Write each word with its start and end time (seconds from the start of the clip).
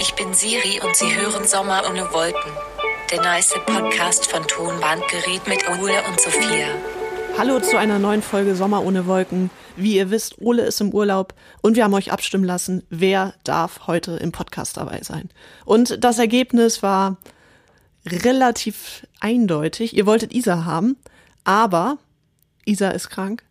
Ich 0.00 0.14
bin 0.14 0.32
Siri 0.32 0.80
und 0.84 0.94
Sie 0.96 1.14
hören 1.14 1.46
Sommer 1.46 1.82
ohne 1.88 2.12
Wolken. 2.12 2.52
Der 3.10 3.20
nice 3.20 3.54
Podcast 3.66 4.30
von 4.30 4.46
Tonbandgerät 4.46 5.46
mit 5.46 5.68
Ole 5.68 6.02
und 6.08 6.20
Sophia. 6.20 6.68
Hallo 7.36 7.60
zu 7.60 7.76
einer 7.76 7.98
neuen 7.98 8.22
Folge 8.22 8.54
Sommer 8.54 8.84
ohne 8.84 9.06
Wolken. 9.06 9.50
Wie 9.76 9.96
ihr 9.96 10.10
wisst, 10.10 10.40
Ole 10.40 10.62
ist 10.62 10.80
im 10.80 10.94
Urlaub 10.94 11.34
und 11.62 11.76
wir 11.76 11.84
haben 11.84 11.94
euch 11.94 12.10
abstimmen 12.10 12.44
lassen, 12.44 12.84
wer 12.90 13.34
darf 13.44 13.86
heute 13.86 14.12
im 14.12 14.32
Podcast 14.32 14.76
dabei 14.76 15.00
sein. 15.02 15.30
Und 15.64 16.02
das 16.02 16.18
Ergebnis 16.18 16.82
war 16.82 17.16
relativ 18.06 19.06
eindeutig. 19.20 19.96
Ihr 19.96 20.06
wolltet 20.06 20.32
Isa 20.32 20.64
haben, 20.64 20.96
aber 21.44 21.98
Isa 22.64 22.90
ist 22.90 23.10
krank 23.10 23.42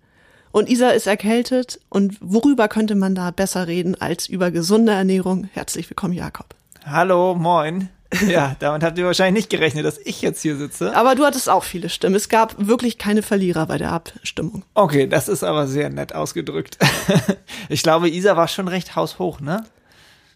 und 0.51 0.69
Isa 0.69 0.89
ist 0.91 1.07
erkältet. 1.07 1.79
Und 1.89 2.17
worüber 2.21 2.67
könnte 2.67 2.95
man 2.95 3.15
da 3.15 3.31
besser 3.31 3.67
reden 3.67 3.99
als 3.99 4.27
über 4.27 4.51
gesunde 4.51 4.91
Ernährung? 4.93 5.49
Herzlich 5.53 5.89
willkommen, 5.89 6.13
Jakob. 6.13 6.47
Hallo, 6.85 7.35
moin. 7.35 7.89
Ja, 8.25 8.55
damit 8.59 8.83
habt 8.83 8.97
ihr 8.97 9.05
wahrscheinlich 9.05 9.43
nicht 9.43 9.49
gerechnet, 9.49 9.83
dass 9.83 9.97
ich 9.97 10.21
jetzt 10.21 10.41
hier 10.41 10.55
sitze. 10.55 10.95
Aber 10.95 11.13
du 11.15 11.25
hattest 11.25 11.49
auch 11.49 11.65
viele 11.65 11.89
Stimmen. 11.89 12.15
Es 12.15 12.29
gab 12.29 12.55
wirklich 12.57 12.97
keine 12.97 13.21
Verlierer 13.21 13.65
bei 13.65 13.77
der 13.77 13.91
Abstimmung. 13.91 14.63
Okay, 14.75 15.07
das 15.07 15.27
ist 15.27 15.43
aber 15.43 15.67
sehr 15.67 15.89
nett 15.89 16.13
ausgedrückt. 16.15 16.77
Ich 17.69 17.83
glaube, 17.83 18.07
Isa 18.09 18.37
war 18.37 18.47
schon 18.47 18.69
recht 18.69 18.95
haushoch, 18.95 19.41
ne? 19.41 19.65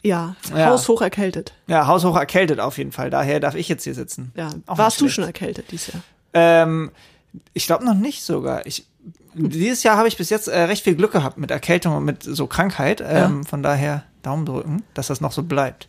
Ja, 0.04 0.36
Ja. 0.54 0.66
haushoch 0.66 1.02
erkältet. 1.02 1.54
Ja, 1.68 1.88
haushoch 1.88 2.18
erkältet 2.18 2.60
auf 2.60 2.78
jeden 2.78 2.92
Fall. 2.92 3.10
Daher 3.10 3.40
darf 3.40 3.56
ich 3.56 3.70
jetzt 3.70 3.86
hier 3.86 3.94
sitzen. 3.94 4.34
Ja. 4.36 4.50
Auch 4.66 4.78
Warst 4.78 5.00
du 5.00 5.08
schon 5.08 5.24
erkältet 5.24 5.72
dieses 5.72 5.94
Jahr? 5.94 6.02
Ähm, 6.34 6.92
ich 7.54 7.68
glaube 7.68 7.86
noch 7.86 7.94
nicht 7.94 8.24
sogar. 8.24 8.66
Ich, 8.66 8.86
dieses 9.34 9.84
Jahr 9.84 9.98
habe 9.98 10.08
ich 10.08 10.18
bis 10.18 10.30
jetzt 10.30 10.48
äh, 10.48 10.62
recht 10.64 10.84
viel 10.84 10.96
Glück 10.96 11.12
gehabt 11.12 11.38
mit 11.38 11.52
Erkältung 11.52 11.96
und 11.96 12.04
mit 12.06 12.24
so 12.24 12.48
Krankheit. 12.48 13.04
Ähm, 13.06 13.44
Von 13.46 13.64
daher 13.64 14.04
Daumen 14.24 14.46
drücken, 14.46 14.84
dass 14.94 15.08
das 15.08 15.22
noch 15.22 15.32
so 15.32 15.44
bleibt. 15.44 15.88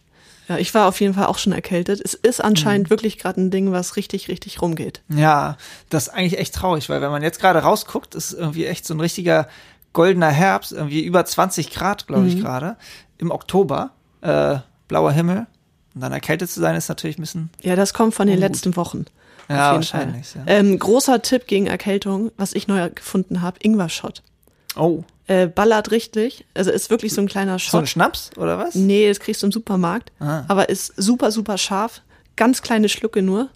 Ja, 0.49 0.59
ich 0.59 0.75
war 0.75 0.89
auf 0.89 1.01
jeden 1.01 1.15
Fall 1.15 1.27
auch 1.27 1.39
schon 1.39 1.53
erkältet. 1.53 2.01
Es 2.05 2.15
ist 2.15 2.39
Mhm. 2.41 2.45
anscheinend 2.47 2.91
wirklich 2.91 3.19
gerade 3.19 3.41
ein 3.41 3.51
Ding, 3.51 3.71
was 3.73 3.97
richtig, 3.97 4.29
richtig 4.29 4.61
rumgeht. 4.61 5.03
Ja, 5.09 5.57
das 5.89 6.09
ist 6.09 6.15
eigentlich 6.15 6.39
echt 6.39 6.55
traurig, 6.55 6.89
weil 6.89 7.01
wenn 7.01 7.11
man 7.11 7.23
jetzt 7.23 7.41
gerade 7.41 7.61
rausguckt, 7.61 8.15
ist 8.15 8.33
irgendwie 8.33 8.67
echt 8.67 8.85
so 8.87 8.95
ein 8.95 9.01
richtiger 9.01 9.49
goldener 9.93 10.31
Herbst, 10.31 10.73
irgendwie 10.73 11.05
über 11.05 11.25
20 11.25 11.71
Grad, 11.71 12.07
glaube 12.07 12.23
Mhm. 12.25 12.29
ich, 12.29 12.41
gerade. 12.41 12.77
Im 13.19 13.31
Oktober. 13.31 13.91
Äh, 14.21 14.59
blauer 14.89 15.13
Himmel. 15.13 15.47
Und 15.95 16.01
dann 16.01 16.13
erkältet 16.13 16.51
zu 16.51 16.61
sein, 16.61 16.75
ist 16.75 16.89
natürlich 16.89 17.19
ein 17.19 17.23
bisschen. 17.23 17.51
Ja, 17.61 17.77
das 17.77 17.93
kommt 17.95 18.15
von 18.15 18.27
den 18.27 18.37
Ungut. 18.39 18.51
letzten 18.51 18.77
Wochen. 18.77 19.05
Ja, 19.49 19.71
Auf 19.71 19.75
jeden 19.75 19.85
Fall. 19.85 20.01
wahrscheinlich, 20.07 20.35
ja. 20.35 20.43
Ähm, 20.47 20.79
großer 20.79 21.23
Tipp 21.23 21.47
gegen 21.47 21.67
Erkältung, 21.67 22.31
was 22.37 22.53
ich 22.55 22.69
neu 22.69 22.91
gefunden 22.91 23.43
habe, 23.43 23.59
Ingwer-Shot. 23.63 24.23
Oh, 24.77 25.05
Äh, 25.27 25.47
ballert 25.47 25.91
richtig. 25.91 26.45
Also 26.55 26.71
ist 26.71 26.91
wirklich 26.91 27.13
so 27.15 27.21
ein 27.21 27.29
kleiner 27.29 27.59
so 27.59 27.79
ein 27.79 27.83
Shot. 27.83 27.89
Schnaps 27.89 28.31
oder 28.37 28.59
was? 28.59 28.75
nee, 28.75 29.09
das 29.09 29.21
kriegst 29.21 29.43
du 29.43 29.47
im 29.47 29.53
Supermarkt. 29.53 30.11
Ah. 30.21 30.45
Aber 30.49 30.69
ist 30.69 30.93
super, 30.97 31.31
super 31.31 31.59
scharf. 31.59 32.03
Ganz 32.37 32.63
kleine 32.63 32.89
Schlucke 32.89 33.23
nur. 33.23 33.49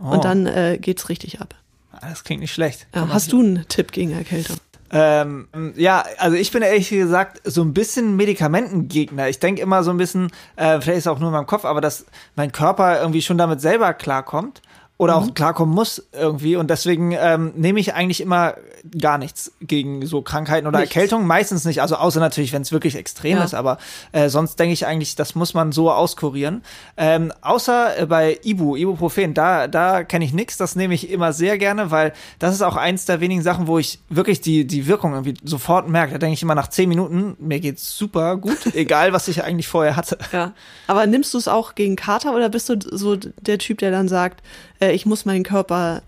Oh. 0.00 0.10
Und 0.12 0.24
dann 0.24 0.46
äh, 0.46 0.78
geht's 0.80 1.08
richtig 1.08 1.40
ab. 1.40 1.54
Ah, 1.92 2.08
Das 2.08 2.24
klingt 2.24 2.40
nicht 2.40 2.52
schlecht. 2.52 2.86
Ja, 2.94 3.08
hast 3.08 3.32
du 3.32 3.40
einen 3.40 3.66
Tipp 3.68 3.92
gegen 3.92 4.12
Erkältung? 4.12 4.56
Ähm, 4.94 5.48
ja, 5.76 6.04
also 6.18 6.36
ich 6.36 6.50
bin 6.50 6.62
ehrlich 6.62 6.90
gesagt 6.90 7.40
so 7.44 7.62
ein 7.62 7.72
bisschen 7.72 8.16
Medikamentengegner. 8.16 9.28
Ich 9.28 9.38
denke 9.38 9.62
immer 9.62 9.82
so 9.84 9.90
ein 9.90 9.96
bisschen, 9.96 10.30
äh, 10.56 10.80
vielleicht 10.80 10.98
ist 10.98 11.04
es 11.04 11.06
auch 11.06 11.18
nur 11.18 11.28
in 11.28 11.34
meinem 11.34 11.46
Kopf, 11.46 11.64
aber 11.64 11.80
dass 11.80 12.04
mein 12.36 12.52
Körper 12.52 13.00
irgendwie 13.00 13.22
schon 13.22 13.38
damit 13.38 13.60
selber 13.60 13.94
klarkommt 13.94 14.60
oder 14.98 15.20
Mhm. 15.20 15.28
auch 15.30 15.34
klarkommen 15.34 15.74
muss 15.74 16.06
irgendwie. 16.12 16.54
Und 16.54 16.70
deswegen 16.70 17.12
ähm, 17.18 17.52
nehme 17.56 17.80
ich 17.80 17.94
eigentlich 17.94 18.20
immer 18.20 18.54
gar 19.00 19.18
nichts 19.18 19.50
gegen 19.60 20.06
so 20.06 20.22
Krankheiten 20.22 20.66
oder 20.68 20.78
Nichts. 20.80 20.94
Erkältungen. 20.94 21.26
Meistens 21.26 21.64
nicht. 21.64 21.82
Also 21.82 21.96
außer 21.96 22.20
natürlich, 22.20 22.52
wenn 22.52 22.62
es 22.62 22.70
wirklich 22.70 22.94
extrem 22.94 23.38
Ja. 23.38 23.44
ist. 23.44 23.54
Aber 23.54 23.78
äh, 24.12 24.28
sonst 24.28 24.60
denke 24.60 24.74
ich 24.74 24.86
eigentlich, 24.86 25.16
das 25.16 25.34
muss 25.34 25.54
man 25.54 25.72
so 25.72 25.90
auskurieren. 25.90 26.62
Ähm, 26.96 27.32
außer 27.40 27.98
äh, 28.00 28.06
bei 28.06 28.38
Ibu, 28.44 28.76
Ibuprofen, 28.76 29.34
da, 29.34 29.66
da 29.66 30.04
kenne 30.04 30.24
ich 30.24 30.32
nichts. 30.32 30.56
Das 30.56 30.76
nehme 30.76 30.94
ich 30.94 31.10
immer 31.10 31.32
sehr 31.32 31.58
gerne, 31.58 31.90
weil 31.90 32.12
das 32.38 32.54
ist 32.54 32.62
auch 32.62 32.76
eins 32.76 33.04
der 33.04 33.20
wenigen 33.20 33.42
Sachen, 33.42 33.66
wo 33.66 33.78
ich 33.78 33.98
wirklich 34.08 34.40
die, 34.40 34.66
die 34.66 34.86
Wirkung 34.86 35.12
irgendwie 35.14 35.34
sofort 35.42 35.88
merke. 35.88 36.12
Da 36.12 36.18
denke 36.18 36.34
ich 36.34 36.42
immer 36.42 36.54
nach 36.54 36.68
zehn 36.68 36.88
Minuten, 36.88 37.36
mir 37.40 37.58
geht's 37.58 37.96
super 37.96 38.36
gut, 38.36 38.66
egal 38.74 39.12
was 39.12 39.26
ich 39.26 39.42
eigentlich 39.42 39.66
vorher 39.68 39.96
hatte. 39.96 40.18
Ja. 40.32 40.52
Aber 40.86 41.06
nimmst 41.06 41.34
du 41.34 41.38
es 41.38 41.48
auch 41.48 41.74
gegen 41.74 41.96
Kater 41.96 42.34
oder 42.36 42.48
bist 42.48 42.68
du 42.68 42.76
so 42.80 43.16
der 43.16 43.58
Typ, 43.58 43.78
der 43.78 43.90
dann 43.90 44.06
sagt, 44.08 44.42
äh, 44.82 44.92
ich 44.92 45.06
muss 45.06 45.24
meinen 45.24 45.44
Körper 45.44 46.02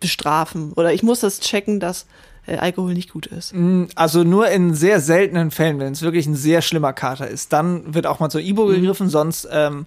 bestrafen 0.00 0.72
oder 0.74 0.92
ich 0.92 1.02
muss 1.02 1.20
das 1.20 1.40
checken, 1.40 1.80
dass 1.80 2.06
äh, 2.46 2.56
Alkohol 2.56 2.94
nicht 2.94 3.12
gut 3.12 3.26
ist? 3.26 3.54
Mm, 3.54 3.84
Also 3.94 4.24
nur 4.24 4.48
in 4.48 4.74
sehr 4.74 5.00
seltenen 5.00 5.50
Fällen, 5.50 5.78
wenn 5.78 5.92
es 5.92 6.02
wirklich 6.02 6.26
ein 6.26 6.34
sehr 6.36 6.62
schlimmer 6.62 6.92
Kater 6.92 7.28
ist, 7.28 7.52
dann 7.52 7.94
wird 7.94 8.06
auch 8.06 8.20
mal 8.20 8.30
zur 8.30 8.40
Ibo 8.40 8.66
gegriffen, 8.66 9.08
sonst 9.08 9.48
ähm, 9.50 9.86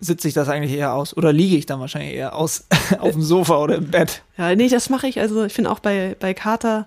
sitze 0.00 0.28
ich 0.28 0.34
das 0.34 0.48
eigentlich 0.48 0.72
eher 0.72 0.92
aus. 0.94 1.16
Oder 1.16 1.32
liege 1.32 1.56
ich 1.56 1.66
dann 1.66 1.80
wahrscheinlich 1.80 2.14
eher 2.14 2.34
aus 2.36 2.64
auf 2.98 3.12
dem 3.12 3.22
Sofa 3.22 3.58
oder 3.58 3.76
im 3.76 3.90
Bett. 3.90 4.22
Ja, 4.36 4.54
nee, 4.54 4.68
das 4.68 4.90
mache 4.90 5.06
ich. 5.08 5.20
Also 5.20 5.44
ich 5.44 5.52
finde 5.52 5.70
auch 5.70 5.78
bei, 5.80 6.16
bei 6.20 6.34
Kater, 6.34 6.86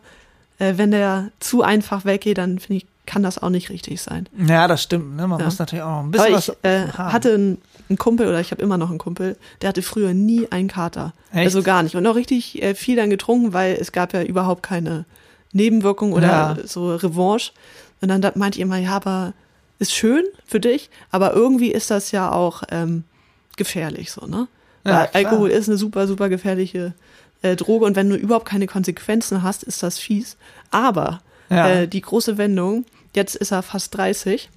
äh, 0.60 0.74
wenn 0.78 0.92
der 0.92 1.30
zu 1.40 1.62
einfach 1.64 2.06
weggeht, 2.06 2.38
dann 2.38 2.60
finde 2.60 2.78
ich, 2.78 2.86
kann 3.06 3.24
das 3.24 3.42
auch 3.42 3.50
nicht 3.50 3.70
richtig 3.70 4.02
sein. 4.02 4.28
Ja, 4.48 4.68
das 4.68 4.84
stimmt. 4.84 5.16
Ne? 5.16 5.28
Man 5.28 5.40
Ja. 5.40 5.46
muss 5.46 5.60
natürlich 5.60 5.84
auch 5.84 5.90
noch 5.92 6.04
ein 6.04 6.12
bisschen 6.12 6.28
Aber 6.28 6.36
was 6.36 6.50
ich 6.50 6.56
äh, 6.64 6.88
haben. 6.90 7.14
hatte 7.14 7.34
einen, 7.34 7.58
einen 7.90 7.98
Kumpel 7.98 8.28
oder 8.28 8.40
ich 8.42 8.52
habe 8.52 8.62
immer 8.62 8.78
noch 8.78 8.90
einen 8.90 8.98
Kumpel, 9.00 9.38
der 9.62 9.70
hatte 9.70 9.82
früher 9.82 10.14
nie 10.14 10.48
einen 10.52 10.68
Kater. 10.68 11.14
Echt? 11.32 11.46
Also 11.46 11.64
gar 11.64 11.84
nicht. 11.84 11.96
Und 11.96 12.06
auch 12.08 12.16
richtig 12.16 12.62
äh, 12.62 12.76
viel 12.76 12.96
dann 12.96 13.10
getrunken, 13.10 13.54
weil 13.54 13.76
es 13.80 13.92
gab 13.92 14.14
ja 14.14 14.24
überhaupt 14.24 14.64
keine 14.64 15.06
Nebenwirkung 15.54 16.14
oder 16.14 16.28
Ja. 16.28 16.58
so 16.66 16.96
Revanche. 16.96 17.52
Und 18.02 18.10
dann 18.10 18.22
da 18.22 18.32
meinte 18.36 18.58
ich 18.58 18.62
immer, 18.62 18.78
ja, 18.78 18.92
aber 18.96 19.34
ist 19.80 19.94
schön 19.94 20.24
für 20.46 20.60
dich, 20.60 20.90
aber 21.12 21.34
irgendwie 21.34 21.72
ist 21.72 21.90
das 21.92 22.12
ja 22.12 22.32
auch 22.32 22.64
ähm, 22.72 23.04
gefährlich 23.58 24.12
so, 24.12 24.26
ne? 24.26 24.48
Ja. 24.86 25.08
Alkohol 25.14 25.50
ist 25.50 25.68
eine 25.68 25.78
super, 25.78 26.08
super 26.08 26.30
gefährliche 26.30 26.94
äh, 27.42 27.56
Droge 27.58 27.86
und 27.86 27.96
wenn 27.96 28.10
du 28.10 28.16
überhaupt 28.16 28.46
keine 28.48 28.68
Konsequenzen 28.68 29.44
hast, 29.44 29.64
ist 29.64 29.84
das 29.84 30.00
fies. 30.00 30.38
Aber 30.72 31.22
Ja. 31.50 31.68
äh, 31.70 31.88
die 31.88 32.02
große 32.02 32.38
Wendung, 32.38 32.86
jetzt 33.16 33.36
ist 33.36 33.52
er 33.52 33.64
fast 33.64 33.96
30, 33.98 34.50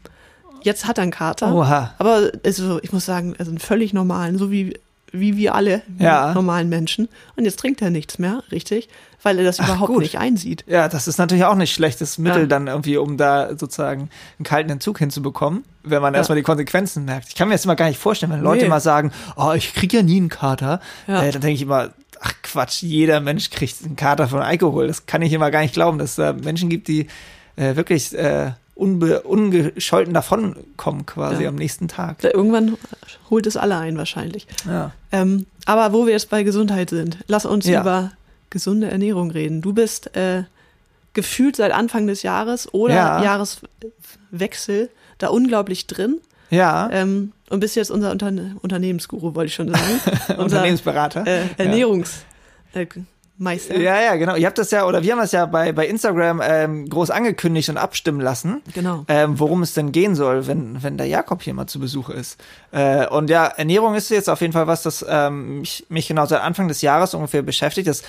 jetzt 0.63 0.87
hat 0.87 0.99
er 0.99 1.03
einen 1.03 1.11
Kater. 1.13 1.55
Oha. 1.55 1.95
Aber 1.99 2.31
also, 2.45 2.81
ich 2.83 2.93
muss 2.93 3.07
sagen, 3.07 3.35
also 3.39 3.51
einen 3.51 3.59
völlig 3.59 3.93
normalen, 3.93 4.39
so 4.39 4.51
wie, 4.51 4.79
wie 5.13 5.37
wir 5.37 5.55
alle 5.55 5.83
Ja. 5.99 6.33
normalen 6.35 6.69
Menschen. 6.69 7.09
Und 7.37 7.45
jetzt 7.45 7.59
trinkt 7.59 7.83
er 7.83 7.91
nichts 7.91 8.19
mehr, 8.19 8.43
richtig, 8.53 8.89
weil 9.23 9.39
er 9.39 9.45
das 9.45 9.59
Ach, 9.61 9.67
überhaupt 9.69 9.93
gut. 9.93 10.03
nicht 10.03 10.19
einsieht. 10.19 10.65
Ja, 10.67 10.89
das 10.89 11.09
ist 11.09 11.19
natürlich 11.19 11.45
auch 11.45 11.55
nicht 11.57 11.75
schlechtes 11.75 12.17
Mittel 12.19 12.43
Ja. 12.43 12.47
dann 12.47 12.67
irgendwie, 12.69 12.97
um 12.97 13.17
da 13.17 13.49
sozusagen 13.57 14.09
einen 14.39 14.45
kalten 14.45 14.71
Entzug 14.71 14.99
hinzubekommen, 14.99 15.65
wenn 15.83 16.01
man 16.01 16.15
Ja. 16.15 16.19
erstmal 16.19 16.37
die 16.37 16.43
Konsequenzen 16.45 17.05
merkt. 17.05 17.29
Ich 17.29 17.35
kann 17.35 17.49
mir 17.49 17.55
das 17.55 17.65
immer 17.65 17.77
gar 17.77 17.89
nicht 17.89 17.99
vorstellen, 17.99 18.33
wenn 18.33 18.41
Leute 18.41 18.63
Nee. 18.65 18.69
mal 18.69 18.81
sagen, 18.81 19.13
oh, 19.37 19.53
ich 19.55 19.75
krieg 19.75 19.93
ja 19.93 20.03
nie 20.03 20.17
einen 20.19 20.29
Kater, 20.29 20.81
Ja. 21.07 21.23
äh, 21.23 21.33
dann 21.33 21.41
denke 21.43 21.55
ich 21.57 21.63
immer, 21.63 21.91
ach 22.21 22.33
Quatsch, 22.43 22.83
jeder 22.83 23.21
Mensch 23.21 23.51
kriegt 23.51 23.77
einen 23.85 23.97
Kater 23.97 24.29
von 24.29 24.41
Alkohol. 24.41 24.87
Das 24.87 25.07
kann 25.07 25.23
ich 25.23 25.33
immer 25.33 25.51
gar 25.51 25.63
nicht 25.63 25.75
glauben, 25.75 25.99
dass 25.99 26.11
es 26.11 26.17
da 26.17 26.33
Menschen 26.35 26.69
gibt, 26.69 26.87
die 26.89 27.09
äh, 27.57 27.77
wirklich 27.77 28.15
äh, 28.17 28.53
unbe 28.81 29.23
ungescholten 29.23 30.15
davonkommen 30.15 31.05
quasi 31.07 31.43
Ja. 31.45 31.49
am 31.51 31.55
nächsten 31.57 31.87
Tag. 31.89 32.25
Irgendwann 32.25 32.77
holt 33.29 33.47
es 33.47 33.57
alle 33.57 33.77
ein, 33.77 33.97
wahrscheinlich. 33.99 34.47
Ja. 34.67 34.93
Ähm, 35.13 35.47
aber 35.67 35.93
wo 35.93 36.07
wir 36.07 36.13
jetzt 36.13 36.31
bei 36.31 36.43
Gesundheit 36.43 36.91
sind, 36.91 37.19
lass 37.27 37.45
uns 37.47 37.67
Ja. 37.67 37.83
über 37.83 38.13
gesunde 38.51 38.91
Ernährung 38.91 39.31
reden. 39.31 39.61
Du 39.63 39.73
bist 39.73 40.17
äh, 40.17 40.45
gefühlt 41.13 41.57
seit 41.57 41.73
Anfang 41.73 42.07
des 42.07 42.23
Jahres 42.23 42.73
oder 42.73 42.95
Ja. 42.95 43.23
Jahreswechsel 43.23 44.91
da 45.19 45.29
unglaublich 45.29 45.87
drin 45.87 46.19
Ja, 46.51 46.89
ähm, 46.93 47.33
und 47.51 47.61
bist 47.61 47.77
jetzt 47.77 47.91
unser 47.91 48.11
Unterne 48.11 48.57
Unternehmensguru, 48.63 49.35
wollte 49.35 49.49
ich 49.49 49.55
schon 49.55 49.69
sagen. 49.69 50.01
unser 50.29 50.39
Unternehmensberater. 50.41 51.27
äh, 51.27 51.43
Ja. 51.43 51.49
Ernährungsmeister. 51.59 52.25
Äh, 52.75 52.87
Meister. 53.41 53.79
Ja, 53.79 54.01
ja, 54.01 54.17
genau. 54.17 54.37
Ihr 54.37 54.47
habt 54.47 54.59
das 54.59 54.71
ja, 54.71 54.87
oder 54.87 55.03
wir 55.03 55.13
haben 55.13 55.19
das 55.19 55.33
ja 55.33 55.47
bei, 55.47 55.73
bei 55.73 55.87
Instagram 55.87 56.43
ähm, 56.45 56.89
groß 56.89 57.11
angekündigt 57.11 57.71
und 57.71 57.79
abstimmen 57.79 58.21
lassen. 58.21 58.61
Genau. 58.75 59.05
ähm, 59.09 59.41
worum 59.41 59.63
es 59.63 59.73
denn 59.73 59.93
gehen 59.93 60.15
soll, 60.15 60.47
wenn, 60.47 60.83
wenn 60.83 60.99
der 60.99 61.07
Jakob 61.07 61.43
hier 61.43 61.55
mal 61.55 61.67
zu 61.67 61.81
Besuch 61.81 62.11
ist. 62.11 62.39
Äh, 62.71 63.07
und 63.07 63.31
ja, 63.31 63.47
Ernährung 63.47 63.95
ist 63.95 64.11
jetzt 64.11 64.29
auf 64.29 64.43
jeden 64.43 64.53
Fall 64.53 64.67
was, 64.67 64.83
das 64.83 65.05
ähm, 65.09 65.61
mich, 65.61 65.87
mich 65.89 66.07
genau 66.07 66.27
seit 66.27 66.43
Anfang 66.43 66.69
des 66.69 66.83
Jahres 66.83 67.15
ungefähr 67.15 67.41
beschäftigt. 67.41 67.89
Das 67.89 68.03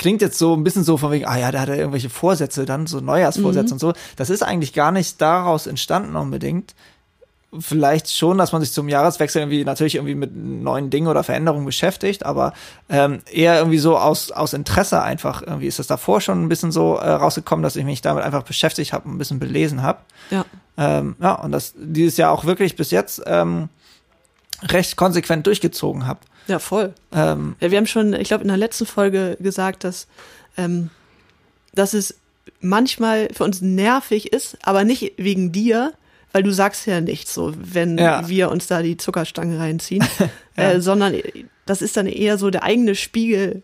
klingt 0.00 0.20
jetzt 0.20 0.38
so 0.38 0.56
ein 0.56 0.64
bisschen 0.64 0.82
so 0.82 0.96
von 0.96 1.12
wegen, 1.12 1.26
ah 1.26 1.38
ja, 1.38 1.52
da 1.52 1.60
hat 1.60 1.68
er 1.68 1.76
irgendwelche 1.76 2.10
Vorsätze 2.10 2.64
dann, 2.64 2.88
so 2.88 2.98
Neujahrsvorsätze 3.00 3.74
und 3.74 3.78
so. 3.78 3.92
Das 4.16 4.30
ist 4.30 4.42
eigentlich 4.42 4.72
gar 4.72 4.90
nicht 4.90 5.20
daraus 5.20 5.68
entstanden 5.68 6.16
unbedingt. 6.16 6.74
Vielleicht 7.58 8.14
schon, 8.14 8.38
dass 8.38 8.52
man 8.52 8.62
sich 8.62 8.72
zum 8.72 8.88
Jahreswechsel 8.88 9.42
irgendwie 9.42 9.64
natürlich 9.64 9.96
irgendwie 9.96 10.14
mit 10.14 10.36
neuen 10.36 10.88
Dingen 10.88 11.08
oder 11.08 11.24
Veränderungen 11.24 11.64
beschäftigt, 11.66 12.24
aber 12.24 12.52
ähm, 12.88 13.22
eher 13.28 13.58
irgendwie 13.58 13.78
so 13.78 13.98
aus, 13.98 14.30
aus 14.30 14.52
Interesse 14.52 15.02
einfach. 15.02 15.42
Irgendwie 15.42 15.66
ist 15.66 15.80
das 15.80 15.88
davor 15.88 16.20
schon 16.20 16.44
ein 16.44 16.48
bisschen 16.48 16.70
so 16.70 16.94
äh, 16.94 17.10
rausgekommen, 17.10 17.64
dass 17.64 17.74
ich 17.74 17.84
mich 17.84 18.02
damit 18.02 18.22
einfach 18.22 18.44
beschäftigt 18.44 18.92
habe, 18.92 19.08
ein 19.08 19.18
bisschen 19.18 19.40
belesen 19.40 19.82
habe. 19.82 19.98
Ja. 20.30 20.44
Ähm, 20.76 21.16
ja, 21.20 21.34
und 21.34 21.50
das 21.50 21.74
dieses 21.76 22.16
Jahr 22.16 22.30
auch 22.30 22.44
wirklich 22.44 22.76
bis 22.76 22.92
jetzt 22.92 23.20
ähm, 23.26 23.68
recht 24.62 24.96
konsequent 24.96 25.46
durchgezogen 25.46 26.06
habe. 26.06 26.20
Ja, 26.46 26.58
voll. 26.58 26.94
Ähm, 27.12 27.56
Ja, 27.60 27.70
wir 27.70 27.78
haben 27.78 27.86
schon, 27.86 28.12
ich 28.12 28.28
glaube, 28.28 28.42
in 28.42 28.48
der 28.48 28.56
letzten 28.56 28.86
Folge 28.86 29.36
gesagt, 29.40 29.84
dass, 29.84 30.06
ähm, 30.56 30.90
dass 31.74 31.94
es 31.94 32.16
manchmal 32.60 33.28
für 33.32 33.44
uns 33.44 33.60
nervig 33.60 34.32
ist, 34.32 34.56
aber 34.62 34.84
nicht 34.84 35.14
wegen 35.16 35.52
dir, 35.52 35.92
weil 36.32 36.42
du 36.42 36.52
sagst 36.52 36.86
ja 36.86 37.00
nicht 37.00 37.28
so, 37.28 37.52
wenn 37.56 37.98
Ja. 37.98 38.28
wir 38.28 38.50
uns 38.50 38.66
da 38.66 38.82
die 38.82 38.96
Zuckerstange 38.96 39.58
reinziehen, 39.58 40.04
äh, 40.56 40.80
sondern 40.80 41.14
das 41.66 41.82
ist 41.82 41.96
dann 41.96 42.06
eher 42.06 42.38
so 42.38 42.50
der 42.50 42.62
eigene 42.62 42.94
Spiegel, 42.94 43.62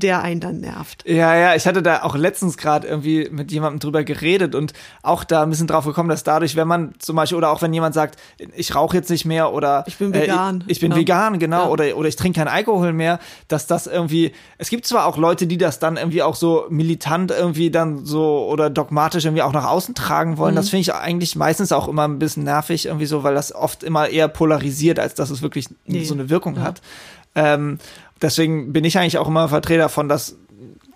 der 0.00 0.22
einen 0.22 0.40
dann 0.40 0.60
nervt. 0.60 1.04
Ja, 1.06 1.34
ja, 1.36 1.54
ich 1.54 1.66
hatte 1.66 1.82
da 1.82 2.02
auch 2.02 2.14
letztens 2.16 2.56
gerade 2.56 2.86
irgendwie 2.86 3.28
mit 3.30 3.50
jemandem 3.52 3.80
drüber 3.80 4.04
geredet 4.04 4.54
und 4.54 4.72
auch 5.02 5.24
da 5.24 5.42
ein 5.42 5.50
bisschen 5.50 5.66
drauf 5.66 5.84
gekommen, 5.84 6.08
dass 6.08 6.22
dadurch, 6.24 6.56
wenn 6.56 6.68
man 6.68 6.94
zum 6.98 7.16
Beispiel, 7.16 7.36
oder 7.36 7.50
auch 7.50 7.62
wenn 7.62 7.72
jemand 7.74 7.94
sagt, 7.94 8.18
ich 8.56 8.74
rauche 8.74 8.96
jetzt 8.96 9.10
nicht 9.10 9.24
mehr 9.24 9.52
oder 9.52 9.84
Ich 9.86 9.96
bin 9.98 10.14
vegan. 10.14 10.60
äh, 10.60 10.64
ich, 10.66 10.70
ich 10.72 10.80
bin 10.80 10.92
Ja. 10.92 10.96
vegan, 10.98 11.38
genau, 11.38 11.64
Ja. 11.64 11.68
oder, 11.68 11.96
oder 11.96 12.08
ich 12.08 12.16
trinke 12.16 12.38
keinen 12.38 12.48
Alkohol 12.48 12.92
mehr, 12.92 13.18
dass 13.48 13.66
das 13.66 13.86
irgendwie, 13.86 14.32
es 14.58 14.70
gibt 14.70 14.86
zwar 14.86 15.06
auch 15.06 15.16
Leute, 15.16 15.46
die 15.46 15.58
das 15.58 15.78
dann 15.78 15.96
irgendwie 15.96 16.22
auch 16.22 16.36
so 16.36 16.66
militant 16.70 17.30
irgendwie 17.30 17.70
dann 17.70 18.04
so 18.06 18.46
oder 18.48 18.70
dogmatisch 18.70 19.24
irgendwie 19.24 19.42
auch 19.42 19.52
nach 19.52 19.66
außen 19.66 19.94
tragen 19.94 20.38
wollen. 20.38 20.54
Mhm. 20.54 20.56
Das 20.56 20.68
finde 20.70 20.82
ich 20.82 20.94
eigentlich 20.94 21.34
meistens 21.36 21.72
auch 21.72 21.88
immer 21.88 22.06
ein 22.06 22.18
bisschen 22.18 22.44
nervig, 22.44 22.86
irgendwie 22.86 23.06
so, 23.06 23.22
weil 23.24 23.34
das 23.34 23.54
oft 23.54 23.82
immer 23.82 24.08
eher 24.08 24.28
polarisiert, 24.28 24.98
als 24.98 25.14
dass 25.14 25.30
es 25.30 25.42
wirklich 25.42 25.66
Nee. 25.86 26.04
so 26.04 26.14
eine 26.14 26.30
Wirkung 26.30 26.56
Ja. 26.56 26.62
hat. 26.62 26.80
Ähm, 27.38 27.78
deswegen 28.20 28.72
bin 28.72 28.84
ich 28.84 28.98
eigentlich 28.98 29.18
auch 29.18 29.28
immer 29.28 29.48
Vertreter 29.48 29.82
davon, 29.82 30.08
dass 30.08 30.36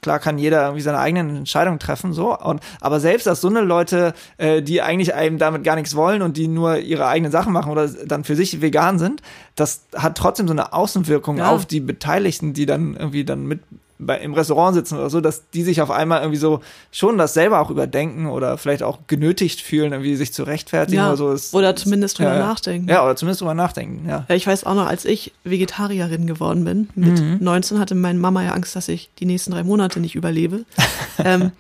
klar 0.00 0.19
kann 0.19 0.37
jeder 0.37 0.62
irgendwie 0.65 0.83
seine 0.83 0.99
eigenen 0.99 1.37
Entscheidungen 1.37 1.79
treffen, 1.79 2.12
so. 2.12 2.37
Und, 2.37 2.61
aber 2.81 2.99
selbst, 2.99 3.27
dass 3.29 3.41
so 3.41 3.49
eine 3.49 3.61
Leute, 3.61 4.15
äh, 4.37 4.61
die 4.61 4.83
eigentlich 4.83 5.15
einem 5.15 5.39
damit 5.39 5.62
gar 5.62 5.77
nichts 5.77 5.94
wollen 5.94 6.23
und 6.23 6.37
die 6.37 6.49
nur 6.49 6.79
ihre 6.79 7.06
eigenen 7.06 7.31
Sachen 7.31 7.53
machen 7.53 7.71
oder 7.71 7.87
dann 7.89 8.25
für 8.25 8.35
sich 8.35 8.61
vegan 8.61 8.99
sind, 8.99 9.23
das 9.55 9.87
hat 9.94 10.19
trotzdem 10.19 10.49
so 10.49 10.55
eine 10.55 10.73
Außenwirkung 10.73 11.39
Ja. 11.39 11.50
auf 11.50 11.67
die 11.67 11.79
Beteiligten, 11.81 12.53
die 12.53 12.67
dann 12.67 12.97
irgendwie 12.97 13.25
dann 13.25 13.47
mit 13.47 13.61
bei, 14.06 14.19
im 14.19 14.34
Restaurant 14.34 14.75
sitzen 14.75 14.96
oder 14.99 15.10
so, 15.10 15.20
dass 15.20 15.49
die 15.50 15.62
sich 15.62 15.81
auf 15.82 15.90
einmal 15.90 16.20
irgendwie 16.20 16.38
so 16.38 16.60
schon 16.90 17.19
das 17.19 17.34
selber 17.34 17.60
auch 17.60 17.70
überdenken 17.70 18.26
oder 18.26 18.58
vielleicht 18.58 18.82
auch 18.82 18.99
genötigt 19.06 19.60
fühlen, 19.60 19.93
irgendwie 19.93 20.16
sich 20.16 20.32
zu 20.32 20.43
rechtfertigen 20.44 20.99
Ja, 20.99 21.08
oder 21.08 21.16
so. 21.16 21.32
Es- 21.32 21.54
oder 21.54 21.75
zumindest 21.76 22.19
drüber 22.19 22.34
ja, 22.34 22.38
nachdenken. 22.40 22.88
Ja, 22.88 23.04
oder 23.04 23.16
zumindest 23.16 23.40
drüber 23.40 23.54
nachdenken, 23.54 24.08
ja. 24.08 24.26
Ja, 24.28 24.34
ich 24.34 24.46
weiß 24.46 24.64
auch 24.64 24.75
noch, 24.75 24.87
als 24.87 25.04
ich 25.04 25.32
Vegetarierin 25.44 26.26
geworden 26.26 26.64
bin, 26.64 26.88
mit 26.94 27.20
Mhm. 27.20 27.38
19 27.40 27.78
hatte 27.78 27.94
meine 27.94 28.19
Mama 28.19 28.43
ja 28.43 28.52
Angst, 28.52 28.75
dass 28.76 28.88
ich 28.88 29.10
die 29.19 29.26
nächsten 29.26 29.50
drei 29.52 29.62
Monate 29.64 30.00
nicht 30.00 30.14
überlebe. 30.14 30.64
ähm, 31.25 31.52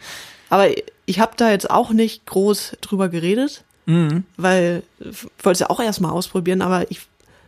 aber 0.50 0.66
ich 1.06 1.20
habe 1.20 1.32
da 1.36 1.50
jetzt 1.50 1.70
auch 1.70 1.90
nicht 1.90 2.26
groß 2.26 2.76
drüber 2.80 3.08
geredet, 3.08 3.64
Mhm. 3.86 4.22
weil 4.36 4.82
ich 5.00 5.24
wollte 5.44 5.52
es 5.54 5.58
ja 5.60 5.70
auch 5.70 5.80
erstmal 5.80 6.12
ausprobieren, 6.12 6.62
aber 6.62 6.90
ich 6.90 7.00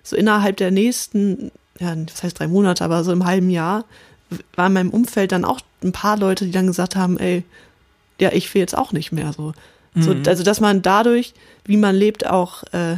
so 0.02 0.16
innerhalb 0.16 0.56
der 0.56 0.70
nächsten, 0.72 1.50
ja, 1.78 1.94
das 1.94 2.22
heißt 2.22 2.38
drei 2.38 2.48
Monate, 2.48 2.84
aber 2.84 3.04
so 3.04 3.12
im 3.12 3.24
halben 3.24 3.50
Jahr 3.50 3.84
war 4.56 4.66
in 4.66 4.72
meinem 4.72 4.90
Umfeld 4.90 5.32
dann 5.32 5.44
auch 5.44 5.60
ein 5.82 5.92
paar 5.92 6.16
Leute, 6.16 6.44
die 6.46 6.50
dann 6.52 6.66
gesagt 6.66 6.96
haben, 6.96 7.18
ey, 7.18 7.44
ja, 8.20 8.30
ich 8.32 8.52
will 8.54 8.60
jetzt 8.60 8.76
auch 8.76 8.92
nicht 8.92 9.12
mehr 9.12 9.32
so. 9.32 9.52
so 9.94 10.14
Mhm. 10.14 10.22
also, 10.26 10.42
dass 10.44 10.60
man 10.60 10.82
dadurch, 10.82 11.34
wie 11.64 11.76
man 11.76 11.94
lebt, 11.94 12.26
auch 12.26 12.62
äh, 12.72 12.96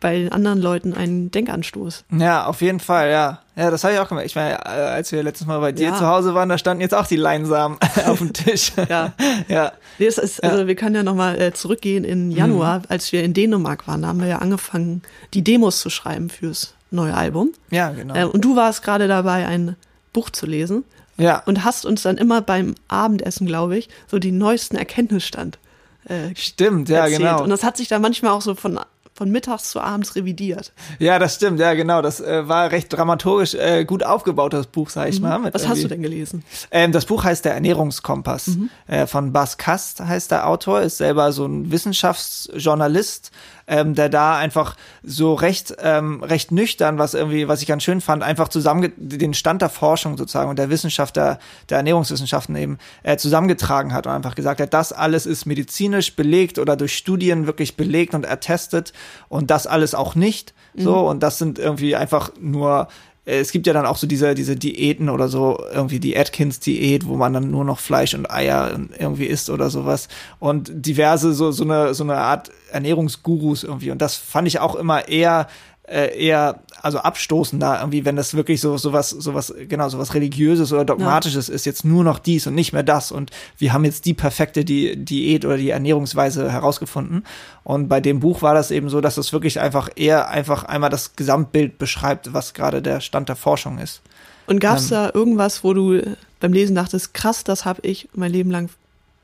bei 0.00 0.16
den 0.18 0.32
anderen 0.32 0.60
Leuten 0.60 0.94
einen 0.94 1.30
Denkanstoß. 1.30 2.04
Ja, 2.18 2.46
auf 2.46 2.60
jeden 2.60 2.80
Fall, 2.80 3.10
ja. 3.10 3.38
Ja, 3.54 3.70
das 3.70 3.84
habe 3.84 3.94
ich 3.94 4.00
auch 4.00 4.08
gemerkt. 4.08 4.26
Ich 4.28 4.34
meine, 4.34 4.54
äh, 4.64 4.68
als 4.68 5.12
wir 5.12 5.22
letztes 5.22 5.46
Mal 5.46 5.60
bei 5.60 5.70
dir 5.70 5.88
Ja. 5.90 5.96
zu 5.96 6.06
Hause 6.08 6.34
waren, 6.34 6.48
da 6.48 6.58
standen 6.58 6.80
jetzt 6.80 6.94
auch 6.94 7.06
die 7.06 7.16
Leinsamen 7.16 7.78
auf 8.06 8.18
dem 8.18 8.32
Tisch. 8.32 8.72
Ja. 8.88 9.12
ja. 9.46 9.72
Nee, 9.98 10.06
Das 10.06 10.18
ist, 10.18 10.42
also 10.42 10.66
wir 10.66 10.74
können 10.74 10.96
ja 10.96 11.02
nochmal 11.04 11.40
äh, 11.40 11.52
zurückgehen 11.52 12.02
in 12.04 12.32
Januar, 12.32 12.82
als 12.88 13.12
wir 13.12 13.22
in 13.22 13.32
Dänemark 13.32 13.86
waren, 13.86 14.02
da 14.02 14.08
haben 14.08 14.20
wir 14.20 14.26
ja 14.28 14.38
angefangen, 14.38 15.02
die 15.34 15.44
Demos 15.44 15.80
zu 15.80 15.88
schreiben 15.90 16.30
fürs 16.30 16.74
neue 16.90 17.14
Album. 17.14 17.50
Ja, 17.70 17.90
genau. 17.90 18.14
Äh, 18.14 18.24
und 18.24 18.44
du 18.44 18.56
warst 18.56 18.82
gerade 18.82 19.06
dabei, 19.06 19.46
ein 19.46 19.76
Buch 20.12 20.30
zu 20.30 20.46
lesen 20.46 20.84
ja. 21.18 21.42
und 21.46 21.64
hast 21.64 21.86
uns 21.86 22.02
dann 22.02 22.16
immer 22.18 22.40
beim 22.40 22.74
Abendessen, 22.88 23.46
glaube 23.46 23.76
ich, 23.78 23.88
so 24.10 24.18
die 24.18 24.32
neuesten 24.32 24.76
Erkenntnisstand 24.76 25.58
äh, 26.06 26.34
Stimmt, 26.34 26.88
ja, 26.88 27.00
erzählt. 27.04 27.18
genau. 27.20 27.42
Und 27.42 27.50
das 27.50 27.62
hat 27.62 27.76
sich 27.76 27.88
dann 27.88 28.02
manchmal 28.02 28.32
auch 28.32 28.42
so 28.42 28.54
von, 28.56 28.80
von 29.14 29.30
mittags 29.30 29.70
zu 29.70 29.80
abends 29.80 30.16
revidiert. 30.16 30.72
Ja, 30.98 31.18
das 31.20 31.36
stimmt, 31.36 31.60
ja, 31.60 31.74
genau. 31.74 32.02
Das 32.02 32.20
äh, 32.20 32.48
war 32.48 32.72
recht 32.72 32.92
dramaturgisch 32.92 33.54
äh, 33.54 33.84
gut 33.84 34.02
aufgebucht, 34.02 34.52
das 34.52 34.66
Buch, 34.66 34.90
sag 34.90 35.08
ich 35.10 35.20
mal. 35.20 35.38
Mhm. 35.38 35.48
Was 35.52 35.68
hast 35.68 35.84
du 35.84 35.88
denn 35.88 36.02
gelesen? 36.02 36.42
Ähm, 36.72 36.90
das 36.90 37.04
Buch 37.06 37.22
heißt 37.22 37.44
Der 37.44 37.54
Ernährungskompass 37.54 38.48
Mhm. 38.48 38.70
äh, 38.88 39.06
von 39.06 39.32
Bas 39.32 39.58
Kast 39.58 40.00
heißt 40.00 40.30
der 40.32 40.48
Autor, 40.48 40.80
ist 40.80 40.96
selber 40.98 41.30
so 41.32 41.46
ein 41.46 41.70
Wissenschaftsjournalist, 41.70 43.30
ähm, 43.72 43.94
der 43.94 44.10
da 44.10 44.36
einfach 44.36 44.76
so 45.02 45.32
recht 45.32 45.74
ähm, 45.82 46.22
recht 46.22 46.52
nüchtern, 46.52 46.98
was 46.98 47.14
irgendwie, 47.14 47.48
was 47.48 47.62
ich 47.62 47.68
ganz 47.68 47.82
schön 47.82 48.02
fand, 48.02 48.22
einfach 48.22 48.48
zusammen 48.48 48.92
den 48.98 49.32
Stand 49.32 49.62
der 49.62 49.70
Forschung 49.70 50.18
sozusagen 50.18 50.50
und 50.50 50.58
der 50.58 50.68
Wissenschaft 50.68 51.16
der, 51.16 51.38
der 51.70 51.78
Ernährungswissenschaften 51.78 52.54
eben 52.54 52.76
äh, 53.02 53.16
zusammengetragen 53.16 53.94
hat 53.94 54.06
und 54.06 54.12
einfach 54.12 54.34
gesagt 54.34 54.60
hat, 54.60 54.74
das 54.74 54.92
alles 54.92 55.24
ist 55.24 55.46
medizinisch 55.46 56.14
belegt 56.14 56.58
oder 56.58 56.76
durch 56.76 56.94
Studien 56.94 57.46
wirklich 57.46 57.74
belegt 57.74 58.12
und 58.14 58.26
ertestet 58.26 58.92
und 59.30 59.50
das 59.50 59.66
alles 59.66 59.94
auch 59.94 60.14
nicht. 60.14 60.52
So 60.74 61.08
und 61.08 61.22
das 61.22 61.38
sind 61.38 61.58
irgendwie 61.58 61.96
einfach 61.96 62.30
nur 62.38 62.88
es 63.24 63.52
gibt 63.52 63.68
ja 63.68 63.72
dann 63.72 63.86
auch 63.86 63.96
so 63.96 64.06
diese, 64.06 64.34
diese 64.34 64.56
Diäten 64.56 65.08
oder 65.08 65.28
so, 65.28 65.62
irgendwie 65.72 66.00
die 66.00 66.16
Atkins-Diät, 66.16 67.06
wo 67.06 67.16
man 67.16 67.32
dann 67.32 67.50
nur 67.50 67.64
noch 67.64 67.78
Fleisch 67.78 68.14
und 68.14 68.28
Eier 68.30 68.80
irgendwie 68.98 69.26
isst 69.26 69.48
oder 69.48 69.70
sowas. 69.70 70.08
Und 70.40 70.70
diverse, 70.74 71.32
so, 71.32 71.52
so 71.52 71.62
eine, 71.62 71.94
so 71.94 72.02
eine 72.02 72.16
Art 72.16 72.50
Ernährungsgurus 72.72 73.62
irgendwie. 73.62 73.92
Und 73.92 74.02
das 74.02 74.16
fand 74.16 74.48
ich 74.48 74.58
auch 74.58 74.74
immer 74.74 75.06
eher, 75.08 75.46
äh, 75.86 76.18
eher, 76.18 76.62
also 76.82 76.98
abstoßender 76.98 77.78
irgendwie, 77.80 78.04
wenn 78.04 78.16
das 78.16 78.34
wirklich 78.34 78.60
so, 78.60 78.76
sowas, 78.76 79.10
sowas, 79.10 79.54
genau, 79.68 79.88
sowas 79.88 80.14
religiöses 80.14 80.72
oder 80.72 80.84
dogmatisches 80.84 81.48
ist, 81.48 81.64
jetzt 81.64 81.84
nur 81.84 82.02
noch 82.02 82.18
dies 82.18 82.46
und 82.46 82.54
nicht 82.54 82.72
mehr 82.72 82.82
das. 82.82 83.12
Und 83.12 83.30
wir 83.58 83.72
haben 83.72 83.84
jetzt 83.84 84.04
die 84.04 84.14
perfekte 84.14 84.64
Di 84.64 84.96
Diät 84.96 85.44
oder 85.44 85.56
die 85.56 85.70
Ernährungsweise 85.70 86.50
herausgefunden. 86.50 87.24
Und 87.62 87.88
bei 87.88 88.00
dem 88.00 88.20
Buch 88.20 88.42
war 88.42 88.54
das 88.54 88.70
eben 88.70 88.88
so, 88.88 89.00
dass 89.00 89.16
es 89.16 89.32
wirklich 89.32 89.60
einfach 89.60 89.88
eher 89.94 90.28
einfach 90.28 90.64
einmal 90.64 90.90
das 90.90 91.14
Gesamtbild 91.14 91.78
beschreibt, 91.78 92.32
was 92.32 92.52
gerade 92.52 92.82
der 92.82 93.00
Stand 93.00 93.28
der 93.28 93.36
Forschung 93.36 93.78
ist. 93.78 94.02
Und 94.46 94.58
gab 94.58 94.78
es 94.78 94.90
Ähm. 94.90 94.90
da 94.90 95.10
irgendwas, 95.14 95.62
wo 95.62 95.72
du 95.72 96.02
beim 96.40 96.52
Lesen 96.52 96.74
dachtest, 96.74 97.14
krass, 97.14 97.44
das 97.44 97.64
habe 97.64 97.80
ich 97.82 98.08
mein 98.14 98.32
Leben 98.32 98.50
lang 98.50 98.68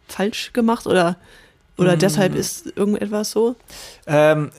falsch 0.07 0.53
gemacht 0.53 0.87
oder, 0.87 1.17
oder 1.77 1.97
deshalb 1.97 2.35
ist 2.35 2.73
irgendetwas 2.77 3.33
so? 3.33 3.57
Ähm, 4.07 4.51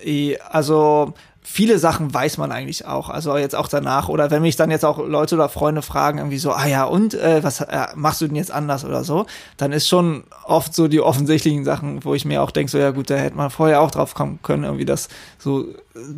also 0.49 1.13
viele 1.51 1.79
Sachen 1.79 2.13
weiß 2.13 2.37
man 2.37 2.51
eigentlich 2.51 2.85
auch, 2.85 3.09
also 3.09 3.35
jetzt 3.35 3.55
auch 3.55 3.67
danach 3.67 4.07
oder 4.07 4.29
wenn 4.29 4.43
mich 4.43 4.55
dann 4.55 4.69
jetzt 4.69 4.85
auch 4.85 4.99
Leute 4.99 5.33
oder 5.33 5.49
Freunde 5.49 5.81
fragen 5.81 6.19
irgendwie 6.19 6.37
so, 6.37 6.51
ah 6.51 6.67
ja 6.67 6.83
und 6.83 7.15
äh, 7.15 7.43
was 7.43 7.61
äh, 7.61 7.87
machst 7.95 8.21
du 8.21 8.27
denn 8.27 8.35
jetzt 8.35 8.51
anders 8.51 8.85
oder 8.85 9.03
so, 9.03 9.25
dann 9.57 9.71
ist 9.71 9.87
schon 9.87 10.25
oft 10.45 10.75
so 10.75 10.87
die 10.87 11.01
offensichtlichen 11.01 11.65
Sachen, 11.65 12.05
wo 12.05 12.13
ich 12.13 12.23
mir 12.23 12.43
auch 12.43 12.51
denke 12.51 12.71
so 12.71 12.77
ja 12.77 12.91
gut, 12.91 13.09
da 13.09 13.15
hätte 13.15 13.35
man 13.35 13.49
vorher 13.49 13.81
auch 13.81 13.89
drauf 13.89 14.13
kommen 14.13 14.39
können 14.43 14.63
irgendwie 14.63 14.85
das 14.85 15.09
so 15.39 15.65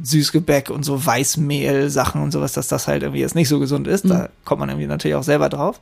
Süßgebäck 0.04 0.69
und 0.69 0.83
so 0.83 1.06
Weißmehl 1.06 1.90
Sachen 1.90 2.21
und 2.21 2.31
sowas, 2.31 2.54
dass 2.54 2.68
das 2.68 2.88
halt 2.88 3.04
irgendwie 3.04 3.21
jetzt 3.21 3.35
nicht 3.35 3.50
so 3.50 3.59
gesund 3.59 3.88
ist, 3.88 4.09
da 4.09 4.30
kommt 4.45 4.59
man 4.59 4.69
irgendwie 4.69 4.88
natürlich 4.88 5.16
auch 5.16 5.23
selber 5.23 5.50
drauf, 5.50 5.80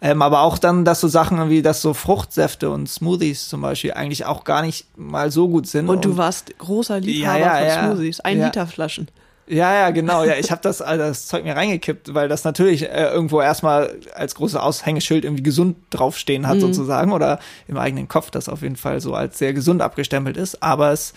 ähm, 0.00 0.22
aber 0.22 0.40
auch 0.42 0.58
dann, 0.58 0.84
dass 0.84 1.00
so 1.00 1.08
Sachen 1.08 1.38
irgendwie, 1.38 1.62
dass 1.62 1.82
so 1.82 1.94
Fruchtsäfte 1.94 2.70
und 2.70 2.88
Smoothies 2.88 3.48
zum 3.48 3.60
Beispiel 3.62 3.92
eigentlich 3.92 4.24
auch 4.26 4.44
gar 4.44 4.62
nicht 4.62 4.86
mal 4.96 5.30
so 5.30 5.48
gut 5.48 5.66
sind 5.66 5.88
Und 5.88 6.04
du 6.04 6.16
warst 6.16 6.56
großer 6.58 7.00
Liebhaber 7.00 7.38
Ja, 7.38 7.64
ja, 7.64 7.82
von. 7.82 7.96
Smoothies, 7.96 8.20
ein 8.20 8.38
Ja. 8.38 8.46
Liter 8.46 8.66
Flaschen. 8.66 9.08
Ja, 9.48 9.74
ja, 9.74 9.90
genau. 9.90 10.24
Ja, 10.24 10.34
ich 10.36 10.50
habe 10.52 10.62
das, 10.62 10.78
das 10.78 11.26
Zeug 11.26 11.44
mir 11.44 11.56
reingekippt, 11.56 12.14
weil 12.14 12.28
das 12.28 12.44
natürlich 12.44 12.84
äh, 12.84 13.08
irgendwo 13.08 13.40
erstmal 13.40 13.98
als 14.14 14.34
großes 14.36 14.56
Aushängeschild 14.56 15.24
irgendwie 15.24 15.42
gesund 15.42 15.76
draufstehen 15.90 16.46
hat, 16.46 16.60
sozusagen, 16.60 17.12
oder 17.12 17.38
im 17.66 17.76
eigenen 17.76 18.08
Kopf 18.08 18.30
das 18.30 18.48
auf 18.48 18.62
jeden 18.62 18.76
Fall 18.76 19.00
so 19.00 19.14
als 19.14 19.38
sehr 19.38 19.52
gesund 19.52 19.82
abgestempelt 19.82 20.36
ist. 20.36 20.62
Aber 20.62 20.92
es 20.92 21.12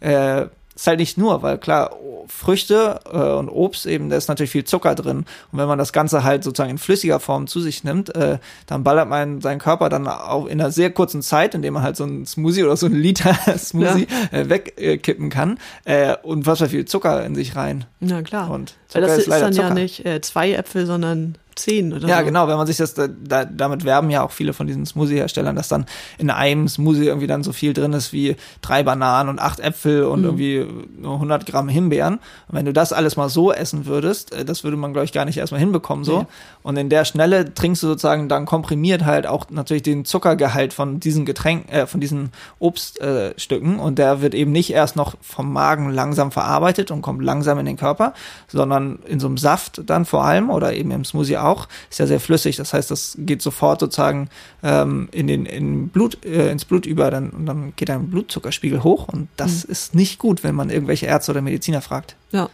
äh, 0.00 0.46
ist 0.78 0.86
halt 0.86 1.00
nicht 1.00 1.18
nur, 1.18 1.42
weil 1.42 1.58
klar, 1.58 1.90
Früchte 2.28 3.00
äh, 3.12 3.18
und 3.18 3.48
Obst 3.48 3.84
eben, 3.84 4.10
da 4.10 4.16
ist 4.16 4.28
natürlich 4.28 4.52
viel 4.52 4.62
Zucker 4.62 4.94
drin. 4.94 5.24
Und 5.50 5.58
wenn 5.58 5.66
man 5.66 5.76
das 5.78 5.92
Ganze 5.92 6.22
halt 6.22 6.44
sozusagen 6.44 6.70
in 6.70 6.78
flüssiger 6.78 7.18
Form 7.18 7.48
zu 7.48 7.60
sich 7.60 7.82
nimmt, 7.82 8.14
äh, 8.14 8.38
dann 8.66 8.84
ballert 8.84 9.08
man 9.08 9.40
seinen 9.40 9.58
Körper 9.58 9.88
dann 9.88 10.06
auch 10.06 10.46
in 10.46 10.60
einer 10.60 10.70
sehr 10.70 10.92
kurzen 10.92 11.20
Zeit, 11.20 11.56
indem 11.56 11.74
man 11.74 11.82
halt 11.82 11.96
so 11.96 12.04
ein 12.04 12.26
Smoothie 12.26 12.62
oder 12.62 12.76
so 12.76 12.86
ein 12.86 12.94
Liter 12.94 13.34
Smoothie 13.58 14.06
äh, 14.30 14.48
wegkippen 14.48 15.30
kann, 15.30 15.58
äh, 15.84 16.14
unfassbar 16.22 16.68
viel 16.68 16.84
Zucker 16.84 17.24
in 17.24 17.34
sich 17.34 17.56
rein. 17.56 17.84
Na 17.98 18.22
klar. 18.22 18.48
Und 18.48 18.76
Weil 18.92 19.02
Zucker 19.02 19.06
das 19.06 19.18
ist 19.18 19.26
ist, 19.26 19.40
dann 19.40 19.52
ja 19.52 19.62
Zucker. 19.62 19.74
nicht 19.74 20.06
äh, 20.06 20.20
zwei 20.20 20.52
Äpfel, 20.52 20.86
sondern 20.86 21.36
zehn 21.58 21.92
oder 21.92 22.08
Ja, 22.08 22.20
so. 22.20 22.24
genau, 22.24 22.48
wenn 22.48 22.56
man 22.56 22.66
sich 22.66 22.76
das, 22.76 22.94
da, 22.94 23.08
da, 23.08 23.44
damit 23.44 23.84
werben 23.84 24.10
ja 24.10 24.22
auch 24.22 24.30
viele 24.30 24.52
von 24.52 24.66
diesen 24.66 24.86
Smoothie-Herstellern, 24.86 25.56
dass 25.56 25.68
dann 25.68 25.86
in 26.18 26.30
einem 26.30 26.68
Smoothie 26.68 27.06
irgendwie 27.06 27.26
dann 27.26 27.42
so 27.42 27.52
viel 27.52 27.72
drin 27.72 27.92
ist 27.92 28.12
wie 28.12 28.36
drei 28.62 28.82
Bananen 28.82 29.28
und 29.28 29.38
acht 29.38 29.60
Äpfel 29.60 30.04
und 30.04 30.24
irgendwie 30.24 30.66
nur 30.98 31.14
100 31.14 31.46
Gramm 31.46 31.68
Himbeeren. 31.68 32.14
Und 32.14 32.56
wenn 32.56 32.64
du 32.64 32.72
das 32.72 32.92
alles 32.92 33.16
mal 33.16 33.28
so 33.28 33.52
essen 33.52 33.86
würdest, 33.86 34.32
äh, 34.32 34.44
das 34.44 34.64
würde 34.64 34.76
man, 34.76 34.92
glaube 34.92 35.04
ich, 35.04 35.12
gar 35.12 35.24
nicht 35.24 35.38
erstmal 35.38 35.60
hinbekommen 35.60 36.04
so. 36.04 36.20
Nee. 36.20 36.26
Und 36.62 36.76
in 36.76 36.88
der 36.88 37.04
Schnelle 37.04 37.52
trinkst 37.54 37.82
du 37.82 37.88
sozusagen 37.88 38.28
dann 38.28 38.46
komprimiert 38.46 39.04
halt 39.04 39.26
auch 39.26 39.50
natürlich 39.50 39.82
den 39.82 40.04
Zuckergehalt 40.04 40.72
von 40.72 41.00
diesen 41.00 41.24
Getränken, 41.24 41.70
äh, 41.72 41.86
von 41.86 42.00
diesen 42.00 42.30
Obststücken 42.58 43.78
äh, 43.78 43.82
und 43.82 43.98
der 43.98 44.20
wird 44.20 44.34
eben 44.34 44.52
nicht 44.52 44.70
erst 44.72 44.96
noch 44.96 45.14
vom 45.20 45.52
Magen 45.52 45.90
langsam 45.90 46.30
verarbeitet 46.30 46.90
und 46.90 47.02
kommt 47.02 47.22
langsam 47.22 47.58
in 47.58 47.66
den 47.66 47.76
Körper, 47.76 48.14
sondern 48.46 48.98
in 49.06 49.18
so 49.20 49.26
einem 49.26 49.38
Saft 49.38 49.82
dann 49.86 50.04
vor 50.04 50.24
allem 50.24 50.50
oder 50.50 50.74
eben 50.74 50.90
im 50.90 51.04
Smoothie 51.04 51.38
auch 51.38 51.47
auch, 51.48 51.68
ist 51.90 51.98
ja 51.98 52.06
sehr 52.06 52.20
flüssig. 52.20 52.56
Das 52.56 52.72
heißt, 52.72 52.90
das 52.90 53.16
geht 53.18 53.42
sofort 53.42 53.80
sozusagen 53.80 54.28
ähm, 54.62 55.08
in 55.12 55.26
den 55.26 55.46
in 55.46 55.88
Blut, 55.88 56.24
äh, 56.24 56.50
ins 56.50 56.64
Blut 56.64 56.86
über, 56.86 57.10
dann, 57.10 57.30
und 57.30 57.46
dann 57.46 57.72
geht 57.76 57.88
dein 57.88 58.10
Blutzuckerspiegel 58.10 58.82
hoch. 58.82 59.08
Und 59.08 59.28
das 59.36 59.66
mhm. 59.66 59.72
ist 59.72 59.94
nicht 59.94 60.18
gut, 60.18 60.44
wenn 60.44 60.54
man 60.54 60.70
irgendwelche 60.70 61.06
Ärzte 61.06 61.32
oder 61.32 61.42
Mediziner 61.42 61.80
fragt. 61.80 62.16
Ja. 62.32 62.48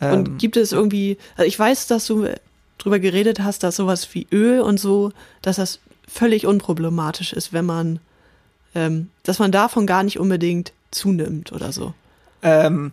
Und 0.00 0.28
ähm, 0.28 0.38
gibt 0.38 0.56
es 0.56 0.72
irgendwie, 0.72 1.16
also 1.36 1.48
ich 1.48 1.58
weiß, 1.58 1.86
dass 1.86 2.06
du 2.06 2.28
drüber 2.78 2.98
geredet 2.98 3.40
hast, 3.40 3.62
dass 3.62 3.76
sowas 3.76 4.06
wie 4.14 4.26
Öl 4.30 4.60
und 4.60 4.78
so, 4.78 5.12
dass 5.42 5.56
das 5.56 5.80
völlig 6.06 6.46
unproblematisch 6.46 7.32
ist, 7.32 7.52
wenn 7.52 7.64
man, 7.64 7.98
ähm, 8.74 9.10
dass 9.22 9.38
man 9.38 9.52
davon 9.52 9.86
gar 9.86 10.02
nicht 10.02 10.18
unbedingt 10.18 10.72
zunimmt 10.90 11.52
oder 11.52 11.72
so. 11.72 11.94
Ähm, 12.42 12.92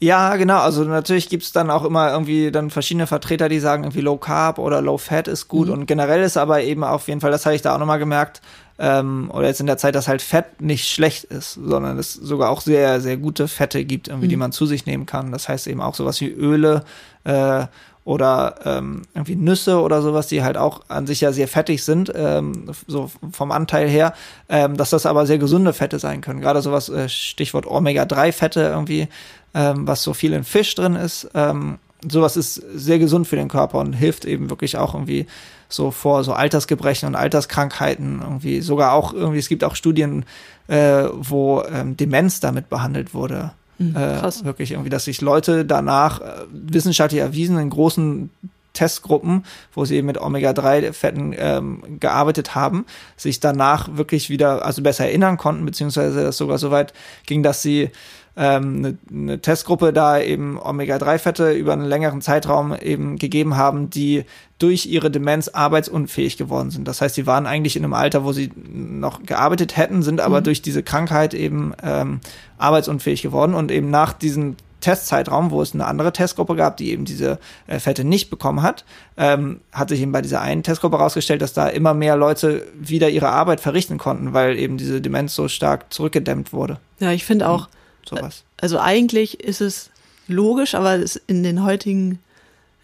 ja, 0.00 0.36
genau. 0.36 0.58
Also 0.60 0.84
natürlich 0.84 1.28
gibt's 1.28 1.52
dann 1.52 1.70
auch 1.70 1.84
immer 1.84 2.12
irgendwie 2.12 2.52
dann 2.52 2.70
verschiedene 2.70 3.06
Vertreter, 3.06 3.48
die 3.48 3.58
sagen, 3.58 3.82
irgendwie 3.82 4.00
Low 4.00 4.16
Carb 4.16 4.58
oder 4.58 4.80
Low 4.80 4.98
Fat 4.98 5.26
ist 5.26 5.48
gut. 5.48 5.66
Mhm. 5.68 5.72
Und 5.72 5.86
generell 5.86 6.22
ist 6.22 6.36
aber 6.36 6.62
eben 6.62 6.84
auf 6.84 7.08
jeden 7.08 7.20
Fall, 7.20 7.32
das 7.32 7.46
habe 7.46 7.56
ich 7.56 7.62
da 7.62 7.74
auch 7.74 7.78
nochmal 7.78 7.98
gemerkt, 7.98 8.40
ähm, 8.78 9.28
oder 9.32 9.48
jetzt 9.48 9.58
in 9.58 9.66
der 9.66 9.76
Zeit, 9.76 9.96
dass 9.96 10.06
halt 10.06 10.22
Fett 10.22 10.60
nicht 10.60 10.88
schlecht 10.88 11.24
ist, 11.24 11.54
sondern 11.54 11.98
es 11.98 12.14
sogar 12.14 12.50
auch 12.50 12.60
sehr, 12.60 13.00
sehr 13.00 13.16
gute 13.16 13.48
Fette 13.48 13.84
gibt, 13.84 14.06
irgendwie, 14.06 14.26
mhm. 14.26 14.30
die 14.30 14.36
man 14.36 14.52
zu 14.52 14.66
sich 14.66 14.86
nehmen 14.86 15.04
kann. 15.04 15.32
Das 15.32 15.48
heißt 15.48 15.66
eben 15.66 15.80
auch 15.80 15.96
sowas 15.96 16.20
wie 16.20 16.28
Öle 16.28 16.84
äh, 17.24 17.66
oder 18.08 18.54
ähm, 18.64 19.02
irgendwie 19.14 19.36
Nüsse 19.36 19.82
oder 19.82 20.00
sowas, 20.00 20.28
die 20.28 20.42
halt 20.42 20.56
auch 20.56 20.80
an 20.88 21.06
sich 21.06 21.20
ja 21.20 21.30
sehr 21.30 21.46
fettig 21.46 21.84
sind, 21.84 22.10
ähm, 22.14 22.70
so 22.86 23.10
vom 23.32 23.52
Anteil 23.52 23.86
her, 23.86 24.14
ähm, 24.48 24.78
dass 24.78 24.88
das 24.88 25.04
aber 25.04 25.26
sehr 25.26 25.36
gesunde 25.36 25.74
Fette 25.74 25.98
sein 25.98 26.22
können. 26.22 26.40
Gerade 26.40 26.62
sowas, 26.62 26.88
äh, 26.88 27.10
Stichwort 27.10 27.66
Omega-3-Fette 27.66 28.62
irgendwie, 28.62 29.08
ähm, 29.52 29.86
was 29.86 30.02
so 30.02 30.14
viel 30.14 30.32
in 30.32 30.44
Fisch 30.44 30.74
drin 30.74 30.96
ist. 30.96 31.28
Ähm, 31.34 31.76
sowas 32.10 32.38
ist 32.38 32.54
sehr 32.54 32.98
gesund 32.98 33.26
für 33.26 33.36
den 33.36 33.48
Körper 33.48 33.78
und 33.78 33.92
hilft 33.92 34.24
eben 34.24 34.48
wirklich 34.48 34.78
auch 34.78 34.94
irgendwie 34.94 35.26
so 35.68 35.90
vor 35.90 36.24
so 36.24 36.32
Altersgebrechen 36.32 37.08
und 37.08 37.14
Alterskrankheiten 37.14 38.22
irgendwie. 38.22 38.62
Sogar 38.62 38.94
auch 38.94 39.12
irgendwie, 39.12 39.38
es 39.38 39.50
gibt 39.50 39.64
auch 39.64 39.74
Studien, 39.74 40.24
äh, 40.68 41.04
wo 41.12 41.62
ähm, 41.70 41.94
Demenz 41.98 42.40
damit 42.40 42.70
behandelt 42.70 43.12
wurde. 43.12 43.50
Mhm, 43.78 43.96
äh, 43.96 44.44
wirklich 44.44 44.72
irgendwie, 44.72 44.90
dass 44.90 45.04
sich 45.04 45.20
Leute 45.20 45.64
danach 45.64 46.20
äh, 46.20 46.24
wissenschaftlich 46.50 47.20
erwiesen 47.20 47.58
in 47.58 47.70
großen 47.70 48.30
Testgruppen, 48.78 49.44
wo 49.72 49.84
sie 49.84 49.96
eben 49.96 50.06
mit 50.06 50.20
Omega-3-Fetten 50.20 51.34
ähm, 51.36 51.82
gearbeitet 51.98 52.54
haben, 52.54 52.86
sich 53.16 53.40
danach 53.40 53.96
wirklich 53.96 54.30
wieder, 54.30 54.64
also 54.64 54.82
besser 54.82 55.06
erinnern 55.06 55.36
konnten, 55.36 55.64
beziehungsweise 55.64 56.22
das 56.22 56.36
sogar 56.36 56.58
so 56.58 56.70
weit 56.70 56.92
ging, 57.26 57.42
dass 57.42 57.60
sie 57.60 57.90
ähm, 58.38 58.76
eine, 58.76 58.98
eine 59.10 59.40
Testgruppe 59.40 59.92
da 59.92 60.20
eben 60.20 60.58
Omega-3-Fette 60.58 61.52
über 61.52 61.72
einen 61.72 61.84
längeren 61.84 62.22
Zeitraum 62.22 62.74
eben 62.80 63.18
gegeben 63.18 63.56
haben, 63.56 63.90
die 63.90 64.24
durch 64.58 64.86
ihre 64.86 65.10
Demenz 65.10 65.48
arbeitsunfähig 65.48 66.36
geworden 66.36 66.70
sind. 66.70 66.86
Das 66.86 67.00
heißt, 67.00 67.16
sie 67.16 67.26
waren 67.26 67.46
eigentlich 67.46 67.76
in 67.76 67.84
einem 67.84 67.94
Alter, 67.94 68.24
wo 68.24 68.32
sie 68.32 68.52
noch 68.56 69.24
gearbeitet 69.24 69.76
hätten, 69.76 70.02
sind 70.02 70.20
aber 70.20 70.40
mhm. 70.40 70.44
durch 70.44 70.62
diese 70.62 70.84
Krankheit 70.84 71.34
eben 71.34 71.72
ähm, 71.82 72.20
arbeitsunfähig 72.58 73.22
geworden 73.22 73.54
und 73.54 73.72
eben 73.72 73.90
nach 73.90 74.12
diesem 74.12 74.56
Testzeitraum, 74.80 75.50
wo 75.50 75.60
es 75.60 75.74
eine 75.74 75.86
andere 75.86 76.12
Testgruppe 76.12 76.54
gab, 76.54 76.76
die 76.76 76.92
eben 76.92 77.04
diese 77.04 77.40
äh, 77.66 77.80
Fette 77.80 78.04
nicht 78.04 78.30
bekommen 78.30 78.62
hat, 78.62 78.84
ähm, 79.16 79.60
hat 79.72 79.88
sich 79.88 80.00
eben 80.00 80.12
bei 80.12 80.22
dieser 80.22 80.40
einen 80.40 80.62
Testgruppe 80.62 80.98
herausgestellt, 80.98 81.42
dass 81.42 81.52
da 81.52 81.68
immer 81.68 81.94
mehr 81.94 82.16
Leute 82.16 82.66
wieder 82.78 83.10
ihre 83.10 83.30
Arbeit 83.30 83.60
verrichten 83.60 83.98
konnten, 83.98 84.32
weil 84.32 84.56
eben 84.56 84.76
diese 84.76 85.00
Demenz 85.00 85.34
so 85.34 85.48
stark 85.48 85.92
zurückgedämmt 85.92 86.52
wurde. 86.52 86.78
Ja, 87.00 87.10
ich 87.10 87.24
finde 87.24 87.48
auch, 87.48 87.68
sowas. 88.08 88.44
Also 88.60 88.78
eigentlich 88.78 89.40
ist 89.40 89.60
es 89.60 89.90
logisch, 90.26 90.74
aber 90.74 90.96
es 90.96 91.16
in 91.26 91.42
den 91.42 91.62
heutigen, 91.64 92.18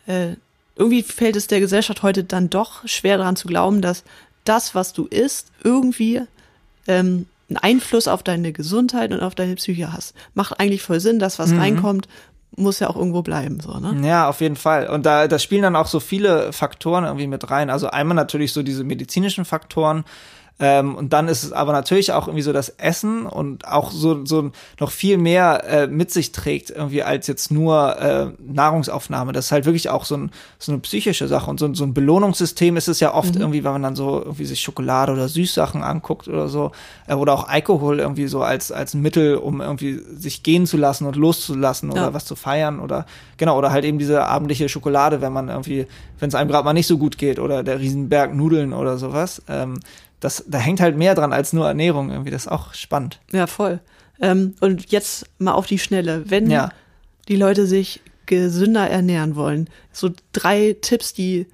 äh, 0.07 0.35
irgendwie 0.77 1.03
fällt 1.03 1.37
es 1.37 1.47
der 1.47 1.61
Gesellschaft 1.61 2.03
heute 2.03 2.25
dann 2.25 2.51
doch 2.51 2.87
schwer 2.87 3.19
daran 3.19 3.37
zu 3.37 3.49
glauben, 3.49 3.81
dass 3.81 4.05
das, 4.45 4.75
was 4.75 4.93
du 4.93 5.07
isst, 5.07 5.49
irgendwie 5.63 6.23
ähm, 6.87 7.27
einen 7.49 7.57
Einfluss 7.59 8.09
auf 8.09 8.23
deine 8.23 8.53
Gesundheit 8.53 9.13
und 9.13 9.21
auf 9.21 9.35
deine 9.35 9.55
Psyche 9.57 9.93
hast. 9.93 10.15
Macht 10.35 10.59
eigentlich 10.61 10.83
voll 10.83 11.01
Sinn, 11.01 11.19
dass 11.19 11.39
was 11.39 11.51
mhm. 11.51 11.61
reinkommt, 11.61 12.09
muss 12.57 12.79
ja 12.79 12.89
auch 12.89 12.97
irgendwo 12.97 13.23
bleiben, 13.23 13.61
so, 13.61 13.79
ne? 13.79 14.07
Ja, 14.07 14.29
auf 14.29 14.41
jeden 14.41 14.57
Fall. 14.57 14.89
Und 14.89 15.05
da, 15.07 15.27
da 15.27 15.39
spielen 15.39 15.63
dann 15.63 15.77
auch 15.77 15.87
so 15.87 16.01
viele 16.01 16.53
Faktoren 16.53 17.05
irgendwie 17.05 17.27
mit 17.27 17.51
rein. 17.51 17.69
Also 17.69 17.89
einmal 17.89 18.15
natürlich 18.15 18.53
so 18.53 18.63
diese 18.63 18.85
medizinischen 18.85 19.45
Faktoren, 19.45 20.05
ähm, 20.61 20.95
und 20.95 21.13
dann 21.13 21.27
ist 21.27 21.43
es 21.43 21.53
aber 21.53 21.73
natürlich 21.73 22.13
auch 22.13 22.29
irgendwie 22.29 22.43
so 22.43 22.53
das 22.53 22.69
Essen 22.69 23.27
und 23.27 23.67
auch 23.67 23.91
so, 23.91 24.25
so 24.25 24.53
noch 24.79 24.93
viel 24.93 25.19
mehr 25.19 25.65
äh, 25.65 25.87
mit 25.89 26.13
sich 26.13 26.31
trägt, 26.31 26.71
irgendwie 26.71 27.03
als 27.03 27.27
jetzt 27.27 27.51
nur 27.51 27.99
äh, 27.99 28.27
Nahrungsaufnahme. 28.39 29.33
Das 29.33 29.47
ist 29.47 29.53
halt 29.53 29.65
wirklich 29.65 29.91
auch 29.91 30.05
so, 30.05 30.17
ein, 30.17 30.31
so 30.61 30.71
eine 30.71 30.81
psychische 30.81 31.27
Sache. 31.27 31.51
Und 31.51 31.59
so, 31.59 31.75
so 31.75 31.83
ein 31.83 31.93
Belohnungssystem 31.93 32.77
ist 32.77 32.87
es 32.87 33.01
ja 33.01 33.13
oft 33.13 33.35
mhm. 33.35 33.41
irgendwie, 33.41 33.65
wenn 33.65 33.73
man 33.73 33.83
dann 33.83 33.97
so 33.97 34.21
irgendwie 34.23 34.45
sich 34.45 34.61
Schokolade 34.61 35.13
oder 35.13 35.29
Süßsachen 35.29 35.83
anguckt 35.83 36.29
oder 36.29 36.49
so, 36.49 36.71
äh, 37.09 37.15
oder 37.15 37.33
auch 37.33 37.49
Alkohol 37.49 37.99
irgendwie 37.99 38.29
so 38.29 38.43
als, 38.43 38.71
als 38.71 38.95
Mittel, 38.95 39.35
um 39.35 39.61
irgendwie 39.61 39.99
sich 40.17 40.45
gehen 40.45 40.67
zu 40.67 40.77
lassen 40.77 41.05
und 41.07 41.17
loszulassen 41.17 41.91
ja. 41.91 41.95
oder 41.95 42.15
was 42.15 42.27
zu 42.27 42.37
feiern 42.37 42.79
oder 42.79 43.07
genau, 43.39 43.59
oder 43.59 43.73
halt 43.73 43.85
eben 43.85 43.99
diese 43.99 44.25
abendliche 44.25 44.69
Schokolade, 44.69 45.21
wenn 45.21 45.33
man 45.33 45.49
irgendwie, 45.49 45.87
wenn 46.21 46.29
es 46.29 46.37
einem 46.37 46.49
gerade 46.49 46.65
mal 46.65 46.75
nicht 46.75 46.87
so 46.87 46.97
gut 46.97 47.19
geht 47.19 47.41
oder 47.41 47.65
der 47.65 47.81
Riesenberg 47.81 48.33
Nudeln 48.37 48.73
oder 48.73 48.99
sowas. 48.99 49.43
Ähm, 49.49 49.81
das, 50.25 50.43
da 50.49 50.59
hängt 50.59 50.81
halt 50.81 50.97
mehr 50.97 51.15
dran 51.15 51.35
als 51.35 51.53
nur 51.53 51.69
Ernährung 51.69 52.11
irgendwie. 52.11 52.31
Das 52.31 52.47
ist 52.47 52.51
auch 52.51 52.73
spannend. 52.73 53.21
Ja, 53.31 53.47
voll. 53.47 53.81
Ähm, 54.21 54.55
und 54.61 54.91
jetzt 54.91 55.27
mal 55.39 55.53
auf 55.53 55.67
die 55.67 55.79
Schnelle. 55.79 56.25
Wenn 56.31 56.51
ja. 56.51 56.71
die 57.29 57.37
Leute 57.37 57.67
sich 57.67 58.01
gesünder 58.25 58.89
ernähren 58.89 59.37
wollen, 59.37 59.69
so 59.93 60.11
drei 60.33 60.77
Tipps, 60.81 61.13
die 61.13 61.47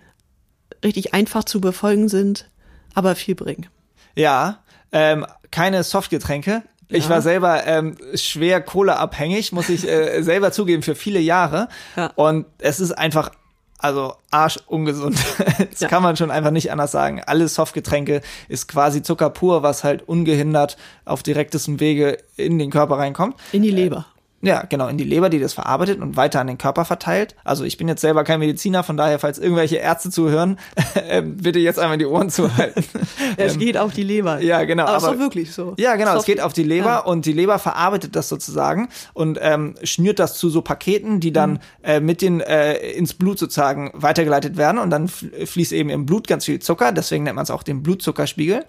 richtig 0.85 1.15
einfach 1.15 1.43
zu 1.43 1.61
befolgen 1.61 2.09
sind, 2.09 2.49
aber 2.95 3.17
viel 3.17 3.35
bringen. 3.35 3.67
Ja, 4.15 4.63
ähm, 4.93 5.27
keine 5.51 5.83
Softgetränke. 5.83 6.63
Ich 6.89 7.05
ja. 7.05 7.11
war 7.11 7.23
selber 7.23 7.67
ähm, 7.67 7.97
schwer 8.15 8.61
kohleabhängig, 8.61 9.51
muss 9.51 9.69
ich 9.69 9.87
äh, 9.89 10.23
selber 10.23 10.53
zugeben, 10.53 10.83
für 10.83 10.95
viele 10.95 11.21
Jahre. 11.21 11.69
Ja. 11.97 12.13
Und 12.15 12.47
es 12.59 12.79
ist 12.79 12.93
einfach 12.93 13.33
also 13.83 14.15
arschungesund. 14.31 15.19
das 15.71 15.81
ja. 15.81 15.89
kann 15.89 16.03
man 16.03 16.17
schon 16.17 16.31
einfach 16.31 16.51
nicht 16.51 16.71
anders 16.71 16.93
sagen. 16.93 17.21
Alle 17.25 17.49
Softgetränke 17.49 18.21
ist 18.49 18.69
quasi 18.69 19.03
Zucker 19.03 19.31
pur, 19.31 19.63
was 19.63 19.85
halt 19.85 20.07
ungehindert 20.07 20.77
auf 21.05 21.23
direktestem 21.23 21.81
Wege 21.81 22.19
in 22.37 22.59
den 22.59 22.71
Körper 22.71 22.99
reinkommt. 22.99 23.37
In 23.53 23.63
die 23.63 23.71
Leber. 23.71 24.07
Ja, 24.43 24.63
genau, 24.63 24.89
in 24.89 24.97
die 24.97 25.05
Leber, 25.05 25.29
die 25.29 25.39
das 25.39 25.53
verarbeitet 25.53 26.01
und 26.01 26.17
weiter 26.17 26.41
an 26.41 26.47
den 26.47 26.57
Körper 26.57 26.87
verteilt. 26.87 27.37
Also 27.45 27.65
ich 27.65 27.77
bin 27.77 27.89
jetzt 27.89 28.01
selber 28.01 28.25
kein 28.25 28.41
Mediziner, 28.41 28.83
von 28.83 28.97
daher, 28.97 29.19
falls 29.19 29.39
irgendwelche 29.39 29.77
Ärzte 29.77 30.11
zuhören, 30.11 30.59
äh, 30.95 31.21
bitte 31.21 31.59
jetzt 31.59 31.79
einmal 31.79 31.99
die 31.99 32.07
Ohren 32.07 32.31
zuhalten. 32.31 32.83
es 33.37 33.59
geht 33.59 33.77
auf 33.77 33.93
die 33.93 34.03
Leber. 34.03 34.41
Ja, 34.41 34.65
genau. 34.65 34.85
Aber, 34.85 34.93
aber 34.93 35.07
ist 35.09 35.13
doch 35.13 35.19
wirklich 35.19 35.53
so. 35.53 35.75
Ja, 35.79 35.97
genau, 35.97 36.17
es 36.17 36.25
geht 36.25 36.41
auf 36.41 36.55
die 36.55 36.63
Leber 36.63 36.87
ja. 36.87 36.99
und 37.01 37.27
die 37.27 37.35
Leber 37.35 37.59
verarbeitet 37.59 38.17
das 38.17 38.31
sozusagen 38.31 38.89
und 39.13 39.39
ähm, 39.43 39.75
schnürt 39.83 40.19
das 40.19 40.39
zu 40.39 40.49
so 40.49 40.63
Paketen, 40.63 41.21
die 41.21 41.33
dann 41.33 41.53
mhm. 41.53 41.59
äh, 41.83 42.01
mit 42.01 42.23
den 42.23 42.41
äh, 42.41 42.77
ins 42.93 43.13
Blut 43.13 43.39
sozusagen 43.39 43.91
weitergeleitet 43.93 44.57
werden 44.57 44.79
und 44.79 44.89
dann 44.89 45.09
fließt 45.09 45.73
eben 45.73 45.91
im 45.91 46.07
Blut 46.07 46.27
ganz 46.27 46.47
viel 46.47 46.61
Zucker, 46.61 46.93
deswegen 46.93 47.25
nennt 47.25 47.37
man 47.37 47.43
es 47.43 47.51
auch 47.51 47.63
den 47.63 47.83
Blutzuckerspiegel. 47.83 48.65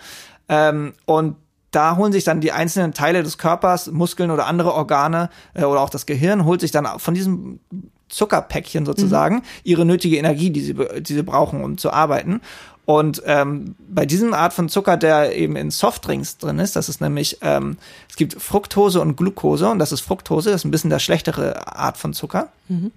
Ähm, 0.49 0.93
und 1.05 1.37
da 1.71 1.95
holen 1.95 2.11
sich 2.11 2.23
dann 2.23 2.41
die 2.41 2.51
einzelnen 2.51 2.93
Teile 2.93 3.23
des 3.23 3.37
Körpers, 3.37 3.87
Muskeln 3.87 4.31
oder 4.31 4.45
andere 4.45 4.73
Organe 4.73 5.29
äh, 5.53 5.63
oder 5.63 5.81
auch 5.81 5.89
das 5.89 6.05
Gehirn 6.05 6.45
holt 6.45 6.61
sich 6.61 6.71
dann 6.71 6.87
von 6.99 7.13
diesem 7.13 7.59
Zuckerpäckchen 8.09 8.85
sozusagen 8.85 9.35
mhm. 9.35 9.41
ihre 9.63 9.85
nötige 9.85 10.17
Energie, 10.17 10.49
die 10.49 10.61
sie, 10.61 10.73
die 10.73 11.13
sie 11.13 11.23
brauchen, 11.23 11.63
um 11.63 11.77
zu 11.77 11.91
arbeiten. 11.91 12.41
Und 12.85 13.21
ähm, 13.25 13.75
bei 13.87 14.05
diesem 14.05 14.33
Art 14.33 14.53
von 14.53 14.67
Zucker, 14.67 14.97
der 14.97 15.35
eben 15.37 15.55
in 15.55 15.71
Softdrinks 15.71 16.37
drin 16.37 16.59
ist, 16.59 16.75
das 16.75 16.89
ist 16.89 16.99
nämlich, 16.99 17.37
ähm, 17.41 17.77
es 18.09 18.15
gibt 18.15 18.41
Fructose 18.41 18.99
und 18.99 19.15
Glucose 19.15 19.69
und 19.69 19.79
das 19.79 19.91
ist 19.91 20.01
Fructose, 20.01 20.49
das 20.51 20.61
ist 20.61 20.65
ein 20.65 20.71
bisschen 20.71 20.89
der 20.89 20.99
schlechtere 20.99 21.73
Art 21.73 21.97
von 21.97 22.13
Zucker. 22.13 22.49
Mhm. 22.67 22.91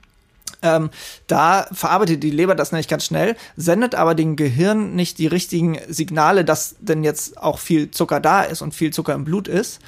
Ähm, 0.63 0.91
da 1.27 1.67
verarbeitet 1.73 2.23
die 2.23 2.31
Leber 2.31 2.55
das 2.55 2.73
nämlich 2.73 2.89
ganz 2.89 3.05
schnell, 3.05 3.37
sendet 3.57 3.95
aber 3.95 4.15
dem 4.15 4.35
Gehirn 4.35 4.95
nicht 4.95 5.19
die 5.19 5.27
richtigen 5.27 5.79
Signale, 5.89 6.45
dass 6.45 6.77
denn 6.81 7.05
jetzt 7.05 7.39
auch 7.39 7.59
viel 7.59 7.91
Zucker 7.91 8.19
da 8.19 8.43
ist 8.43 8.63
und 8.63 8.75
viel 8.75 8.93
Zucker 8.93 9.15
im 9.15 9.25
Blut 9.25 9.47
ist. 9.47 9.81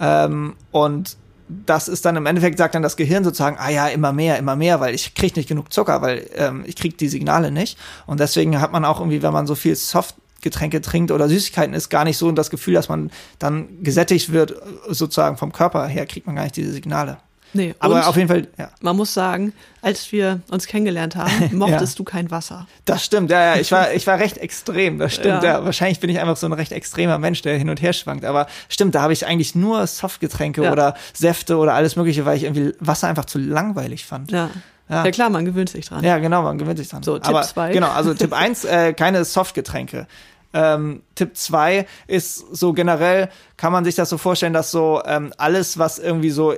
Ähm, 0.00 0.56
und 0.72 1.16
das 1.48 1.88
ist 1.88 2.04
dann 2.04 2.16
im 2.16 2.26
Endeffekt 2.26 2.58
sagt 2.58 2.74
dann 2.74 2.82
das 2.82 2.96
Gehirn 2.96 3.22
sozusagen, 3.22 3.56
ah 3.58 3.70
ja, 3.70 3.88
immer 3.88 4.12
mehr, 4.12 4.38
immer 4.38 4.56
mehr, 4.56 4.80
weil 4.80 4.94
ich 4.94 5.14
krieg 5.14 5.36
nicht 5.36 5.48
genug 5.48 5.72
Zucker, 5.72 6.02
weil 6.02 6.28
ähm, 6.34 6.64
ich 6.66 6.74
krieg 6.76 6.98
die 6.98 7.08
Signale 7.08 7.50
nicht. 7.50 7.78
Und 8.06 8.20
deswegen 8.20 8.60
hat 8.60 8.72
man 8.72 8.84
auch 8.84 8.98
irgendwie, 8.98 9.22
wenn 9.22 9.32
man 9.32 9.46
so 9.46 9.54
viel 9.54 9.76
Softgetränke 9.76 10.80
trinkt 10.80 11.12
oder 11.12 11.28
Süßigkeiten 11.28 11.74
ist, 11.74 11.90
gar 11.90 12.04
nicht 12.04 12.16
so 12.16 12.32
das 12.32 12.50
Gefühl, 12.50 12.74
dass 12.74 12.88
man 12.88 13.10
dann 13.38 13.82
gesättigt 13.82 14.32
wird, 14.32 14.54
sozusagen 14.88 15.36
vom 15.36 15.52
Körper 15.52 15.86
her, 15.86 16.06
kriegt 16.06 16.26
man 16.26 16.36
gar 16.36 16.44
nicht 16.44 16.56
diese 16.56 16.72
Signale. 16.72 17.18
Nee, 17.54 17.74
aber 17.78 18.08
auf 18.08 18.16
jeden 18.16 18.28
Fall, 18.28 18.48
ja. 18.58 18.70
Man 18.80 18.96
muss 18.96 19.14
sagen, 19.14 19.52
als 19.80 20.10
wir 20.12 20.40
uns 20.50 20.66
kennengelernt 20.66 21.14
haben, 21.14 21.30
mochtest 21.52 21.94
ja. 21.94 21.96
du 21.98 22.04
kein 22.04 22.30
Wasser. 22.30 22.66
Das 22.84 23.04
stimmt, 23.04 23.30
ja, 23.30 23.54
ja. 23.54 23.60
Ich 23.60 23.70
war, 23.70 23.92
ich 23.92 24.06
war 24.06 24.18
recht 24.18 24.38
extrem, 24.38 24.98
das 24.98 25.14
stimmt. 25.14 25.44
Ja. 25.44 25.58
ja. 25.58 25.64
Wahrscheinlich 25.64 26.00
bin 26.00 26.10
ich 26.10 26.18
einfach 26.18 26.36
so 26.36 26.46
ein 26.46 26.52
recht 26.52 26.72
extremer 26.72 27.18
Mensch, 27.18 27.42
der 27.42 27.56
hin 27.56 27.70
und 27.70 27.80
her 27.80 27.92
schwankt. 27.92 28.24
Aber 28.24 28.46
stimmt, 28.68 28.94
da 28.94 29.02
habe 29.02 29.12
ich 29.12 29.26
eigentlich 29.26 29.54
nur 29.54 29.86
Softgetränke 29.86 30.64
ja. 30.64 30.72
oder 30.72 30.94
Säfte 31.12 31.56
oder 31.56 31.74
alles 31.74 31.96
Mögliche, 31.96 32.24
weil 32.24 32.36
ich 32.36 32.42
irgendwie 32.42 32.72
Wasser 32.80 33.08
einfach 33.08 33.24
zu 33.24 33.38
langweilig 33.38 34.04
fand. 34.04 34.32
Ja. 34.32 34.50
Ja. 34.88 35.10
klar, 35.10 35.30
man 35.30 35.46
gewöhnt 35.46 35.70
sich 35.70 35.86
dran. 35.86 36.04
Ja, 36.04 36.18
genau, 36.18 36.42
man 36.42 36.58
gewöhnt 36.58 36.78
sich 36.78 36.88
dran. 36.88 37.02
So, 37.02 37.18
Tipp 37.18 37.28
Aber, 37.28 37.42
zwei. 37.42 37.72
Genau, 37.72 37.88
also 37.88 38.12
Tipp 38.14 38.32
eins 38.32 38.64
äh, 38.64 38.92
keine 38.92 39.24
Softgetränke. 39.24 40.06
Ähm, 40.52 41.02
Tipp 41.14 41.36
zwei 41.36 41.86
ist 42.06 42.38
so 42.54 42.72
generell, 42.72 43.28
kann 43.56 43.72
man 43.72 43.84
sich 43.84 43.94
das 43.94 44.08
so 44.08 44.18
vorstellen, 44.18 44.52
dass 44.52 44.70
so 44.70 45.02
ähm, 45.04 45.32
alles, 45.36 45.78
was 45.78 45.98
irgendwie 45.98 46.30
so 46.30 46.54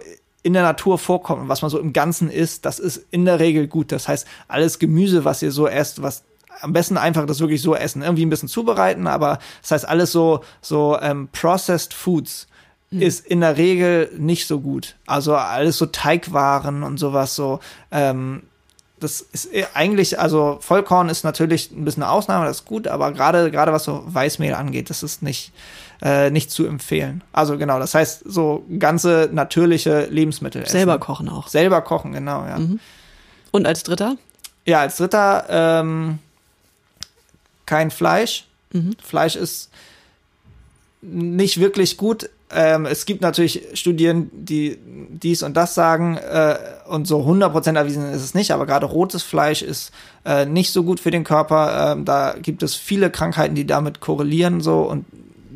in 0.47 0.53
der 0.53 0.63
Natur 0.63 0.97
vorkommt 0.97 1.43
und 1.43 1.49
was 1.49 1.61
man 1.63 1.73
so 1.73 1.81
im 1.81 1.93
Ganzen 1.93 2.31
isst, 2.31 2.65
das 2.65 2.79
ist 2.79 3.05
in 3.11 3.25
der 3.25 3.41
Regel 3.41 3.67
gut. 3.67 3.91
Das 3.91 4.07
heißt, 4.07 4.29
alles 4.47 4.79
Gemüse, 4.79 5.25
was 5.25 5.43
ihr 5.43 5.51
so 5.51 5.67
esst, 5.67 6.03
was 6.03 6.23
am 6.61 6.73
besten 6.73 6.97
einfach 6.97 7.27
das 7.27 7.41
wirklich 7.41 7.61
so 7.61 7.75
essen, 7.75 8.03
irgendwie 8.03 8.25
ein 8.25 8.31
bisschen 8.31 8.49
zubereiten, 8.49 9.09
aber 9.09 9.41
das 9.61 9.73
heißt 9.73 9.89
alles 9.89 10.13
so 10.13 10.45
so 10.63 10.97
ähm, 11.03 11.29
processed 11.33 11.93
Foods 11.93 12.47
ist 12.93 13.27
in 13.27 13.41
der 13.41 13.57
Regel 13.57 14.13
nicht 14.17 14.47
so 14.47 14.61
gut. 14.61 14.95
Also 15.07 15.35
alles 15.35 15.79
so 15.79 15.87
Teigwaren 15.87 16.85
und 16.85 16.99
sowas 16.99 17.35
so. 17.35 17.59
Ähm, 17.91 18.45
das 18.99 19.21
ist 19.21 19.53
eh 19.53 19.67
eigentlich, 19.75 20.19
also 20.19 20.59
Vollkorn 20.61 21.09
ist 21.09 21.25
natürlich 21.25 21.71
ein 21.71 21.85
bisschen 21.85 22.03
eine 22.03 22.13
Ausnahme, 22.13 22.47
das 22.47 22.59
ist 22.59 22.65
gut, 22.65 22.89
aber 22.89 23.13
gerade 23.13 23.51
gerade 23.51 23.73
was 23.73 23.85
so 23.85 24.03
Weißmehl 24.07 24.55
angeht, 24.55 24.91
das 24.91 25.03
ist 25.03 25.23
nicht 25.23 25.53
äh, 26.03 26.31
nicht 26.31 26.51
zu 26.51 26.67
empfehlen. 26.67 27.23
Also 27.33 27.59
genau, 27.59 27.79
das 27.79 27.95
heißt 27.95 28.23
so 28.25 28.65
ganze 28.79 29.29
natürliche 29.33 30.07
Lebensmittel 30.07 30.63
essen. 30.63 30.73
Selber 30.73 30.99
kochen 30.99 31.29
auch. 31.29 31.49
Selber 31.49 31.83
kochen, 31.83 32.13
genau, 32.13 32.47
ja. 32.47 32.59
Und 33.51 33.67
als 33.67 33.83
dritter? 33.83 34.17
Ja, 34.65 34.81
als 34.81 34.97
dritter 34.97 35.47
ähm, 35.49 36.19
kein 37.65 37.91
Fleisch. 37.91 38.47
Fleisch 39.03 39.37
ist 39.37 39.71
nicht 41.01 41.61
wirklich 41.61 41.97
gut. 41.97 42.29
Ähm, 42.49 42.87
es 42.87 43.07
gibt 43.07 43.23
natürlich 43.23 43.67
Studien, 43.75 44.31
die 44.33 44.79
dies 44.85 45.43
und 45.43 45.57
das 45.57 45.75
sagen 45.75 46.17
äh, 46.17 46.57
und 46.89 47.07
so 47.07 47.23
100% 47.23 47.77
erwiesen 47.77 48.13
ist 48.13 48.23
es 48.23 48.35
nicht, 48.35 48.53
aber 48.53 48.67
gerade 48.67 48.87
rotes 48.87 49.25
Fleisch 49.25 49.63
ist 49.63 49.91
äh, 50.25 50.47
nicht 50.47 50.73
so 50.73 50.85
gut 50.85 51.01
für 51.01 51.11
den 51.11 51.25
Körper. 51.25 51.93
Ähm, 51.93 52.05
da 52.05 52.37
gibt 52.41 52.63
es 52.63 52.77
viele 52.77 53.11
Krankheiten, 53.11 53.57
die 53.57 53.67
damit 53.67 54.01
korrelieren 54.01 54.61
so 54.61 54.83
und 54.83 55.07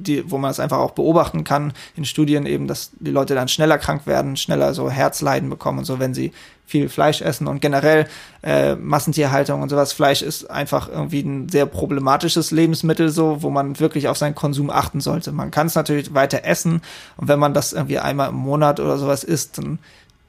die, 0.07 0.31
wo 0.31 0.39
man 0.39 0.51
es 0.51 0.59
einfach 0.59 0.79
auch 0.79 0.93
beobachten 0.93 1.45
kann 1.45 1.73
in 1.95 2.05
Studien 2.05 2.47
eben, 2.47 2.67
dass 2.67 2.91
die 2.99 3.11
Leute 3.11 3.35
dann 3.35 3.49
schneller 3.49 3.79
krank 3.79 4.07
werden, 4.07 4.37
schneller 4.37 4.75
so 4.75 4.91
Herzleiden 4.91 5.51
bekommen 5.51 5.81
und 5.81 5.85
so, 5.85 5.99
wenn 5.99 6.15
sie 6.15 6.33
viel 6.71 6.89
Fleisch 6.89 7.21
essen 7.21 7.49
und 7.49 7.61
generell 7.61 8.07
äh, 8.43 8.77
Massentierhaltung 8.77 9.61
und 9.61 9.69
sowas. 9.69 9.93
Fleisch 9.93 10.23
ist 10.23 10.51
einfach 10.51 10.89
irgendwie 10.89 11.21
ein 11.21 11.49
sehr 11.49 11.67
problematisches 11.67 12.53
Lebensmittel 12.53 13.09
so, 13.09 13.43
wo 13.43 13.51
man 13.51 13.79
wirklich 13.81 14.09
auf 14.09 14.17
seinen 14.17 14.37
Konsum 14.37 14.71
achten 14.71 15.01
sollte. 15.01 15.33
Man 15.33 15.51
kann 15.51 15.67
es 15.67 15.75
natürlich 15.75 16.15
weiter 16.15 16.45
essen 16.45 16.81
und 17.17 17.29
wenn 17.29 17.41
man 17.41 17.55
das 17.55 17.73
irgendwie 17.73 17.99
einmal 17.99 18.29
im 18.29 18.37
Monat 18.37 18.79
oder 18.79 18.99
sowas 18.99 19.25
isst, 19.25 19.59
dann 19.59 19.81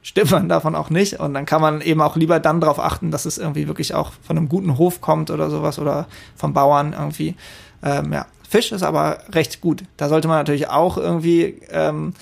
stimmt 0.02 0.32
man 0.32 0.48
davon 0.48 0.74
auch 0.74 0.90
nicht 0.90 1.20
und 1.20 1.32
dann 1.34 1.46
kann 1.46 1.62
man 1.62 1.80
eben 1.80 2.00
auch 2.00 2.16
lieber 2.16 2.40
dann 2.40 2.60
darauf 2.60 2.78
achten, 2.78 3.10
dass 3.10 3.24
es 3.24 3.38
irgendwie 3.38 3.68
wirklich 3.68 3.94
auch 3.94 4.12
von 4.22 4.36
einem 4.36 4.48
guten 4.48 4.76
Hof 4.76 5.00
kommt 5.00 5.30
oder 5.30 5.48
sowas 5.48 5.78
oder 5.78 6.06
vom 6.36 6.52
Bauern 6.52 6.92
irgendwie. 6.92 7.36
Ähm, 7.82 8.12
ja, 8.12 8.26
Fisch 8.52 8.70
ist 8.70 8.82
aber 8.82 9.18
recht 9.32 9.62
gut. 9.62 9.84
Da 9.96 10.10
sollte 10.10 10.28
man 10.28 10.36
natürlich 10.36 10.68
auch 10.68 10.98
irgendwie 10.98 11.62
ähm, 11.70 12.12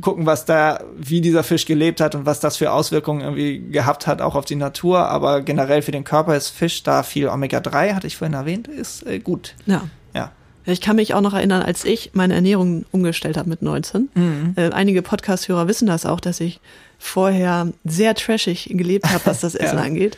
gucken, 0.00 0.26
was 0.26 0.44
da, 0.44 0.78
wie 0.96 1.20
dieser 1.20 1.42
Fisch 1.42 1.66
gelebt 1.66 2.00
hat 2.00 2.14
und 2.14 2.24
was 2.24 2.38
das 2.38 2.56
für 2.56 2.70
Auswirkungen 2.70 3.20
irgendwie 3.20 3.58
gehabt 3.72 4.06
hat, 4.06 4.22
auch 4.22 4.36
auf 4.36 4.44
die 4.44 4.54
Natur. 4.54 5.08
Aber 5.08 5.42
generell 5.42 5.82
für 5.82 5.90
den 5.90 6.04
Körper 6.04 6.36
ist 6.36 6.50
Fisch 6.50 6.84
da 6.84 7.02
viel 7.02 7.28
Omega-3, 7.28 7.94
hatte 7.94 8.06
ich 8.06 8.16
vorhin 8.16 8.34
erwähnt, 8.34 8.68
ist 8.68 9.04
äh, 9.08 9.18
gut. 9.18 9.56
Ja. 9.66 9.82
Ja. 10.14 10.30
Ich 10.66 10.80
kann 10.80 10.94
mich 10.94 11.14
auch 11.14 11.20
noch 11.20 11.34
erinnern, 11.34 11.62
als 11.62 11.84
ich 11.84 12.10
meine 12.12 12.34
Ernährung 12.34 12.86
umgestellt 12.92 13.36
habe 13.36 13.48
mit 13.48 13.62
19. 13.62 14.08
Mhm. 14.14 14.52
Äh, 14.54 14.70
einige 14.70 15.02
Podcast-Hörer 15.02 15.66
wissen 15.66 15.86
das 15.86 16.06
auch, 16.06 16.20
dass 16.20 16.38
ich 16.38 16.60
vorher 17.02 17.72
sehr 17.84 18.14
trashig 18.14 18.68
gelebt 18.70 19.06
habe, 19.10 19.20
was 19.26 19.40
das 19.40 19.54
Essen 19.56 19.78
Ja. 19.78 19.84
angeht. 19.84 20.16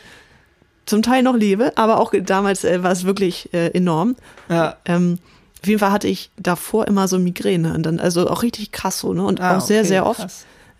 Zum 0.85 1.01
Teil 1.01 1.23
noch 1.23 1.35
lebe, 1.35 1.75
aber 1.77 1.99
auch 1.99 2.13
damals 2.15 2.63
äh, 2.63 2.83
war 2.83 2.91
es 2.91 3.05
wirklich 3.05 3.51
äh, 3.53 3.69
enorm. 3.69 4.15
Ja. 4.49 4.77
Ähm, 4.85 5.17
auf 5.63 5.67
jeden 5.67 5.79
Fall 5.79 5.91
hatte 5.91 6.07
ich 6.07 6.29
davor 6.37 6.87
immer 6.87 7.07
so 7.07 7.17
Migräne 7.17 7.73
und 7.73 7.83
dann, 7.83 7.99
also 7.99 8.29
auch 8.29 8.43
richtig 8.43 8.71
krass 8.71 8.99
so, 8.99 9.13
ne? 9.13 9.23
Und 9.25 9.41
Ah, 9.41 9.57
auch 9.57 9.61
sehr, 9.61 9.79
okay, 9.79 9.87
sehr 9.87 10.05
oft. 10.05 10.27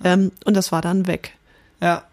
Ähm, 0.04 0.32
und 0.46 0.56
das 0.56 0.72
war 0.72 0.82
dann 0.84 1.08
weg. 1.08 1.32
Ja. 1.82 2.04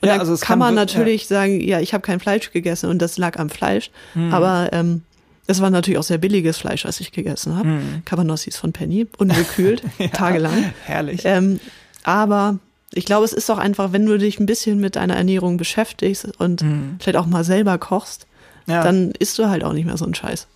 Und 0.00 0.08
ja, 0.08 0.12
dann 0.18 0.20
also 0.20 0.36
kann, 0.36 0.60
man 0.60 0.76
natürlich 0.76 1.26
sagen, 1.26 1.60
ja, 1.60 1.80
ich 1.80 1.92
habe 1.92 2.02
kein 2.02 2.20
Fleisch 2.20 2.52
gegessen 2.52 2.88
und 2.88 3.00
das 3.02 3.18
lag 3.18 3.36
am 3.40 3.50
Fleisch. 3.50 3.90
Mhm. 4.14 4.32
Aber 4.32 4.68
ähm, 4.72 5.02
es 5.48 5.60
war 5.60 5.70
natürlich 5.70 5.98
auch 5.98 6.04
sehr 6.04 6.18
billiges 6.18 6.56
Fleisch, 6.58 6.84
was 6.84 7.00
ich 7.00 7.10
gegessen 7.10 7.56
habe. 7.56 7.66
Mhm. 7.68 8.02
Cabanossis 8.04 8.56
von 8.56 8.72
Penny, 8.72 9.08
ungekühlt, 9.18 9.82
tagelang. 10.12 10.62
Ja, 10.62 10.70
herrlich. 10.84 11.22
Ähm, 11.24 11.58
aber 12.04 12.58
ich 12.96 13.04
glaube, 13.04 13.24
es 13.24 13.32
ist 13.32 13.48
doch 13.48 13.58
einfach, 13.58 13.92
wenn 13.92 14.06
du 14.06 14.16
dich 14.18 14.38
ein 14.40 14.46
bisschen 14.46 14.80
mit 14.80 14.96
deiner 14.96 15.16
Ernährung 15.16 15.56
beschäftigst 15.56 16.28
und 16.38 16.64
vielleicht 17.00 17.16
auch 17.18 17.26
mal 17.26 17.44
selber 17.44 17.78
kochst, 17.78 18.26
Mhm. 18.66 18.72
ja. 18.72 18.82
dann 18.82 19.10
isst 19.18 19.38
du 19.38 19.48
halt 19.48 19.62
auch 19.62 19.72
nicht 19.74 19.84
mehr 19.84 19.96
so 19.98 20.04
einen 20.06 20.14
Scheiß. 20.14 20.46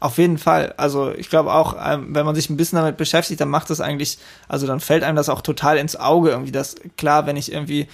Auf 0.00 0.16
jeden 0.18 0.38
Fall. 0.38 0.74
Also 0.76 1.12
ich 1.12 1.28
glaube 1.28 1.52
auch, 1.52 1.74
ähm, 1.84 2.14
wenn 2.14 2.24
man 2.24 2.36
sich 2.36 2.48
ein 2.50 2.56
bisschen 2.56 2.76
damit 2.78 2.96
beschäftigt, 2.96 3.40
dann 3.40 3.48
macht 3.48 3.68
das 3.70 3.80
eigentlich, 3.80 4.18
also 4.46 4.66
dann 4.66 4.78
fällt 4.78 5.02
einem 5.02 5.16
das 5.16 5.28
auch 5.28 5.40
total 5.40 5.76
ins 5.76 5.96
Auge 5.96 6.30
irgendwie. 6.30 6.52
Das 6.52 6.76
klar, 6.96 7.26
wenn 7.26 7.36
ich 7.36 7.50
irgendwie 7.52 7.88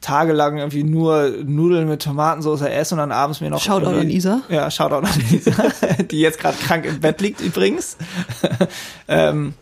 tagelang 0.00 0.58
irgendwie 0.58 0.84
nur 0.84 1.28
Nudeln 1.44 1.88
mit 1.88 2.02
Tomatensauce 2.02 2.62
esse 2.62 2.94
und 2.94 2.98
dann 2.98 3.12
abends 3.12 3.40
mir 3.40 3.50
noch 3.50 3.60
Shoutout 3.62 3.90
an 3.98 4.10
Isa. 4.10 4.40
Ja, 4.48 4.70
Shoutout 4.70 5.06
an 5.06 5.22
Isa, 5.30 5.52
die 6.10 6.20
jetzt 6.20 6.40
gerade 6.40 6.56
krank 6.58 6.84
im 6.86 7.00
Bett 7.00 7.20
liegt 7.20 7.40
übrigens. 7.40 7.96
ähm, 9.08 9.54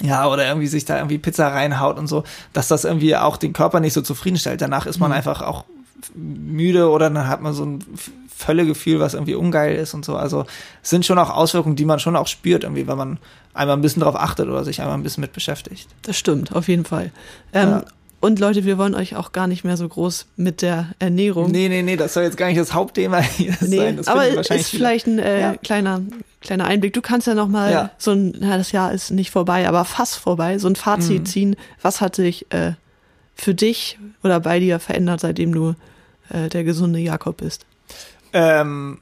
ja, 0.00 0.28
oder 0.28 0.46
irgendwie 0.46 0.66
sich 0.66 0.84
da 0.84 0.96
irgendwie 0.96 1.18
Pizza 1.18 1.48
reinhaut 1.48 1.98
und 1.98 2.06
so, 2.06 2.24
dass 2.52 2.68
das 2.68 2.84
irgendwie 2.84 3.16
auch 3.16 3.36
den 3.36 3.52
Körper 3.52 3.80
nicht 3.80 3.92
so 3.92 4.02
zufriedenstellt. 4.02 4.60
Danach 4.60 4.86
ist 4.86 4.98
man 4.98 5.12
einfach 5.12 5.42
auch 5.42 5.64
müde 6.14 6.90
oder 6.90 7.10
dann 7.10 7.28
hat 7.28 7.40
man 7.40 7.54
so 7.54 7.64
ein 7.64 7.84
Völlegefühl, 8.28 9.00
was 9.00 9.14
irgendwie 9.14 9.34
ungeil 9.34 9.76
ist 9.76 9.94
und 9.94 10.04
so. 10.04 10.16
Also 10.16 10.44
es 10.82 10.90
sind 10.90 11.06
schon 11.06 11.18
auch 11.18 11.30
Auswirkungen, 11.30 11.76
die 11.76 11.86
man 11.86 11.98
schon 11.98 12.16
auch 12.16 12.26
spürt, 12.26 12.64
irgendwie, 12.64 12.86
wenn 12.86 12.98
man 12.98 13.18
einmal 13.54 13.76
ein 13.76 13.80
bisschen 13.80 14.02
drauf 14.02 14.14
achtet 14.14 14.48
oder 14.48 14.62
sich 14.64 14.80
einmal 14.82 14.96
ein 14.96 15.02
bisschen 15.02 15.22
mit 15.22 15.32
beschäftigt. 15.32 15.88
Das 16.02 16.18
stimmt, 16.18 16.54
auf 16.54 16.68
jeden 16.68 16.84
Fall. 16.84 17.10
Ähm, 17.54 17.70
Ja. 17.70 17.84
Und 18.20 18.38
Leute, 18.40 18.64
wir 18.64 18.78
wollen 18.78 18.94
euch 18.94 19.14
auch 19.14 19.32
gar 19.32 19.46
nicht 19.46 19.62
mehr 19.62 19.76
so 19.76 19.86
groß 19.88 20.26
mit 20.36 20.62
der 20.62 20.88
Ernährung. 20.98 21.50
Nee, 21.50 21.68
nee, 21.68 21.82
nee, 21.82 21.96
das 21.96 22.14
soll 22.14 22.24
jetzt 22.24 22.36
gar 22.36 22.46
nicht 22.46 22.58
das 22.58 22.72
Hauptthema 22.72 23.18
hier 23.36 23.54
Nee, 23.60 23.76
sein. 23.76 23.96
Das 23.98 24.08
aber 24.08 24.26
ist 24.26 24.48
viele- 24.48 24.62
vielleicht 24.64 25.06
ein 25.06 25.18
äh, 25.18 25.40
Ja. 25.40 25.56
kleiner, 25.56 26.00
kleiner 26.40 26.64
Einblick. 26.66 26.94
Du 26.94 27.02
kannst 27.02 27.26
ja 27.26 27.34
noch 27.34 27.48
mal 27.48 27.70
Ja. 27.70 27.90
so 27.98 28.12
ein, 28.12 28.34
na, 28.40 28.56
das 28.56 28.72
Jahr 28.72 28.92
ist 28.92 29.10
nicht 29.10 29.30
vorbei, 29.30 29.68
aber 29.68 29.84
fast 29.84 30.16
vorbei, 30.16 30.58
so 30.58 30.66
ein 30.68 30.76
Fazit 30.76 31.20
Mhm. 31.20 31.26
ziehen. 31.26 31.56
Was 31.82 32.00
hat 32.00 32.16
sich 32.16 32.50
äh, 32.52 32.72
für 33.34 33.54
dich 33.54 33.98
oder 34.24 34.40
bei 34.40 34.60
dir 34.60 34.78
verändert, 34.80 35.20
seitdem 35.20 35.54
du 35.54 35.74
äh, 36.30 36.48
der 36.48 36.64
gesunde 36.64 36.98
Jakob 36.98 37.36
bist? 37.36 37.66
Ähm, 38.32 38.98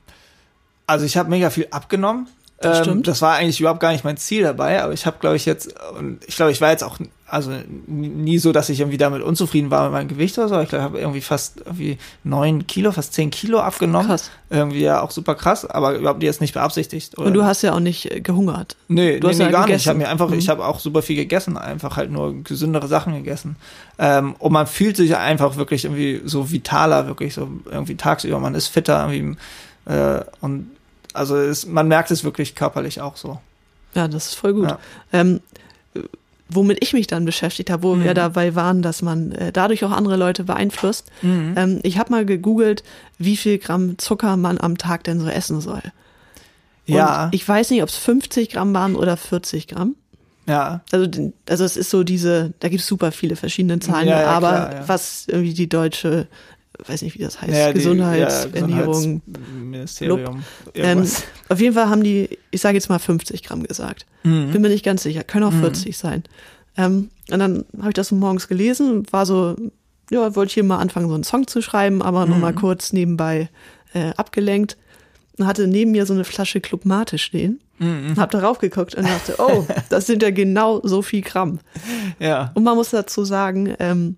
also 0.86 1.04
ich 1.06 1.16
habe 1.16 1.30
mega 1.30 1.50
viel 1.50 1.68
abgenommen. 1.70 2.26
Das 2.60 2.78
ähm, 2.78 2.84
stimmt. 2.84 3.06
Das 3.08 3.22
war 3.22 3.34
eigentlich 3.36 3.60
überhaupt 3.60 3.80
gar 3.80 3.92
nicht 3.92 4.04
mein 4.04 4.16
Ziel 4.16 4.42
dabei, 4.42 4.82
aber 4.82 4.92
ich 4.92 5.06
habe, 5.06 5.18
glaube 5.20 5.36
ich, 5.36 5.44
jetzt, 5.46 5.74
und 5.98 6.18
ich 6.26 6.36
glaube, 6.36 6.52
ich 6.52 6.60
war 6.60 6.70
jetzt 6.70 6.84
auch, 6.84 6.98
also 7.34 7.50
nie- 7.86 8.38
so, 8.38 8.52
dass 8.52 8.68
ich 8.68 8.80
irgendwie 8.80 8.96
damit 8.96 9.22
unzufrieden 9.22 9.70
war 9.70 9.84
mit 9.84 9.92
meinem 9.92 10.08
Gewicht 10.08 10.38
oder 10.38 10.48
so. 10.48 10.60
Ich 10.60 10.68
glaube, 10.68 10.82
ich 10.84 10.84
habe 10.84 10.98
irgendwie 11.00 11.20
fast 11.20 11.58
irgendwie 11.64 11.98
neun 12.22 12.66
Kilo, 12.66 12.92
fast 12.92 13.12
zehn 13.12 13.30
Kilo 13.30 13.58
abgenommen. 13.60 14.06
Krass. 14.08 14.30
Irgendwie 14.50 14.80
ja 14.80 15.00
auch 15.02 15.10
super 15.10 15.34
krass, 15.34 15.64
aber 15.66 15.94
überhaupt 15.96 16.22
jetzt 16.22 16.40
nicht 16.40 16.54
beabsichtigt. 16.54 17.18
Oder? 17.18 17.26
Und 17.26 17.34
du 17.34 17.44
hast 17.44 17.62
ja 17.62 17.72
auch 17.74 17.80
nicht 17.80 18.10
äh, 18.10 18.20
gehungert. 18.20 18.76
Nee, 18.88 19.18
Du 19.20 19.26
nee, 19.26 19.32
hast 19.32 19.38
nee 19.38 19.44
ja 19.44 19.50
gar 19.50 19.58
nicht. 19.60 19.66
gegessen. 19.68 19.80
Ich 19.82 19.88
habe 19.88 19.98
mir 19.98 20.08
einfach, 20.08 20.28
Mhm. 20.30 20.38
ich 20.38 20.48
habe 20.48 20.64
auch 20.64 20.78
super 20.80 21.02
viel 21.02 21.16
gegessen, 21.16 21.56
einfach 21.58 21.96
halt 21.96 22.10
nur 22.10 22.34
gesündere 22.42 22.88
Sachen 22.88 23.14
gegessen. 23.14 23.56
Ähm, 23.98 24.34
und 24.38 24.52
man 24.52 24.66
fühlt 24.66 24.96
sich 24.96 25.16
einfach 25.16 25.56
wirklich 25.56 25.84
irgendwie 25.84 26.22
so 26.24 26.50
vitaler, 26.50 27.06
wirklich 27.06 27.34
so 27.34 27.48
irgendwie 27.70 27.96
tagsüber. 27.96 28.38
Man 28.38 28.54
ist 28.54 28.68
fitter 28.68 29.08
irgendwie, 29.10 29.36
äh, 29.86 30.20
und 30.40 30.70
also 31.12 31.36
es, 31.36 31.66
man 31.66 31.88
merkt 31.88 32.10
es 32.10 32.24
wirklich 32.24 32.54
körperlich 32.54 33.00
auch 33.00 33.16
so. 33.16 33.38
Ja, 33.94 34.08
das 34.08 34.26
ist 34.26 34.34
voll 34.34 34.54
gut. 34.54 34.68
Ja. 34.70 34.78
Ähm, 35.12 35.36
äh, 35.36 35.58
womit 36.48 36.78
ich 36.82 36.92
mich 36.92 37.06
dann 37.06 37.24
beschäftigt 37.24 37.70
habe, 37.70 37.82
wo 37.82 37.94
Mhm. 37.94 38.04
wir 38.04 38.14
dabei 38.14 38.54
waren, 38.54 38.82
dass 38.82 39.00
man 39.02 39.32
äh, 39.32 39.50
dadurch 39.52 39.84
auch 39.84 39.90
andere 39.90 40.16
Leute 40.16 40.44
beeinflusst. 40.44 41.10
Mhm. 41.22 41.54
Ähm, 41.56 41.80
ich 41.82 41.98
habe 41.98 42.10
mal 42.10 42.26
gegoogelt, 42.26 42.82
wie 43.18 43.36
viel 43.36 43.58
Gramm 43.58 43.96
Zucker 43.98 44.36
man 44.36 44.58
am 44.60 44.76
Tag 44.78 45.04
denn 45.04 45.20
so 45.20 45.26
essen 45.28 45.60
soll. 45.60 45.82
Und 46.86 46.94
Ja, 46.94 47.28
ich 47.32 47.48
weiß 47.48 47.70
nicht, 47.70 47.82
ob 47.82 47.88
es 47.88 47.96
50 47.96 48.50
Gramm 48.50 48.74
waren 48.74 48.94
oder 48.94 49.16
40 49.16 49.68
Gramm. 49.68 49.96
ja, 50.46 50.82
Also, 50.92 51.06
also 51.48 51.64
es 51.64 51.76
ist 51.78 51.88
so 51.88 52.04
diese, 52.04 52.52
da 52.60 52.68
gibt 52.68 52.82
es 52.82 52.86
super 52.86 53.10
viele 53.10 53.36
verschiedene 53.36 53.78
Zahlen, 53.80 54.08
Ja, 54.08 54.20
ja, 54.20 54.28
aber 54.28 54.50
klar, 54.50 54.74
ja. 54.74 54.88
was 54.88 55.24
irgendwie 55.28 55.54
die 55.54 55.68
deutsche, 55.70 56.26
weiß 56.86 57.02
nicht, 57.02 57.18
wie 57.18 57.22
das 57.22 57.40
heißt, 57.40 57.52
ja 57.52 57.68
die- 57.68 57.74
Gesundheits, 57.78 58.48
ja, 58.52 58.60
Ernährung. 58.60 59.22
Gesundheitsministerium. 59.26 60.42
Ähm, 60.74 61.06
auf 61.48 61.60
jeden 61.60 61.74
Fall 61.74 61.88
haben 61.88 62.02
die, 62.02 62.38
ich 62.50 62.60
sage 62.60 62.76
jetzt 62.76 62.88
mal 62.88 62.98
50 62.98 63.42
Gramm 63.42 63.62
gesagt. 63.62 64.06
Mhm. 64.22 64.50
Bin 64.50 64.62
mir 64.62 64.68
nicht 64.68 64.84
ganz 64.84 65.02
sicher, 65.02 65.24
können 65.24 65.44
auch 65.44 65.52
40 65.52 65.96
sein. 65.96 66.24
Ähm, 66.76 67.10
und 67.30 67.38
dann 67.38 67.64
habe 67.78 67.88
ich 67.90 67.94
das 67.94 68.08
so 68.08 68.16
morgens 68.16 68.48
gelesen 68.48 68.90
und 68.90 69.12
war 69.12 69.26
so, 69.26 69.56
ja, 70.10 70.34
wollte 70.36 70.48
ich 70.50 70.54
hier 70.54 70.64
mal 70.64 70.78
anfangen, 70.78 71.08
so 71.08 71.14
einen 71.14 71.24
Song 71.24 71.46
zu 71.46 71.62
schreiben, 71.62 72.02
aber 72.02 72.26
noch 72.26 72.38
mal 72.38 72.52
kurz 72.54 72.92
nebenbei 72.92 73.48
äh, 73.92 74.10
abgelenkt. 74.16 74.76
Und 75.38 75.46
hatte 75.46 75.66
neben 75.66 75.90
mir 75.90 76.06
so 76.06 76.14
eine 76.14 76.24
Flasche 76.24 76.60
Club 76.60 76.84
Mate 76.84 77.18
stehen. 77.18 77.60
Und 77.80 78.18
hab 78.18 78.30
darauf 78.30 78.58
geguckt 78.58 78.94
und 78.94 79.04
dachte, 79.04 79.34
oh, 79.38 79.66
das 79.90 80.06
sind 80.06 80.22
ja 80.22 80.30
genau 80.30 80.80
so 80.84 81.02
viel 81.02 81.22
Gramm. 81.22 81.58
ja. 82.20 82.52
Und 82.54 82.62
man 82.62 82.76
muss 82.76 82.90
dazu 82.90 83.24
sagen, 83.24 83.74
ähm, 83.80 84.16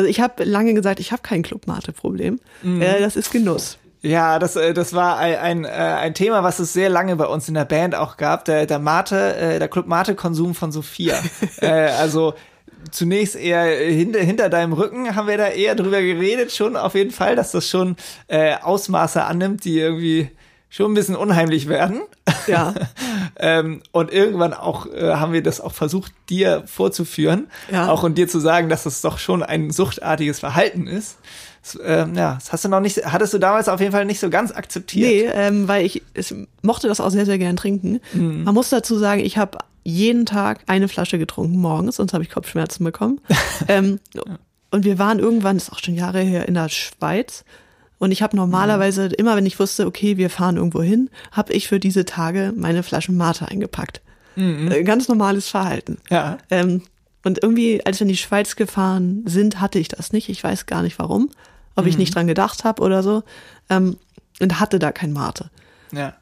Also 0.00 0.08
ich 0.08 0.18
habe 0.22 0.44
lange 0.44 0.72
gesagt, 0.72 0.98
ich 0.98 1.12
habe 1.12 1.20
kein 1.20 1.42
Clubmate-Problem. 1.42 2.40
Mhm. 2.62 2.80
Äh, 2.80 3.00
das 3.00 3.16
ist 3.16 3.30
Genuss. 3.30 3.76
Ja, 4.00 4.38
das, 4.38 4.56
äh, 4.56 4.72
das 4.72 4.94
war 4.94 5.18
ein, 5.18 5.36
ein, 5.36 5.64
äh, 5.66 5.68
ein 5.68 6.14
Thema, 6.14 6.42
was 6.42 6.58
es 6.58 6.72
sehr 6.72 6.88
lange 6.88 7.16
bei 7.16 7.26
uns 7.26 7.48
in 7.48 7.54
der 7.54 7.66
Band 7.66 7.94
auch 7.94 8.16
gab, 8.16 8.46
der, 8.46 8.64
der 8.64 8.78
Mate, 8.78 9.36
äh, 9.36 9.58
der 9.58 9.68
Club 9.68 9.88
Mate-Konsum 9.88 10.54
von 10.54 10.72
Sophia. 10.72 11.20
äh, 11.60 11.68
also 11.68 12.32
zunächst 12.90 13.36
eher 13.36 13.64
hinter, 13.92 14.20
hinter 14.20 14.48
deinem 14.48 14.72
Rücken 14.72 15.14
haben 15.14 15.28
wir 15.28 15.36
da 15.36 15.48
eher 15.48 15.74
drüber 15.74 16.00
geredet, 16.00 16.50
schon 16.50 16.78
auf 16.78 16.94
jeden 16.94 17.10
Fall, 17.10 17.36
dass 17.36 17.52
das 17.52 17.68
schon 17.68 17.96
äh, 18.28 18.54
Ausmaße 18.54 19.22
annimmt, 19.22 19.66
die 19.66 19.78
irgendwie 19.78 20.30
schon 20.70 20.92
ein 20.92 20.94
bisschen 20.94 21.16
unheimlich 21.16 21.68
werden. 21.68 22.00
Ja. 22.46 22.74
ähm, 23.36 23.82
und 23.90 24.12
irgendwann 24.12 24.54
auch 24.54 24.86
äh, 24.86 25.14
haben 25.14 25.32
wir 25.32 25.42
das 25.42 25.60
auch 25.60 25.72
versucht, 25.72 26.12
dir 26.30 26.62
vorzuführen, 26.66 27.48
Ja. 27.70 27.88
auch 27.88 28.04
und 28.04 28.16
dir 28.16 28.28
zu 28.28 28.38
sagen, 28.38 28.68
dass 28.68 28.84
das 28.84 29.02
doch 29.02 29.18
schon 29.18 29.42
ein 29.42 29.70
suchtartiges 29.70 30.38
Verhalten 30.38 30.86
ist. 30.86 31.18
Das, 31.62 31.78
ähm, 31.84 32.14
ja, 32.14 32.34
das 32.34 32.52
hast 32.52 32.64
du 32.64 32.68
noch 32.68 32.80
nicht, 32.80 33.04
hattest 33.04 33.34
du 33.34 33.38
damals 33.38 33.68
auf 33.68 33.80
jeden 33.80 33.92
Fall 33.92 34.06
nicht 34.06 34.20
so 34.20 34.30
ganz 34.30 34.52
akzeptiert. 34.52 35.10
Nee, 35.10 35.24
ähm, 35.34 35.68
weil 35.68 35.84
ich 35.84 36.02
es 36.14 36.34
mochte 36.62 36.88
das 36.88 37.00
auch 37.00 37.10
sehr, 37.10 37.26
sehr 37.26 37.36
gern 37.36 37.56
trinken. 37.56 38.00
Mhm. 38.14 38.44
Man 38.44 38.54
muss 38.54 38.70
dazu 38.70 38.96
sagen, 38.96 39.20
ich 39.20 39.36
habe 39.36 39.58
jeden 39.82 40.24
Tag 40.24 40.60
eine 40.68 40.88
Flasche 40.88 41.18
getrunken 41.18 41.58
morgens, 41.58 41.96
sonst 41.96 42.14
habe 42.14 42.22
ich 42.22 42.30
Kopfschmerzen 42.30 42.84
bekommen. 42.84 43.20
ähm, 43.68 43.98
und 44.70 44.84
wir 44.84 44.98
waren 44.98 45.18
irgendwann, 45.18 45.56
das 45.56 45.64
ist 45.64 45.72
auch 45.72 45.80
schon 45.80 45.96
Jahre 45.96 46.20
her, 46.20 46.46
in 46.46 46.54
der 46.54 46.68
Schweiz. 46.68 47.44
Und 48.00 48.10
ich 48.10 48.22
habe 48.22 48.34
normalerweise, 48.36 49.04
Mhm. 49.08 49.14
immer 49.18 49.36
wenn 49.36 49.46
ich 49.46 49.60
wusste, 49.60 49.86
okay, 49.86 50.16
wir 50.16 50.30
fahren 50.30 50.56
irgendwo 50.56 50.82
hin, 50.82 51.10
habe 51.32 51.52
ich 51.52 51.68
für 51.68 51.78
diese 51.78 52.04
Tage 52.04 52.52
meine 52.56 52.82
Flaschen 52.82 53.16
Mate 53.16 53.46
eingepackt. 53.46 54.00
Äh, 54.36 54.82
Ganz 54.84 55.06
normales 55.08 55.48
Verhalten. 55.48 55.92
Mhm. 55.92 55.98
Ja. 56.16 56.38
Ähm, 56.50 56.82
und 57.24 57.42
irgendwie, 57.42 57.84
als 57.84 58.00
wir 58.00 58.06
in 58.06 58.08
die 58.08 58.16
Schweiz 58.16 58.56
gefahren 58.56 59.22
sind, 59.26 59.60
hatte 59.60 59.78
ich 59.78 59.88
das 59.88 60.12
nicht. 60.12 60.30
Ich 60.30 60.42
weiß 60.42 60.64
gar 60.66 60.82
nicht 60.82 60.98
warum. 60.98 61.28
Ob 61.76 61.86
ich 61.86 61.96
nicht 61.98 62.14
dran 62.14 62.26
gedacht 62.26 62.64
habe 62.64 62.82
oder 62.82 63.02
so. 63.02 63.22
Ähm, 63.68 63.96
und 64.40 64.58
hatte 64.58 64.78
da 64.78 64.90
kein 64.92 65.12
Mate. 65.12 65.50
Ja. 65.92 66.14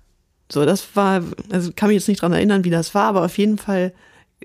So, 0.50 0.64
das 0.64 0.96
war, 0.96 1.22
also 1.50 1.70
kann 1.74 1.88
mich 1.88 1.96
jetzt 1.96 2.08
nicht 2.08 2.22
dran 2.22 2.32
erinnern, 2.32 2.64
wie 2.64 2.70
das 2.70 2.94
war, 2.94 3.04
aber 3.04 3.24
auf 3.24 3.38
jeden 3.38 3.58
Fall 3.58 3.92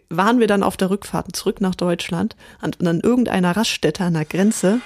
waren 0.10 0.39
wir 0.39 0.48
dann 0.48 0.62
auf 0.63 0.78
der 0.78 0.89
Rückfahrt 0.91 1.36
zurück 1.36 1.62
nach 1.62 1.76
Deutschland 1.76 2.36
und 2.62 2.86
an 2.88 3.00
irgendeiner 3.00 3.56
Raststätte 3.56 4.04
an 4.04 4.13
der 4.13 4.26
Grenze 4.26 4.82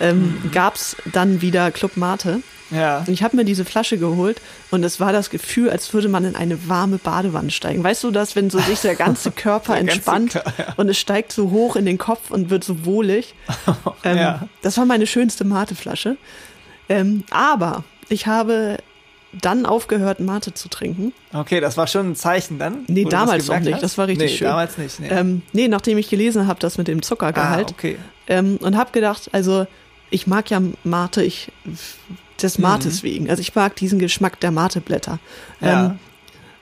ähm, 0.00 0.38
gab's 0.52 0.96
dann 1.12 1.40
wieder 1.40 1.70
Club 1.70 1.96
Mate. 1.96 2.40
Ja. 2.70 2.98
Und 3.00 3.10
ich 3.10 3.22
habe 3.22 3.36
mir 3.36 3.44
diese 3.44 3.64
Flasche 3.64 3.98
geholt 3.98 4.40
und 4.70 4.82
es 4.84 4.98
war 4.98 5.12
das 5.12 5.28
Gefühl, 5.30 5.70
als 5.70 5.92
würde 5.92 6.08
man 6.08 6.24
in 6.24 6.34
eine 6.34 6.68
warme 6.68 6.96
Badewanne 6.98 7.50
steigen. 7.50 7.84
Weißt 7.84 8.02
du 8.02 8.10
das, 8.10 8.34
wenn 8.36 8.48
so 8.50 8.58
sich 8.58 8.80
der 8.80 8.96
ganze 8.96 9.30
Körper 9.32 9.74
Der 9.74 9.82
ganze 9.84 9.96
entspannt 9.96 10.32
Kör- 10.32 10.52
ja. 10.58 10.74
und 10.76 10.88
es 10.88 10.98
steigt 10.98 11.32
so 11.32 11.50
hoch 11.50 11.76
in 11.76 11.84
den 11.84 11.98
Kopf 11.98 12.30
und 12.30 12.50
wird 12.50 12.64
so 12.64 12.84
wohlig? 12.84 13.34
Ähm, 14.02 14.16
Ja. 14.18 14.48
Das 14.62 14.76
war 14.78 14.86
meine 14.86 15.06
schönste 15.06 15.44
Mateflasche. 15.44 16.16
Ähm, 16.88 17.24
aber 17.30 17.84
ich 18.08 18.26
habe 18.26 18.78
dann 19.32 19.66
aufgehört, 19.66 20.20
Mate 20.20 20.54
zu 20.54 20.68
trinken. 20.68 21.12
Okay, 21.32 21.60
das 21.60 21.76
war 21.76 21.86
schon 21.86 22.10
ein 22.12 22.16
Zeichen 22.16 22.58
dann? 22.58 22.84
Nee, 22.86 23.04
damals 23.04 23.48
noch 23.48 23.58
nicht. 23.60 23.74
hast? 23.74 23.82
Das 23.82 23.98
war 23.98 24.06
richtig 24.08 24.30
nee, 24.32 24.36
schön. 24.38 24.46
damals 24.48 24.78
nicht. 24.78 25.00
Nee. 25.00 25.08
Ähm, 25.10 25.42
nee, 25.52 25.68
nachdem 25.68 25.98
ich 25.98 26.08
gelesen 26.08 26.46
habe, 26.46 26.60
das 26.60 26.78
mit 26.78 26.88
dem 26.88 26.98
ah, 26.98 27.02
Zuckergehalt. 27.02 27.70
okay. 27.72 27.98
ähm, 28.26 28.58
und 28.60 28.76
habe 28.76 28.90
gedacht, 28.92 29.28
also 29.32 29.66
ich 30.14 30.26
mag 30.28 30.48
ja 30.50 30.62
Mate, 30.84 31.24
ich 31.24 31.50
des 32.40 32.58
Mates 32.58 33.02
wegen. 33.02 33.28
Also 33.30 33.40
ich 33.40 33.54
mag 33.54 33.74
diesen 33.76 33.98
Geschmack 33.98 34.38
der 34.40 34.50
Mateblätter. 34.50 35.18
Ja. 35.60 35.86
Ähm, 35.86 35.98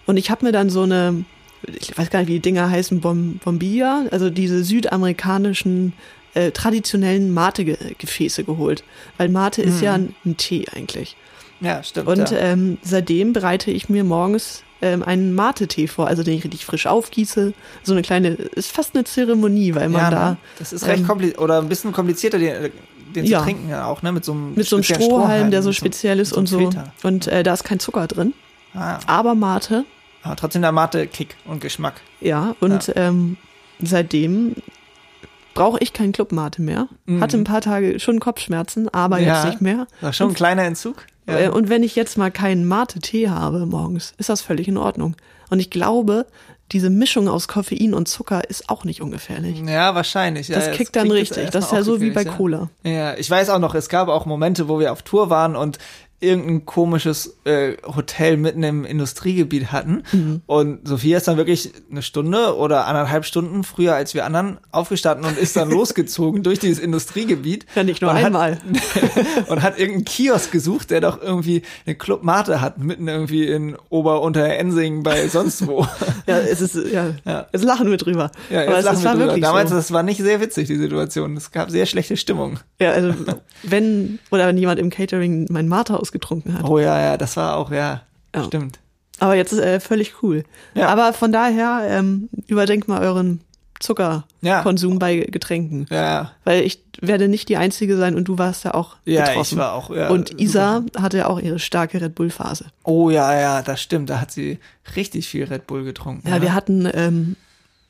und 0.07 0.17
ich 0.17 0.31
habe 0.31 0.45
mir 0.45 0.53
dann 0.53 0.71
so 0.71 0.83
eine, 0.83 1.25
ich 1.67 1.97
weiß 1.97 2.11
gar 2.11 2.21
nicht, 2.21 2.29
wie 2.29 2.35
die 2.35 2.41
Dinger 2.41 2.71
heißen, 2.71 3.01
Bom 3.01 3.41
Bombilla, 3.45 4.07
also 4.11 4.31
diese 4.31 4.65
südamerikanischen 4.65 5.93
äh, 6.35 6.51
traditionellen 6.51 7.33
Mate-Gefäße 7.33 8.45
geholt. 8.45 8.85
Weil 9.19 9.29
Mate 9.29 9.63
ist 9.63 9.83
ja 9.83 9.95
ein, 9.95 10.15
ein 10.25 10.37
Tee 10.37 10.67
eigentlich. 10.75 11.17
Ja, 11.61 11.83
stimmt. 11.83 12.09
Und 12.09 12.31
ja. 12.31 12.39
ähm, 12.39 12.79
seitdem 12.83 13.33
bereite 13.33 13.71
ich 13.71 13.89
mir 13.89 14.03
morgens 14.03 14.65
ähm, 14.83 15.03
einen 15.03 15.33
Mate-Tee 15.33 15.87
vor, 15.87 16.09
also 16.09 16.23
den 16.25 16.35
ich 16.35 16.45
richtig 16.45 16.67
frisch 16.67 16.87
aufgieße. 16.87 17.55
So 17.85 17.93
eine 17.93 18.03
kleine, 18.03 18.31
ist 18.31 18.73
fast 18.73 18.95
eine 18.95 19.05
Zeremonie, 19.05 19.75
weil 19.75 19.89
man 19.89 20.03
ja, 20.03 20.11
da 20.11 20.37
das 20.59 20.73
ist 20.73 20.87
recht 20.87 21.03
ähm, 21.03 21.07
kompliziert 21.07 21.39
oder 21.39 21.59
ein 21.59 21.69
bisschen 21.69 21.93
komplizierter, 21.93 22.39
den, 22.39 22.73
den 23.13 23.25
Ja. 23.25 23.39
zu 23.41 23.45
trinken 23.45 23.69
ja 23.69 23.87
auch, 23.87 24.03
ne? 24.03 24.13
Mit 24.13 24.25
so 24.25 24.33
einem 24.33 24.55
mit 24.55 24.67
so 24.67 24.77
einem 24.77 24.83
speziellen 24.83 25.11
Strohhalm, 25.11 25.51
der 25.51 25.63
so 25.63 25.73
speziell 25.73 26.19
ist 26.21 26.31
mit 26.31 26.39
und 26.39 26.47
so. 26.47 26.59
Filter. 26.59 26.93
Und 27.03 27.27
äh, 27.29 27.43
da 27.43 27.53
ist 27.55 27.65
kein 27.65 27.79
Zucker 27.81 28.07
drin. 28.07 28.35
Ah, 28.75 28.99
Aber 29.07 29.35
Mate, 29.35 29.85
aber 30.23 30.37
trotzdem 30.37 30.63
der 30.63 30.73
Mate-Kick 30.73 31.37
und 31.45 31.61
Geschmack. 31.61 32.01
ja. 32.21 32.55
Und 32.61 32.93
Ähm, 32.97 33.37
seitdem 33.81 34.55
brauche 35.55 35.79
ich 35.81 35.93
keinen 35.93 36.13
Club 36.13 36.33
Mate 36.33 36.63
mehr. 36.63 36.89
Hatte 37.21 37.37
ein 37.37 37.45
paar 37.45 37.61
Tage 37.61 38.01
schon 38.01 38.21
Kopfschmerzen, 38.21 38.89
aber 38.95 39.19
Mhm. 39.19 39.27
Ja. 39.27 39.35
jetzt 39.37 39.47
nicht 39.51 39.61
mehr. 39.61 39.87
War 40.01 40.13
schon 40.13 40.29
ein 40.31 40.35
kleiner 40.35 40.63
Entzug. 40.65 41.05
Äh, 41.27 41.49
Und 41.51 41.69
wenn 41.69 41.83
ich 41.83 41.95
jetzt 41.95 42.17
mal 42.19 42.31
keinen 42.31 42.67
Mate-Tee 42.67 43.29
habe 43.29 43.67
morgens, 43.67 44.15
ist 44.19 44.29
das 44.31 44.41
völlig 44.41 44.67
in 44.69 44.77
Ordnung. 44.79 45.15
Und 45.51 45.61
ich 45.61 45.69
glaube, 45.71 46.27
diese 46.73 46.91
Mischung 46.91 47.29
aus 47.29 47.49
Koffein 47.49 47.95
und 47.95 48.09
Zucker 48.09 48.49
ist 48.49 48.69
auch 48.69 48.85
nicht 48.85 49.03
ungefährlich. 49.03 49.61
Ja, 49.61 49.95
wahrscheinlich. 49.95 50.49
Ja, 50.49 50.59
Das 50.59 50.77
kickt 50.77 50.97
dann 50.97 51.11
richtig. 51.11 51.39
erstmal 51.45 51.61
Das 51.61 51.65
ist 51.67 51.73
ja 51.73 51.83
so 51.83 52.01
wie 52.01 52.11
bei 52.11 52.25
Cola. 52.25 52.71
Ja. 52.83 52.91
ja, 52.91 53.15
ich 53.17 53.31
weiß 53.31 53.51
auch 53.51 53.59
noch, 53.59 53.75
es 53.75 53.89
gab 53.89 54.09
auch 54.09 54.27
Momente, 54.27 54.69
wo 54.69 54.79
wir 54.79 54.93
auf 54.93 55.03
Tour 55.03 55.31
waren 55.31 55.55
und 55.57 55.79
irgendein 56.23 56.65
komisches 56.65 57.37
äh, 57.45 57.73
Hotel 57.85 58.37
mitten 58.37 58.63
im 58.63 58.85
Industriegebiet 58.85 59.73
hatten. 59.73 60.03
Mhm. 60.13 60.43
Und 60.47 60.87
Sophia 60.87 61.17
ist 61.19 61.29
dann 61.29 61.37
wirklich 61.37 61.73
eine 61.91 62.03
Stunde 62.03 62.57
oder 62.57 62.87
anderthalb 62.87 63.25
Stunden 63.25 63.65
früher 63.65 63.95
als 63.95 64.15
wir 64.15 64.25
anderen 64.25 64.59
aufgestanden 64.71 65.27
und 65.27 65.37
ist 65.39 65.57
dann 65.57 65.71
losgezogen 65.73 66.43
durch 66.43 66.59
dieses 66.59 66.79
Industriegebiet. 66.79 67.67
Ja, 67.75 67.83
nicht 67.85 68.01
nur 68.03 68.11
und 68.13 68.17
einmal. 68.17 68.53
Hat, 68.53 68.61
und 69.49 69.63
hat 69.63 69.79
irgendeinen 69.79 70.05
Kiosk 70.05 70.53
gesucht, 70.53 70.91
der 70.91 71.01
doch 71.01 71.21
irgendwie 71.21 71.63
eine 71.87 71.95
Club 71.97 72.23
Mate 72.23 72.61
hat, 72.61 72.79
mitten 72.79 73.09
irgendwie 73.09 73.47
in 73.47 73.77
Ober-Unter-Ensing 73.91 75.03
bei 75.03 75.29
sonst 75.29 75.67
wo. 75.67 75.87
Ja, 76.27 76.39
es 76.39 76.61
ist, 76.61 76.77
ja, 76.93 77.15
Ja. 77.25 77.47
jetzt 77.53 77.65
lachen 77.65 77.91
wir 77.91 77.97
drüber. 77.97 78.31
Ja, 78.49 78.61
jetzt 78.61 78.69
Aber 78.69 78.79
es, 78.79 78.85
lachen 78.85 78.99
wir 78.99 79.05
war 79.05 79.13
drüber. 79.15 79.27
wirklich 79.27 79.43
Damals, 79.43 79.71
so. 79.71 79.77
das 79.77 79.93
war 79.93 80.03
nicht 80.05 80.21
sehr 80.21 80.41
witzig, 80.41 80.69
die 80.69 80.77
Situation. 80.77 81.37
Es 81.37 81.51
gab 81.51 81.71
sehr 81.71 81.85
schlechte 81.87 82.17
Stimmung. 82.17 82.61
Ja, 82.81 82.93
also 82.93 83.13
wenn, 83.65 84.21
oder 84.31 84.47
wenn 84.47 84.57
jemand 84.57 84.79
im 84.79 84.89
Catering 84.91 85.47
mein 85.51 85.67
Mate 85.69 85.99
ausgetrunken 86.13 86.55
hat. 86.59 86.65
Oh 86.65 86.79
ja, 86.79 87.01
ja, 87.01 87.17
das 87.17 87.37
war 87.37 87.57
auch, 87.57 87.71
ja, 87.71 88.03
Ja. 88.35 88.45
stimmt. 88.45 88.79
Aber 89.19 89.35
jetzt 89.35 89.53
ist 89.53 89.61
äh, 89.61 89.79
völlig 89.81 90.23
cool. 90.23 90.45
Ja. 90.75 90.89
Aber 90.89 91.13
von 91.13 91.33
daher, 91.33 91.83
ähm, 91.89 92.29
überdenkt 92.49 92.89
mal 92.89 93.01
euren 93.03 93.41
Ja. 93.41 93.43
Zuckerkonsum 93.81 94.99
bei 94.99 95.17
Getränken. 95.19 95.87
Ja, 95.91 96.03
ja. 96.03 96.31
Weil 96.45 96.63
ich 96.63 96.83
werde 97.01 97.29
nicht 97.29 97.49
die 97.49 97.57
Einzige 97.57 97.97
sein 97.97 98.15
und 98.17 98.25
du 98.29 98.39
warst 98.39 98.65
ja 98.65 98.75
auch 98.75 98.97
Ja, 99.05 99.25
betroffen. 99.27 99.41
ich 99.55 99.57
war 99.57 99.73
auch, 99.75 99.91
ja, 99.91 100.09
und 100.11 100.29
super. 100.29 100.41
Isa 100.43 100.85
hatte 100.97 101.19
ja 101.19 101.27
auch 101.27 101.41
ihre 101.41 101.59
starke 101.59 102.01
Red 102.01 102.15
Bull-Phase. 102.15 102.67
Oh 102.85 103.11
ja, 103.11 103.39
ja, 103.39 103.63
das 103.63 103.81
stimmt. 103.81 104.09
Da 104.11 104.21
hat 104.21 104.31
sie 104.31 104.59
richtig 104.97 105.29
viel 105.29 105.45
Red 105.45 105.67
Bull 105.67 105.85
getrunken. 105.85 106.29
Ja, 106.29 106.41
wir 106.43 106.55
hatten, 106.55 106.89
ähm, 106.93 107.37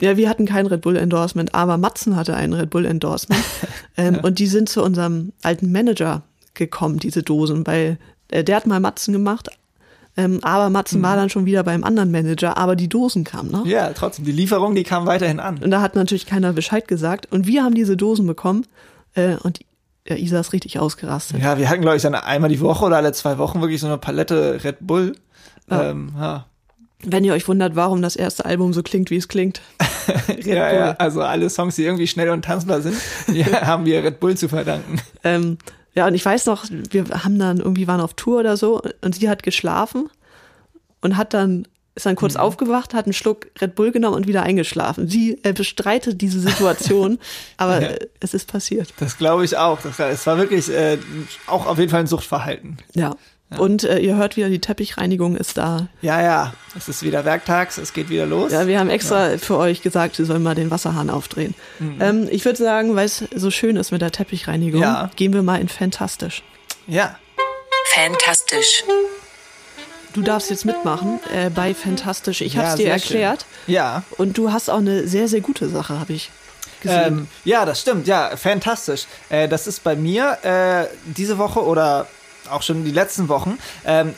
ja, 0.01 0.17
wir 0.17 0.29
hatten 0.31 0.47
kein 0.47 0.67
Red 0.67 0.81
Bull-Endorsement, 0.81 1.55
aber 1.55 1.77
Matzen 1.77 2.17
hatte 2.17 2.35
ein 2.35 2.53
Red 2.55 2.71
Bull-Endorsement. 2.71 3.45
ähm, 3.99 4.19
Und 4.23 4.39
die 4.39 4.47
sind 4.47 4.69
zu 4.71 4.83
unserem 4.83 5.33
alten 5.43 5.73
Manager 5.73 6.23
gekommen, 6.55 6.99
diese 6.99 7.23
Dosen, 7.23 7.67
weil 7.67 7.99
äh, 8.29 8.45
der 8.45 8.57
hat 8.57 8.67
mal 8.67 8.81
Matzen 8.81 9.13
gemacht, 9.13 9.51
ähm, 10.17 10.41
aber 10.43 10.69
Matzen 10.69 11.03
war 11.03 11.17
dann 11.17 11.31
schon 11.31 11.47
wieder 11.47 11.63
beim 11.63 11.85
anderen 11.85 12.11
Manager, 12.11 12.59
aber 12.59 12.77
die 12.77 12.89
Dosen 12.89 13.25
kamen, 13.25 13.51
ne? 13.51 13.63
Ja, 13.65 13.93
trotzdem. 13.95 14.27
Die 14.27 14.33
Lieferung, 14.33 14.75
die 14.75 14.83
kam 14.83 15.07
weiterhin 15.07 15.41
an. 15.41 15.59
Und 15.59 15.71
da 15.71 15.81
hat 15.81 15.95
natürlich 15.95 16.27
keiner 16.27 16.53
Bescheid 16.53 16.87
gesagt. 16.87 17.29
Und 17.31 17.47
wir 17.47 17.65
haben 17.65 17.75
diese 17.75 17.97
Dosen 17.97 18.27
bekommen 18.27 18.67
äh, 19.15 19.37
und 19.43 19.61
ja, 20.07 20.17
Isa 20.17 20.41
ist 20.41 20.53
richtig 20.53 20.79
ausgerastet. 20.79 21.41
Ja, 21.41 21.59
wir 21.59 21.69
hatten, 21.71 21.81
glaube 21.81 21.97
ich, 21.97 22.03
dann 22.03 22.15
einmal 22.15 22.51
die 22.51 22.61
Woche 22.61 22.85
oder 22.85 22.97
alle 22.97 23.13
zwei 23.13 23.39
Wochen 23.39 23.61
wirklich 23.61 23.81
so 23.81 23.87
eine 23.87 23.99
Palette 23.99 24.63
Red 24.65 24.79
Bull. 24.81 25.15
Ja. 25.71 25.91
Ähm, 25.91 26.13
ja. 26.19 26.47
Wenn 27.05 27.25
ihr 27.25 27.33
euch 27.33 27.49
wundert, 27.49 27.77
warum 27.77 28.03
das 28.03 28.17
erste 28.17 28.45
Album 28.45 28.73
so 28.73 28.83
klingt, 28.83 29.11
wie 29.11 29.17
es 29.17 29.29
klingt. 29.29 29.61
Red 30.29 30.45
ja, 30.45 30.69
Bull. 30.69 30.79
ja, 30.79 30.91
also 30.99 31.23
alle 31.23 31.49
Songs, 31.51 31.77
die 31.77 31.85
irgendwie 31.85 32.07
schnell 32.07 32.31
und 32.31 32.45
tanzbar 32.45 32.81
sind, 32.81 32.97
die 33.29 33.45
haben 33.45 33.85
wir 33.87 34.03
Red 34.03 34.21
Bull 34.21 34.37
zu 34.37 34.49
verdanken. 34.49 35.01
Ähm, 35.25 35.59
ja, 35.95 36.07
und 36.07 36.15
ich 36.15 36.25
weiß 36.25 36.47
noch, 36.47 36.65
wir 36.71 37.05
haben 37.25 37.39
dann 37.39 37.59
irgendwie 37.59 37.87
waren 37.87 38.01
auf 38.01 38.15
Tour 38.15 38.41
oder 38.41 38.57
so 38.57 38.81
und 39.03 39.15
sie 39.15 39.29
hat 39.29 39.43
geschlafen 39.43 40.09
und 41.01 41.17
hat 41.17 41.35
dann 41.35 41.67
ist 41.95 42.07
dann 42.07 42.13
Mhm. 42.15 42.17
kurz 42.21 42.37
aufgewacht, 42.37 42.95
hat 42.95 43.05
einen 43.05 43.13
Schluck 43.13 43.49
Red 43.61 43.75
Bull 43.75 43.93
genommen 43.93 44.17
und 44.17 44.27
wieder 44.27 44.43
eingeschlafen. 44.45 45.09
Sie 45.09 45.39
äh, 45.43 45.53
bestreitet 45.53 46.23
diese 46.23 46.41
Situation, 46.41 47.19
aber 47.59 47.83
Ja. 47.83 47.89
äh, 47.89 48.07
es 48.21 48.33
ist 48.33 48.51
passiert. 48.51 48.95
Das 48.99 49.19
glaube 49.19 49.45
ich 49.45 49.59
auch. 49.59 49.79
Das, 49.83 49.99
es 49.99 50.27
war 50.27 50.39
wirklich 50.39 50.71
äh, 50.71 50.97
auch 51.47 51.67
auf 51.67 51.79
jeden 51.79 51.91
Fall 51.91 52.01
ein 52.01 52.07
Suchtverhalten. 52.07 52.79
Ja. 52.95 53.15
Und 53.59 53.85
äh, 53.85 53.99
ihr 53.99 54.17
hört 54.17 54.37
wieder, 54.37 54.49
die 54.49 54.61
Teppichreinigung 54.61 55.37
ist 55.37 55.57
da. 55.59 55.89
Ja, 56.01 56.21
ja, 56.23 56.53
es 56.77 56.89
ist 56.89 57.03
wieder 57.03 57.25
werktags, 57.25 57.79
es 57.79 57.93
geht 57.93 58.09
wieder 58.09 58.27
los. 58.27 58.53
Ja, 58.53 58.67
wir 58.67 58.79
haben 58.79 58.91
extra 58.91 59.39
für 59.39 59.57
euch 59.59 59.83
gesagt, 59.83 60.17
sie 60.17 60.25
sollen 60.25 60.43
mal 60.43 60.55
den 60.55 60.71
Wasserhahn 60.71 61.11
aufdrehen. 61.11 61.55
Ähm, 62.01 62.29
ich 62.31 62.45
würde 62.45 62.59
sagen, 62.59 62.95
weil 62.97 63.07
es 63.07 63.25
so 63.35 63.51
schön 63.51 63.77
ist 63.77 63.91
mit 63.93 64.03
der 64.03 64.11
Teppichreinigung, 64.13 64.81
Mhm. 64.81 64.85
Ja. 64.87 65.11
gehen 65.17 65.33
wir 65.33 65.43
mal 65.43 65.61
in 65.61 65.69
Fantastisch. 65.69 66.43
ja. 66.87 67.17
Fantastisch. 67.95 68.85
Du 70.15 70.23
darfst 70.23 70.51
jetzt 70.51 70.65
mitmachen 70.65 71.21
äh, 71.35 71.51
bei 71.51 71.75
Fantastisch. 71.75 72.41
Ich 72.41 72.57
habe 72.57 72.67
Ja, 72.67 72.73
es 72.73 72.79
dir 72.79 72.91
erklärt. 72.91 73.45
Ja. 73.67 74.03
Und 74.19 74.39
du 74.39 74.53
hast 74.53 74.71
auch 74.71 74.79
eine 74.79 75.07
sehr, 75.07 75.29
sehr 75.29 75.41
gute 75.41 75.69
Sache, 75.69 75.99
habe 75.99 76.13
ich 76.13 76.31
gesehen. 76.83 77.03
Ähm, 77.07 77.27
ja, 77.45 77.65
das 77.65 77.81
stimmt, 77.81 78.07
ja, 78.07 78.37
fantastisch. 78.37 79.05
Äh, 79.31 79.49
das 79.49 79.67
ist 79.67 79.83
bei 79.85 79.97
mir 79.97 80.39
äh, 80.43 80.87
diese 81.05 81.39
Woche 81.39 81.63
oder 81.65 82.07
auch 82.53 82.63
schon 82.63 82.85
die 82.85 82.91
letzten 82.91 83.29
Wochen. 83.29 83.59
Ähm, 83.85 84.15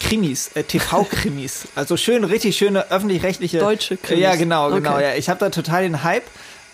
Krimis, 0.00 0.50
äh, 0.54 0.62
TV-Krimis. 0.62 1.68
also 1.74 1.96
schön, 1.96 2.24
richtig 2.24 2.56
schöne 2.56 2.90
öffentlich-rechtliche. 2.90 3.58
Deutsche 3.58 3.96
Krimis. 3.96 4.22
Ja, 4.22 4.36
genau, 4.36 4.70
genau. 4.70 4.94
Okay. 4.94 5.02
Ja. 5.02 5.14
Ich 5.16 5.28
habe 5.28 5.40
da 5.40 5.50
total 5.50 5.82
den 5.82 6.04
Hype. 6.04 6.24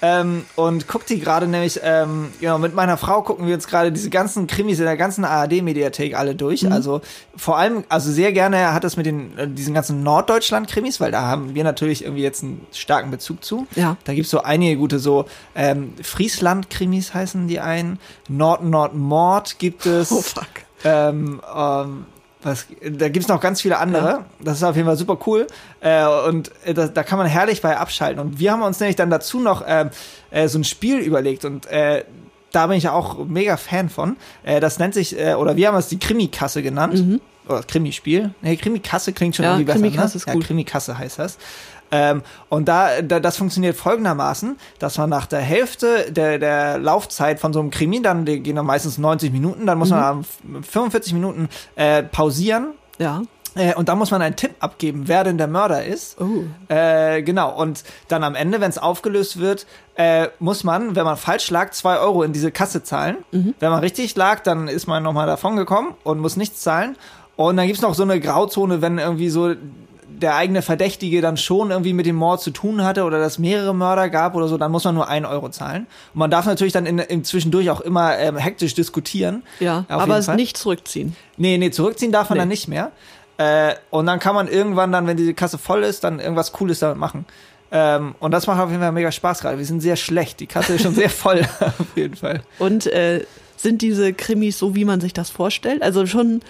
Ähm, 0.00 0.44
und 0.54 0.86
guckt 0.86 1.10
die 1.10 1.18
gerade 1.18 1.48
nämlich, 1.48 1.80
ähm, 1.82 2.28
genau, 2.40 2.58
mit 2.58 2.72
meiner 2.72 2.96
Frau 2.96 3.22
gucken 3.22 3.46
wir 3.46 3.52
jetzt 3.52 3.68
gerade 3.68 3.90
diese 3.90 4.10
ganzen 4.10 4.46
Krimis 4.46 4.78
in 4.78 4.84
der 4.84 4.96
ganzen 4.96 5.24
ARD-Mediathek 5.24 6.16
alle 6.16 6.36
durch. 6.36 6.62
Mhm. 6.62 6.72
Also 6.72 7.00
vor 7.36 7.58
allem, 7.58 7.82
also 7.88 8.12
sehr 8.12 8.32
gerne 8.32 8.72
hat 8.72 8.84
es 8.84 8.96
mit 8.96 9.06
den, 9.06 9.36
äh, 9.36 9.48
diesen 9.48 9.74
ganzen 9.74 10.04
Norddeutschland-Krimis, 10.04 11.00
weil 11.00 11.10
da 11.10 11.22
haben 11.22 11.54
wir 11.54 11.64
natürlich 11.64 12.04
irgendwie 12.04 12.22
jetzt 12.22 12.44
einen 12.44 12.64
starken 12.72 13.10
Bezug 13.10 13.44
zu. 13.44 13.66
Ja. 13.74 13.96
Da 14.04 14.14
gibt's 14.14 14.30
so 14.30 14.42
einige 14.42 14.76
gute, 14.76 15.00
so 15.00 15.24
ähm, 15.56 15.94
Friesland-Krimis 16.00 17.12
heißen 17.12 17.48
die 17.48 17.58
einen, 17.58 17.98
Nord-Nord-Mord 18.28 19.58
gibt 19.58 19.84
es. 19.86 20.12
oh 20.12 20.22
fuck. 20.22 20.46
Ähm, 20.84 21.40
ähm, 21.54 22.06
was, 22.42 22.66
da 22.82 23.08
gibt's 23.08 23.28
noch 23.28 23.40
ganz 23.40 23.60
viele 23.60 23.78
andere. 23.78 24.06
Ja. 24.06 24.24
Das 24.40 24.58
ist 24.58 24.62
auf 24.62 24.76
jeden 24.76 24.86
Fall 24.86 24.96
super 24.96 25.18
cool. 25.26 25.46
Äh, 25.80 26.06
und 26.28 26.52
äh, 26.64 26.72
da, 26.72 26.86
da 26.86 27.02
kann 27.02 27.18
man 27.18 27.26
herrlich 27.26 27.62
bei 27.62 27.76
abschalten. 27.76 28.20
Und 28.20 28.38
wir 28.38 28.52
haben 28.52 28.62
uns 28.62 28.78
nämlich 28.78 28.96
dann 28.96 29.10
dazu 29.10 29.40
noch 29.40 29.64
ähm, 29.66 29.90
äh, 30.30 30.46
so 30.48 30.58
ein 30.58 30.64
Spiel 30.64 30.98
überlegt. 30.98 31.44
Und 31.44 31.66
äh, 31.66 32.04
da 32.52 32.66
bin 32.68 32.76
ich 32.76 32.84
ja 32.84 32.92
auch 32.92 33.24
mega 33.26 33.56
Fan 33.56 33.88
von. 33.88 34.16
Äh, 34.44 34.60
das 34.60 34.78
nennt 34.78 34.94
sich, 34.94 35.18
äh, 35.18 35.34
oder 35.34 35.56
wir 35.56 35.68
haben 35.68 35.76
es 35.76 35.88
die 35.88 35.98
Krimi-Kasse 35.98 36.62
genannt. 36.62 37.20
Oder 37.48 37.62
Krimispiel. 37.62 38.34
Nee, 38.42 38.56
Krimi-Kasse 38.56 39.12
klingt 39.12 39.34
schon 39.34 39.44
Mhm. 39.44 39.48
Ja, 39.48 39.54
irgendwie 39.54 39.64
besser. 39.64 39.78
Krimi-Kasse 39.80 40.16
ne? 40.16 40.20
ist 40.20 40.26
ja, 40.26 40.32
gut. 40.34 40.44
Krimi-Kasse 40.44 40.98
heißt 40.98 41.18
das. 41.18 41.38
Ähm, 41.90 42.22
und 42.48 42.68
da, 42.68 43.02
da, 43.02 43.18
das 43.20 43.36
funktioniert 43.36 43.76
folgendermaßen, 43.76 44.56
dass 44.78 44.98
man 44.98 45.08
nach 45.10 45.26
der 45.26 45.40
Hälfte 45.40 46.12
der, 46.12 46.38
der 46.38 46.78
Laufzeit 46.78 47.40
von 47.40 47.52
so 47.52 47.60
einem 47.60 47.70
Krimi, 47.70 48.02
dann 48.02 48.24
die 48.24 48.40
gehen 48.40 48.56
dann 48.56 48.66
meistens 48.66 48.98
90 48.98 49.32
Minuten, 49.32 49.66
dann 49.66 49.78
muss 49.78 49.90
man 49.90 50.02
am 50.02 50.24
45 50.62 51.12
Minuten 51.14 51.48
äh, 51.76 52.02
pausieren 52.02 52.72
Ja. 52.98 53.22
äh, 53.54 53.74
und 53.74 53.88
dann 53.88 53.96
muss 53.98 54.10
man 54.10 54.20
einen 54.22 54.36
Tipp 54.36 54.52
abgeben, 54.60 55.04
wer 55.06 55.24
denn 55.24 55.38
der 55.38 55.46
Mörder 55.48 55.84
ist. 55.84 56.20
Oh. 56.20 56.44
Äh, 56.72 57.22
genau, 57.22 57.54
und 57.58 57.84
dann 58.08 58.22
am 58.24 58.34
Ende, 58.34 58.60
wenn 58.60 58.68
es 58.70 58.78
aufgelöst 58.78 59.38
wird, 59.40 59.66
äh, 59.96 60.28
muss 60.38 60.64
man, 60.64 60.94
wenn 60.94 61.04
man 61.04 61.16
falsch 61.16 61.50
lag, 61.50 61.70
zwei 61.70 61.98
Euro 61.98 62.22
in 62.22 62.32
diese 62.32 62.50
Kasse 62.52 62.82
zahlen. 62.82 63.16
Wenn 63.32 63.70
man 63.70 63.80
richtig 63.80 64.14
lag, 64.14 64.40
dann 64.40 64.68
ist 64.68 64.86
man 64.86 65.02
nochmal 65.02 65.26
davon 65.26 65.56
gekommen 65.56 65.94
und 66.04 66.18
muss 66.20 66.36
nichts 66.36 66.60
zahlen. 66.60 66.96
Und 67.36 67.56
dann 67.56 67.66
gibt's 67.66 67.82
noch 67.82 67.94
so 67.94 68.02
eine 68.02 68.20
Grauzone, 68.20 68.82
wenn 68.82 68.98
irgendwie 68.98 69.28
so 69.28 69.54
der 70.20 70.34
eigene 70.36 70.62
Verdächtige 70.62 71.20
dann 71.20 71.36
schon 71.36 71.70
irgendwie 71.70 71.92
mit 71.92 72.06
dem 72.06 72.16
Mord 72.16 72.40
zu 72.40 72.50
tun 72.50 72.84
hatte 72.84 73.04
oder 73.04 73.18
dass 73.18 73.38
mehrere 73.38 73.74
Mörder 73.74 74.08
gab 74.10 74.34
oder 74.34 74.48
so, 74.48 74.58
dann 74.58 74.70
muss 74.70 74.84
man 74.84 74.94
nur 74.94 75.08
ein 75.08 75.24
Euro 75.24 75.48
zahlen. 75.48 75.86
Und 76.12 76.18
man 76.18 76.30
darf 76.30 76.46
natürlich 76.46 76.72
dann 76.72 76.86
in, 76.86 76.98
in 76.98 77.24
zwischendurch 77.24 77.70
auch 77.70 77.80
immer 77.80 78.18
ähm, 78.18 78.36
hektisch 78.36 78.74
diskutieren. 78.74 79.42
Ja, 79.60 79.84
aber 79.88 80.18
es 80.18 80.28
nicht 80.28 80.56
zurückziehen. 80.56 81.16
Nee, 81.36 81.58
nee, 81.58 81.70
zurückziehen 81.70 82.12
darf 82.12 82.30
man 82.30 82.36
Nee. 82.36 82.42
dann 82.42 82.48
nicht 82.48 82.68
mehr. 82.68 82.92
Äh, 83.38 83.74
und 83.90 84.06
dann 84.06 84.18
kann 84.18 84.34
man 84.34 84.48
irgendwann 84.48 84.90
dann, 84.92 85.06
wenn 85.06 85.16
diese 85.16 85.34
Kasse 85.34 85.58
voll 85.58 85.84
ist, 85.84 86.04
dann 86.04 86.18
irgendwas 86.20 86.52
Cooles 86.52 86.80
damit 86.80 86.98
machen. 86.98 87.24
Ähm, 87.70 88.14
und 88.18 88.30
das 88.32 88.46
macht 88.46 88.60
auf 88.60 88.70
jeden 88.70 88.82
Fall 88.82 88.92
mega 88.92 89.12
Spaß 89.12 89.40
gerade. 89.40 89.58
Wir 89.58 89.64
sind 89.66 89.80
sehr 89.80 89.96
schlecht. 89.96 90.40
Die 90.40 90.46
Kasse 90.46 90.74
ist 90.74 90.82
schon 90.82 90.94
sehr 90.94 91.10
voll, 91.10 91.42
auf 91.60 91.96
jeden 91.96 92.16
Fall. 92.16 92.42
Und 92.58 92.86
äh, 92.86 93.24
sind 93.56 93.82
diese 93.82 94.12
Krimis 94.12 94.58
so, 94.58 94.74
wie 94.74 94.84
man 94.84 95.00
sich 95.00 95.12
das 95.12 95.30
vorstellt? 95.30 95.82
Also 95.82 96.06
schon 96.06 96.40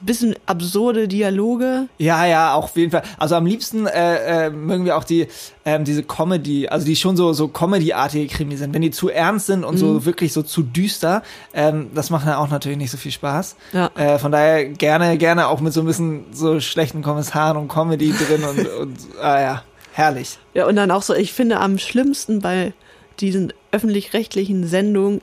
bisschen 0.00 0.34
absurde 0.46 1.08
Dialoge. 1.08 1.88
Ja, 1.98 2.24
ja, 2.26 2.54
auch 2.54 2.64
auf 2.64 2.76
jeden 2.76 2.90
Fall. 2.90 3.02
Also 3.18 3.34
am 3.34 3.46
liebsten 3.46 3.86
äh, 3.86 4.46
äh, 4.46 4.50
mögen 4.50 4.84
wir 4.84 4.96
auch 4.96 5.04
die 5.04 5.28
ähm, 5.64 5.84
diese 5.84 6.02
Comedy, 6.02 6.68
also 6.68 6.86
die 6.86 6.96
schon 6.96 7.16
so 7.16 7.32
so 7.32 7.48
Comedy-artige 7.48 8.26
Krimi 8.32 8.56
sind. 8.56 8.72
Wenn 8.74 8.82
die 8.82 8.90
zu 8.90 9.08
ernst 9.10 9.46
sind 9.46 9.64
und 9.64 9.74
Mhm. 9.74 9.78
so 9.78 10.04
wirklich 10.04 10.32
so 10.32 10.42
zu 10.42 10.62
düster, 10.62 11.22
ähm, 11.52 11.90
das 11.94 12.10
macht 12.10 12.26
dann 12.26 12.34
auch 12.34 12.48
natürlich 12.48 12.78
nicht 12.78 12.90
so 12.90 12.96
viel 12.96 13.12
Spaß. 13.12 13.56
Ja. 13.72 13.90
Äh, 13.96 14.18
von 14.18 14.32
daher 14.32 14.64
gerne, 14.66 15.18
gerne 15.18 15.48
auch 15.48 15.60
mit 15.60 15.72
so 15.72 15.80
ein 15.80 15.86
bisschen 15.86 16.24
so 16.32 16.60
schlechten 16.60 17.02
Kommissaren 17.02 17.56
und 17.56 17.68
Comedy 17.68 18.12
drin 18.12 18.44
und, 18.44 18.68
und 18.80 18.96
ah 19.20 19.40
ja, 19.40 19.62
herrlich. 19.92 20.38
Ja, 20.54 20.66
und 20.66 20.76
dann 20.76 20.90
auch 20.90 21.02
so, 21.02 21.14
ich 21.14 21.32
finde 21.32 21.58
am 21.60 21.78
schlimmsten 21.78 22.40
bei 22.40 22.72
diesen 23.20 23.52
öffentlich-rechtlichen 23.72 24.66
Sendungen 24.66 25.20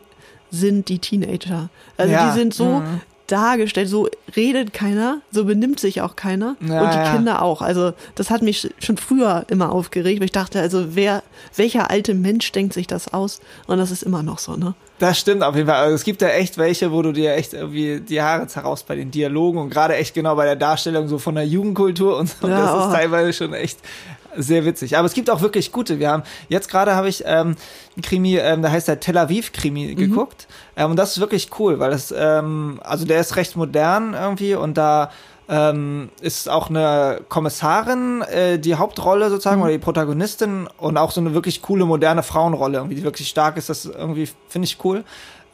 sind 0.51 0.89
die 0.89 0.99
Teenager. 0.99 1.69
Also 1.97 2.13
Ja, 2.13 2.27
die 2.31 2.39
sind 2.39 2.53
so 2.53 2.65
mhm. 2.81 3.01
Dargestellt, 3.33 3.89
so 3.89 4.07
redet 4.35 4.73
keiner, 4.73 5.21
so 5.31 5.45
benimmt 5.45 5.79
sich 5.79 6.01
auch 6.01 6.15
keiner 6.15 6.55
Ja, 6.61 6.83
und 6.83 6.93
die 6.93 6.97
ja. 6.97 7.15
Kinder 7.15 7.41
auch. 7.41 7.61
Also 7.61 7.93
das 8.15 8.29
hat 8.29 8.43
mich 8.43 8.71
schon 8.79 8.97
früher 8.97 9.45
immer 9.49 9.71
aufgeregt, 9.71 10.19
weil 10.19 10.25
ich 10.25 10.31
dachte, 10.31 10.59
also 10.59 10.95
wer, 10.95 11.23
welcher 11.55 11.89
alte 11.89 12.13
Mensch 12.13 12.51
denkt 12.51 12.73
sich 12.73 12.87
das 12.87 13.11
aus? 13.13 13.41
Und 13.65 13.79
das 13.79 13.91
ist 13.91 14.03
immer 14.03 14.21
noch 14.21 14.37
so, 14.37 14.55
ne? 14.55 14.75
Das 14.99 15.19
stimmt 15.19 15.43
auf 15.43 15.55
jeden 15.55 15.67
Fall. 15.67 15.77
Also 15.77 15.95
es 15.95 16.03
gibt 16.03 16.21
ja 16.21 16.29
echt 16.29 16.57
welche, 16.57 16.91
wo 16.91 17.01
du 17.01 17.11
dir 17.11 17.33
echt 17.33 17.53
irgendwie 17.53 17.99
die 17.99 18.21
Haare 18.21 18.47
zerraust 18.47 18.87
bei 18.87 18.95
den 18.95 19.11
Dialogen 19.11 19.57
und 19.57 19.69
gerade 19.69 19.95
echt 19.95 20.13
genau 20.13 20.35
bei 20.35 20.45
der 20.45 20.55
Darstellung 20.55 21.07
so 21.07 21.17
von 21.17 21.35
der 21.35 21.45
Jugendkultur 21.45 22.17
und 22.17 22.29
so. 22.29 22.47
Ja, 22.47 22.59
das 22.59 22.69
ist 22.69 22.89
oh. 22.89 22.93
teilweise 22.93 23.33
schon 23.33 23.53
echt 23.53 23.79
sehr 24.37 24.65
witzig. 24.65 24.97
Aber 24.97 25.05
es 25.05 25.13
gibt 25.13 25.29
auch 25.29 25.41
wirklich 25.41 25.71
gute. 25.71 25.99
Wir 25.99 26.09
haben 26.09 26.23
jetzt 26.49 26.69
gerade 26.69 26.95
habe 26.95 27.09
ich 27.09 27.23
ähm, 27.25 27.55
einen 27.95 28.01
Krimi, 28.01 28.37
ähm, 28.37 28.61
der 28.61 28.71
heißt 28.71 28.87
der 28.87 28.99
Tel 28.99 29.17
Aviv 29.17 29.51
Krimi 29.51 29.95
geguckt. 29.95 30.47
Ähm, 30.75 30.91
und 30.91 30.97
das 30.97 31.11
ist 31.11 31.19
wirklich 31.19 31.49
cool, 31.59 31.79
weil 31.79 31.91
das 31.91 32.13
ähm, 32.15 32.79
also 32.83 33.05
der 33.05 33.19
ist 33.19 33.35
recht 33.35 33.55
modern 33.55 34.13
irgendwie 34.13 34.55
und 34.55 34.77
da 34.77 35.11
ähm, 35.49 36.09
ist 36.21 36.49
auch 36.49 36.69
eine 36.69 37.21
Kommissarin 37.27 38.21
äh, 38.21 38.57
die 38.59 38.75
Hauptrolle 38.75 39.29
sozusagen 39.29 39.61
oder 39.61 39.71
die 39.71 39.77
Protagonistin 39.77 40.67
und 40.77 40.97
auch 40.97 41.11
so 41.11 41.19
eine 41.21 41.33
wirklich 41.33 41.61
coole 41.61 41.85
moderne 41.85 42.23
Frauenrolle, 42.23 42.77
irgendwie 42.77 42.95
die 42.95 43.03
wirklich 43.03 43.27
stark 43.27 43.57
ist. 43.57 43.69
Das 43.69 43.85
irgendwie 43.85 44.29
finde 44.47 44.65
ich 44.65 44.77
cool. 44.83 45.03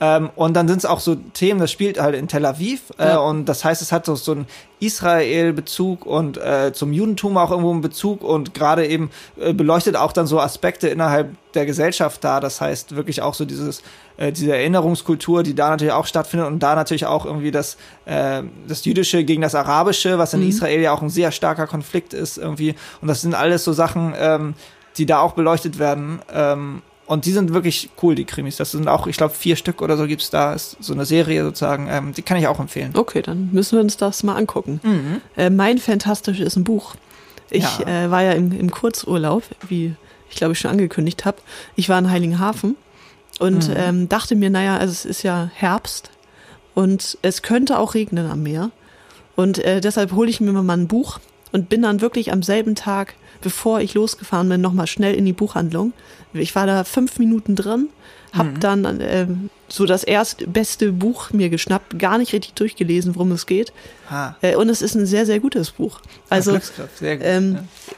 Ähm, 0.02 0.30
und 0.36 0.54
dann 0.54 0.68
sind 0.68 0.78
es 0.78 0.86
auch 0.86 1.00
so 1.02 1.16
Themen, 1.16 1.60
das 1.60 1.72
spielt 1.72 2.00
halt 2.02 2.16
in 2.16 2.28
Tel 2.28 2.46
Aviv 2.46 2.82
äh, 2.98 3.10
Ja. 3.10 3.18
und 3.18 3.46
das 3.46 3.66
heißt, 3.66 3.82
es 3.82 3.92
hat 3.92 4.06
so, 4.06 4.16
so 4.16 4.32
einen 4.32 4.48
Israel-Bezug 4.80 6.06
und 6.06 6.38
äh, 6.38 6.72
zum 6.74 6.94
Judentum 6.94 7.38
auch 7.38 7.52
irgendwo 7.52 7.72
einen 7.72 7.82
Bezug 7.82 8.24
und 8.24 8.54
gerade 8.54 8.88
eben 8.88 9.10
äh, 9.40 9.54
beleuchtet 9.54 9.96
auch 9.96 10.14
dann 10.14 10.28
so 10.28 10.40
Aspekte 10.40 10.88
innerhalb 10.88 11.36
der 11.54 11.66
Gesellschaft 11.66 12.24
da. 12.24 12.40
Das 12.40 12.62
heißt 12.62 12.96
wirklich 12.96 13.22
auch 13.22 13.34
so 13.34 13.44
dieses 13.44 13.82
äh, 14.18 14.32
diese 14.32 14.54
Erinnerungskultur, 14.56 15.44
die 15.44 15.56
da 15.56 15.70
natürlich 15.70 15.94
auch 15.94 16.06
stattfindet 16.06 16.48
und 16.48 16.60
da 16.60 16.76
natürlich 16.76 17.06
auch 17.06 17.26
irgendwie 17.26 17.52
das 17.52 17.78
äh, 18.06 18.44
das 18.68 18.86
Jüdische 18.86 19.24
gegen 19.24 19.42
das 19.42 19.56
Arabische, 19.56 20.18
was 20.18 20.34
in 20.34 20.48
Israel 20.48 20.80
ja 20.82 20.94
auch 20.94 21.02
ein 21.02 21.10
sehr 21.10 21.32
starker 21.32 21.68
Konflikt 21.68 22.14
ist 22.14 22.38
irgendwie. 22.38 22.76
Und 23.02 23.08
das 23.10 23.22
sind 23.22 23.36
alles 23.36 23.64
so 23.64 23.74
Sachen, 23.74 24.14
ähm, 24.18 24.54
die 24.98 25.06
da 25.06 25.20
auch 25.20 25.34
beleuchtet 25.34 25.80
werden. 25.80 26.20
Ähm, 26.34 26.82
und 27.10 27.26
die 27.26 27.32
sind 27.32 27.54
wirklich 27.54 27.90
cool, 28.04 28.14
die 28.16 28.26
Krimis. 28.26 28.58
Das 28.58 28.72
sind 28.72 28.88
auch, 28.88 29.08
ich 29.08 29.18
glaube, 29.18 29.34
vier 29.34 29.56
Stück 29.56 29.82
oder 29.82 29.98
so 29.98 30.06
gibt's 30.06 30.30
da. 30.30 30.54
Ist 30.54 30.78
so 30.80 30.94
eine 30.94 31.06
Serie 31.06 31.44
sozusagen. 31.44 31.88
Ähm, 31.90 32.14
die 32.14 32.22
kann 32.22 32.38
ich 32.38 32.48
auch 32.48 32.60
empfehlen. 32.60 32.92
Okay, 32.96 33.22
dann 33.22 33.50
müssen 33.52 33.78
wir 33.78 33.82
uns 33.82 33.98
das 33.98 34.22
mal 34.24 34.36
angucken. 34.36 34.80
Äh, 35.36 35.50
mein 35.50 35.80
Fantastisch 35.80 36.40
ist 36.40 36.56
ein 36.56 36.64
Buch. 36.64 36.96
Ich 37.50 37.64
Ja. 37.80 38.06
äh, 38.06 38.12
war 38.12 38.22
ja 38.22 38.34
im, 38.34 38.52
im 38.52 38.70
Kurzurlaub, 38.70 39.44
wie 39.68 39.96
ich 40.30 40.36
glaube 40.36 40.54
ich 40.54 40.60
schon 40.60 40.70
angekündigt 40.70 41.26
habe. 41.26 41.38
Ich 41.76 41.90
war 41.90 41.98
in 41.98 42.12
Heiligenhafen 42.12 42.76
und 43.40 43.72
ähm, 43.76 44.08
dachte 44.08 44.36
mir, 44.36 44.52
naja, 44.52 44.78
also 44.78 44.92
es 44.92 45.06
ist 45.06 45.24
ja 45.24 45.50
Herbst 45.56 46.12
und 46.76 47.18
es 47.24 47.42
könnte 47.42 47.80
auch 47.80 47.96
regnen 47.96 48.30
am 48.30 48.44
Meer. 48.44 48.70
Und 49.36 49.58
äh, 49.58 49.82
deshalb 49.82 50.12
hole 50.12 50.30
ich 50.30 50.42
mir 50.42 50.52
mal 50.52 50.78
ein 50.78 50.88
Buch 50.88 51.20
und 51.52 51.70
bin 51.70 51.82
dann 51.82 52.02
wirklich 52.02 52.32
am 52.32 52.44
selben 52.44 52.76
Tag, 52.76 53.16
bevor 53.42 53.82
ich 53.82 53.94
losgefahren 53.94 54.50
bin, 54.50 54.62
nochmal 54.62 54.88
schnell 54.88 55.16
in 55.16 55.26
die 55.26 55.34
Buchhandlung. 55.34 55.94
Ich 56.34 56.56
war 56.56 56.68
da 56.68 56.84
fünf 56.84 57.20
Minuten 57.20 57.56
drin, 57.56 57.90
hab 58.34 58.60
dann 58.60 59.00
ähm, 59.02 59.50
so 59.68 59.86
das 59.86 60.04
erstbeste 60.04 60.92
Buch 60.92 61.32
mir 61.32 61.50
geschnappt, 61.50 61.98
gar 61.98 62.18
nicht 62.18 62.34
richtig 62.34 62.54
durchgelesen, 62.54 63.16
worum 63.16 63.32
es 63.32 63.46
geht. 63.46 63.74
Äh, 64.42 64.56
und 64.56 64.70
es 64.70 64.82
ist 64.82 64.96
ein 64.96 65.06
sehr, 65.06 65.26
sehr 65.26 65.40
gutes 65.40 65.72
Buch. 65.72 66.00
Also 66.30 66.52
Glücksgriff, 66.52 66.90
sehr 66.98 67.18
gut. 67.18 67.26
ähm, 67.26 67.54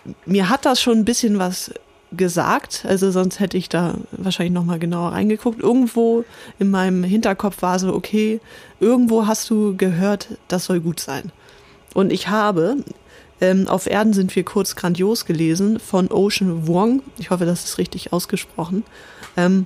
ja. 0.05 0.13
mir 0.25 0.49
hat 0.49 0.65
das 0.65 0.81
schon 0.81 0.99
ein 0.99 1.05
bisschen 1.05 1.39
was 1.39 1.71
gesagt, 2.13 2.83
also 2.87 3.09
sonst 3.11 3.39
hätte 3.39 3.57
ich 3.57 3.69
da 3.69 3.95
wahrscheinlich 4.11 4.53
noch 4.53 4.65
mal 4.65 4.79
genauer 4.79 5.13
reingeguckt. 5.13 5.61
Irgendwo 5.61 6.25
in 6.59 6.69
meinem 6.69 7.03
Hinterkopf 7.03 7.61
war 7.61 7.79
so, 7.79 7.93
okay, 7.93 8.41
irgendwo 8.79 9.27
hast 9.27 9.49
du 9.49 9.75
gehört, 9.77 10.29
das 10.47 10.65
soll 10.65 10.81
gut 10.81 10.99
sein. 10.99 11.31
Und 11.93 12.11
ich 12.11 12.27
habe 12.27 12.77
ähm, 13.41 13.67
Auf 13.67 13.87
Erden 13.87 14.13
sind 14.13 14.35
wir 14.35 14.43
kurz 14.43 14.75
grandios 14.75 15.25
gelesen 15.25 15.79
von 15.79 16.09
Ocean 16.11 16.67
Wong. 16.67 17.01
Ich 17.17 17.29
hoffe, 17.31 17.45
das 17.45 17.63
ist 17.65 17.77
richtig 17.77 18.13
ausgesprochen. 18.13 18.83
Ähm, 19.35 19.65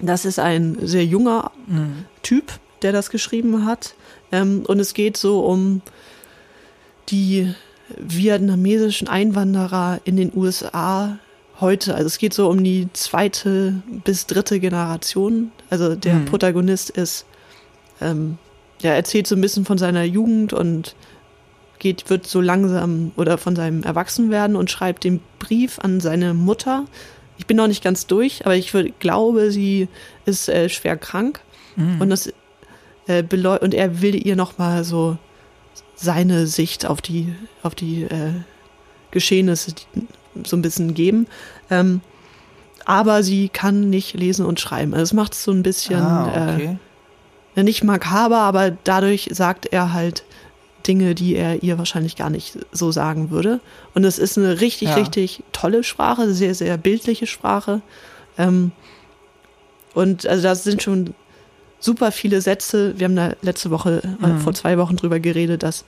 das 0.00 0.24
ist 0.24 0.38
ein 0.38 0.78
sehr 0.82 1.04
junger 1.04 1.52
Typ, 2.22 2.52
der 2.82 2.92
das 2.92 3.10
geschrieben 3.10 3.66
hat. 3.66 3.94
Ähm, 4.32 4.64
und 4.66 4.80
es 4.80 4.94
geht 4.94 5.16
so 5.16 5.40
um 5.44 5.82
die 7.08 7.52
vietnamesischen 7.98 9.08
Einwanderer 9.08 10.00
in 10.04 10.16
den 10.16 10.32
USA 10.34 11.18
heute. 11.60 11.94
Also 11.94 12.06
es 12.06 12.18
geht 12.18 12.34
so 12.34 12.48
um 12.48 12.62
die 12.64 12.88
zweite 12.92 13.82
bis 14.04 14.26
dritte 14.26 14.60
Generation. 14.60 15.52
Also 15.70 15.94
der 15.94 16.14
Mhm. 16.14 16.24
Protagonist 16.26 16.90
ist, 16.90 17.26
ähm, 18.00 18.38
der 18.82 18.94
erzählt 18.96 19.26
so 19.26 19.34
ein 19.36 19.40
bisschen 19.40 19.64
von 19.64 19.78
seiner 19.78 20.04
Jugend 20.04 20.52
und 20.52 20.94
geht, 21.82 22.08
wird 22.08 22.26
so 22.26 22.40
langsam 22.40 23.10
oder 23.16 23.36
von 23.38 23.56
seinem 23.56 23.82
Erwachsenwerden 23.82 24.54
und 24.54 24.70
schreibt 24.70 25.02
den 25.02 25.20
Brief 25.40 25.80
an 25.80 26.00
seine 26.00 26.32
Mutter. 26.32 26.86
ich 27.38 27.46
bin 27.46 27.56
noch 27.56 27.66
nicht 27.66 27.82
ganz 27.82 28.06
durch, 28.06 28.46
aber 28.46 28.54
ich 28.54 28.72
würd, 28.72 29.00
glaube, 29.00 29.50
sie 29.50 29.88
ist 30.24 30.48
äh, 30.48 30.68
schwer 30.68 30.96
krank 30.96 31.40
und 32.00 32.10
das 32.10 32.32
äh, 33.08 33.24
und 33.60 33.74
er 33.74 34.00
will 34.00 34.26
ihr 34.26 34.36
noch 34.36 34.58
mal 34.58 34.84
so 34.84 35.18
seine 35.96 36.46
Sicht 36.46 36.86
auf 36.86 37.02
die 37.02 37.34
auf 37.64 37.74
die 37.74 38.04
äh, 38.04 38.32
Geschehnisse 39.10 39.74
so 40.44 40.56
ein 40.56 40.62
bisschen 40.62 40.94
geben. 40.94 41.26
Ähm, 41.68 42.00
aber 42.84 43.22
sie 43.22 43.48
kann 43.48 43.90
nicht 43.90 44.14
lesen 44.14 44.46
und 44.46 44.60
schreiben. 44.60 44.92
Also 44.92 45.02
es 45.02 45.12
macht 45.12 45.34
es 45.34 45.44
so 45.44 45.52
ein 45.52 45.62
bisschen 45.62 46.00
ah, 46.00 46.54
okay. 46.54 46.78
äh, 47.56 47.62
nicht 47.62 47.82
makaber, 47.82 48.38
aber 48.38 48.70
dadurch 48.70 49.28
sagt 49.32 49.66
er 49.66 49.92
halt 49.92 50.24
Dinge, 50.86 51.14
die 51.14 51.34
er 51.36 51.62
ihr 51.62 51.78
wahrscheinlich 51.78 52.16
gar 52.16 52.30
nicht 52.30 52.58
so 52.72 52.90
sagen 52.92 53.30
würde. 53.30 53.60
Und 53.94 54.04
es 54.04 54.18
ist 54.18 54.36
eine 54.38 54.60
richtig, 54.60 54.88
Ja. 54.90 54.94
richtig 54.96 55.42
tolle 55.52 55.84
Sprache, 55.84 56.32
sehr, 56.32 56.54
sehr 56.54 56.76
bildliche 56.76 57.26
Sprache. 57.26 57.80
Ähm, 58.38 58.72
und 59.94 60.26
also 60.26 60.42
da 60.42 60.54
sind 60.54 60.82
schon 60.82 61.14
super 61.80 62.12
viele 62.12 62.40
Sätze. 62.40 62.98
Wir 62.98 63.06
haben 63.06 63.16
da 63.16 63.32
letzte 63.42 63.70
Woche, 63.70 64.02
äh, 64.22 64.26
Mhm. 64.26 64.40
vor 64.40 64.54
zwei 64.54 64.78
Wochen 64.78 64.96
drüber 64.96 65.20
geredet, 65.20 65.62
dass 65.62 65.84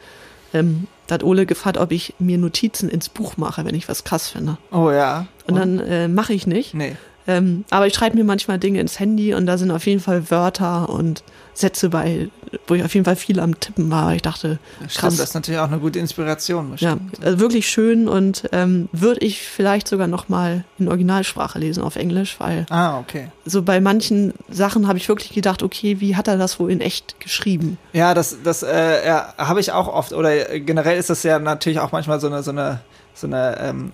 ähm, 0.52 0.86
da 1.08 1.14
hat 1.14 1.24
Ole 1.24 1.46
gefragt, 1.46 1.78
ob 1.78 1.90
ich 1.90 2.14
mir 2.20 2.38
Notizen 2.38 2.88
ins 2.88 3.08
Buch 3.08 3.36
mache, 3.36 3.64
wenn 3.64 3.74
ich 3.74 3.88
was 3.88 4.04
krass 4.04 4.28
finde. 4.28 4.56
Oh 4.70 4.88
ja. 4.92 5.26
Und 5.48 5.56
dann 5.56 5.80
äh, 5.80 6.06
mache 6.06 6.32
ich 6.32 6.46
nicht. 6.46 6.74
Nee. 6.74 6.96
Ähm, 7.26 7.64
aber 7.70 7.86
ich 7.86 7.94
schreibe 7.94 8.16
mir 8.16 8.24
manchmal 8.24 8.58
Dinge 8.58 8.80
ins 8.80 8.98
Handy 9.00 9.32
und 9.34 9.46
da 9.46 9.56
sind 9.58 9.70
auf 9.70 9.86
jeden 9.86 10.00
Fall 10.00 10.30
Wörter 10.30 10.88
und 10.90 11.22
Sätze 11.54 11.88
bei, 11.88 12.28
wo 12.66 12.74
ich 12.74 12.82
auf 12.84 12.92
jeden 12.94 13.04
Fall 13.04 13.14
viel 13.16 13.38
am 13.40 13.58
Tippen 13.60 13.90
war. 13.90 14.12
Ich 14.14 14.22
dachte, 14.22 14.58
Stimmt, 14.78 14.94
krass. 14.94 15.16
das 15.16 15.28
ist 15.28 15.34
natürlich 15.34 15.60
auch 15.60 15.68
eine 15.68 15.78
gute 15.78 16.00
Inspiration. 16.00 16.74
ja, 16.78 16.98
also 17.22 17.38
wirklich 17.38 17.68
schön 17.68 18.08
und 18.08 18.48
ähm, 18.52 18.88
würde 18.92 19.20
ich 19.24 19.40
vielleicht 19.40 19.86
sogar 19.88 20.06
noch 20.08 20.28
mal 20.28 20.64
in 20.78 20.88
Originalsprache 20.88 21.58
lesen 21.60 21.82
auf 21.82 21.96
Englisch, 21.96 22.36
weil 22.40 22.66
Ah, 22.70 22.98
okay. 22.98 23.28
so 23.46 23.62
bei 23.62 23.80
manchen 23.80 24.34
Sachen 24.50 24.88
habe 24.88 24.98
ich 24.98 25.08
wirklich 25.08 25.32
gedacht, 25.32 25.62
okay, 25.62 26.00
wie 26.00 26.16
hat 26.16 26.26
er 26.28 26.36
das 26.36 26.58
wohl 26.58 26.70
in 26.72 26.80
echt 26.80 27.20
geschrieben? 27.20 27.78
Ja, 27.92 28.14
das, 28.14 28.36
das 28.42 28.62
äh, 28.64 29.06
ja, 29.06 29.32
habe 29.38 29.60
ich 29.60 29.70
auch 29.72 29.86
oft. 29.88 30.12
Oder 30.12 30.58
generell 30.58 30.98
ist 30.98 31.08
das 31.08 31.22
ja 31.22 31.38
natürlich 31.38 31.78
auch 31.78 31.92
manchmal 31.92 32.20
so 32.20 32.26
eine, 32.26 32.42
so 32.42 32.50
eine, 32.50 32.80
so 33.14 33.28
eine 33.28 33.56
ähm, 33.60 33.92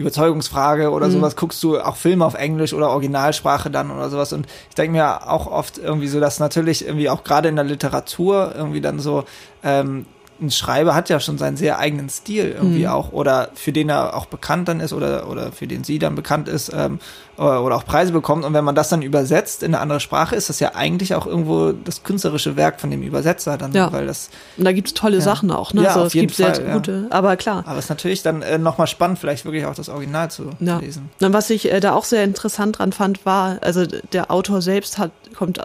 Überzeugungsfrage 0.00 0.90
oder 0.90 1.06
Mhm. 1.08 1.12
sowas. 1.12 1.36
Guckst 1.36 1.62
du 1.62 1.78
auch 1.80 1.96
Filme 1.96 2.24
auf 2.24 2.34
Englisch 2.34 2.72
oder 2.72 2.90
Originalsprache 2.90 3.70
dann 3.70 3.90
oder 3.90 4.08
sowas. 4.10 4.32
Und 4.32 4.46
ich 4.68 4.74
denke 4.74 4.92
mir 4.92 5.30
auch 5.30 5.46
oft 5.46 5.78
irgendwie 5.78 6.08
so, 6.08 6.20
dass 6.20 6.40
natürlich 6.40 6.84
irgendwie 6.86 7.08
auch 7.10 7.24
gerade 7.24 7.48
in 7.48 7.56
der 7.56 7.64
Literatur 7.64 8.52
irgendwie 8.56 8.80
dann 8.80 8.98
so 8.98 9.24
ähm, 9.62 10.06
ein 10.40 10.50
Schreiber 10.50 10.94
hat 10.94 11.08
ja 11.08 11.20
schon 11.20 11.38
seinen 11.38 11.56
sehr 11.56 11.78
eigenen 11.78 12.08
Stil 12.08 12.54
irgendwie 12.56 12.84
Mhm. 12.86 12.90
auch 12.92 13.12
oder 13.12 13.50
für 13.54 13.72
den 13.72 13.88
er 13.88 14.16
auch 14.16 14.26
bekannt 14.26 14.68
dann 14.68 14.80
ist 14.80 14.92
oder 14.92 15.28
oder 15.28 15.52
für 15.52 15.66
den 15.66 15.84
sie 15.84 15.98
dann 15.98 16.14
bekannt 16.14 16.48
ist 16.48 16.72
ähm, 16.74 16.98
oder 17.36 17.74
auch 17.76 17.84
Preise 17.84 18.12
bekommt 18.12 18.44
und 18.44 18.52
wenn 18.54 18.64
man 18.64 18.74
das 18.74 18.88
dann 18.90 19.02
übersetzt 19.02 19.62
in 19.62 19.74
eine 19.74 19.80
andere 19.82 20.00
Sprache 20.00 20.36
ist 20.36 20.48
das 20.48 20.60
ja 20.60 20.74
eigentlich 20.74 21.14
auch 21.14 21.26
irgendwo 21.26 21.72
das 21.72 22.02
künstlerische 22.02 22.56
Werk 22.56 22.80
von 22.80 22.90
dem 22.90 23.02
Übersetzer 23.02 23.56
dann 23.58 23.72
Ja. 23.72 23.92
weil 23.92 24.06
das 24.06 24.30
Und 24.56 24.64
da 24.64 24.72
gibt's 24.72 24.94
tolle 24.94 25.16
Ja. 25.16 25.22
Sachen 25.22 25.50
auch, 25.50 25.72
ne? 25.72 25.82
Ja, 25.82 25.88
also 25.88 26.00
auf 26.00 26.06
es 26.08 26.14
jeden 26.14 26.26
gibt 26.28 26.36
sehr 26.36 26.54
Fall, 26.54 26.66
ja. 26.66 26.74
gute, 26.74 27.06
aber 27.10 27.36
klar. 27.36 27.62
aber 27.66 27.78
es 27.78 27.84
ist 27.86 27.90
natürlich 27.90 28.22
dann 28.22 28.42
äh, 28.42 28.58
nochmal 28.58 28.86
spannend 28.86 29.18
vielleicht 29.18 29.44
wirklich 29.44 29.64
auch 29.66 29.74
das 29.74 29.88
Original 29.88 30.30
zu 30.30 30.50
Ja. 30.60 30.78
lesen 30.78 31.10
Und 31.20 31.32
was 31.32 31.50
ich 31.50 31.70
äh, 31.72 31.80
da 31.80 31.92
auch 31.94 32.04
sehr 32.04 32.24
interessant 32.24 32.78
dran 32.78 32.92
fand, 32.92 33.24
war, 33.26 33.58
also 33.62 33.84
der 33.86 34.30
Autor 34.30 34.62
selbst 34.62 34.98
hat, 34.98 35.10
kommt, 35.34 35.60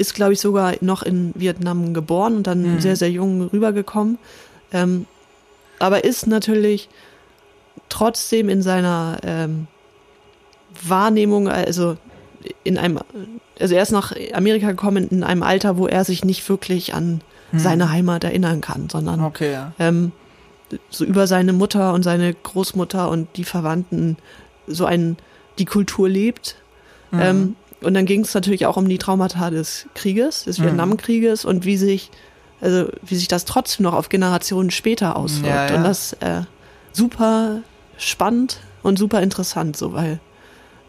ist, 0.00 0.14
glaube 0.14 0.32
ich, 0.32 0.40
sogar 0.40 0.74
noch 0.80 1.02
in 1.02 1.32
Vietnam 1.34 1.92
geboren 1.94 2.36
und 2.36 2.46
dann 2.46 2.74
Mhm. 2.74 2.80
sehr, 2.80 2.96
sehr 2.96 3.10
jung 3.10 3.42
rübergekommen. 3.42 4.18
Ähm, 4.72 5.06
aber 5.78 6.04
ist 6.04 6.26
natürlich 6.26 6.88
trotzdem 7.88 8.48
in 8.48 8.62
seiner 8.62 9.18
ähm, 9.22 9.66
Wahrnehmung, 10.86 11.48
also 11.48 11.96
in 12.64 12.78
einem, 12.78 12.98
also 13.58 13.74
er 13.74 13.82
ist 13.82 13.92
nach 13.92 14.12
Amerika 14.32 14.70
gekommen 14.70 15.08
in 15.08 15.22
einem 15.22 15.42
Alter, 15.42 15.76
wo 15.76 15.86
er 15.86 16.04
sich 16.04 16.24
nicht 16.24 16.48
wirklich 16.48 16.94
an 16.94 17.20
seine 17.52 17.90
Heimat 17.90 18.22
erinnern 18.22 18.60
kann, 18.60 18.88
sondern 18.88 19.24
okay 19.24 19.50
ja 19.52 19.72
ähm, 19.80 20.12
so 20.88 21.04
über 21.04 21.26
seine 21.26 21.52
Mutter 21.52 21.92
und 21.94 22.04
seine 22.04 22.32
Großmutter 22.32 23.10
und 23.10 23.26
die 23.36 23.42
Verwandten 23.42 24.16
so 24.68 24.84
ein 24.84 25.16
die 25.58 25.64
Kultur 25.64 26.08
lebt. 26.08 26.54
Mhm. 27.10 27.20
Ähm, 27.20 27.56
und 27.82 27.94
dann 27.94 28.04
ging 28.06 28.20
es 28.22 28.34
natürlich 28.34 28.66
auch 28.66 28.76
um 28.76 28.88
die 28.88 28.98
Traumata 28.98 29.50
des 29.50 29.86
Krieges, 29.94 30.44
des 30.44 30.58
Mhm. 30.58 30.64
Vietnamkrieges 30.64 31.44
und 31.44 31.64
wie 31.64 31.76
sich 31.76 32.10
also 32.62 32.90
wie 33.02 33.16
sich 33.16 33.26
das 33.28 33.46
trotzdem 33.46 33.84
noch 33.84 33.94
auf 33.94 34.10
Generationen 34.10 34.70
später 34.70 35.16
auswirkt. 35.16 35.46
Ja, 35.46 35.68
ja. 35.70 35.74
Und 35.76 35.84
das 35.84 36.12
äh, 36.20 36.42
super 36.92 37.60
spannend 37.96 38.58
und 38.82 38.98
super 38.98 39.22
interessant, 39.22 39.76
so 39.78 39.94
weil 39.94 40.20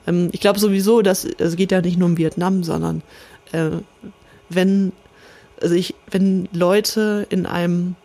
ähm, 0.06 0.28
ich 0.34 0.42
glaube 0.42 0.60
sowieso, 0.60 1.02
dass 1.02 1.24
es 1.26 1.56
geht 1.56 1.72
ja 1.72 1.80
nicht 1.82 1.98
nur 1.98 2.10
um 2.10 2.18
Vietnam, 2.18 2.64
sondern 2.64 3.04
äh, 3.54 3.70
wenn 4.50 4.92
also 5.62 5.76
ich, 5.76 5.94
wenn 6.10 6.50
Leute 6.52 7.26
in 7.30 7.46
einem 7.46 7.96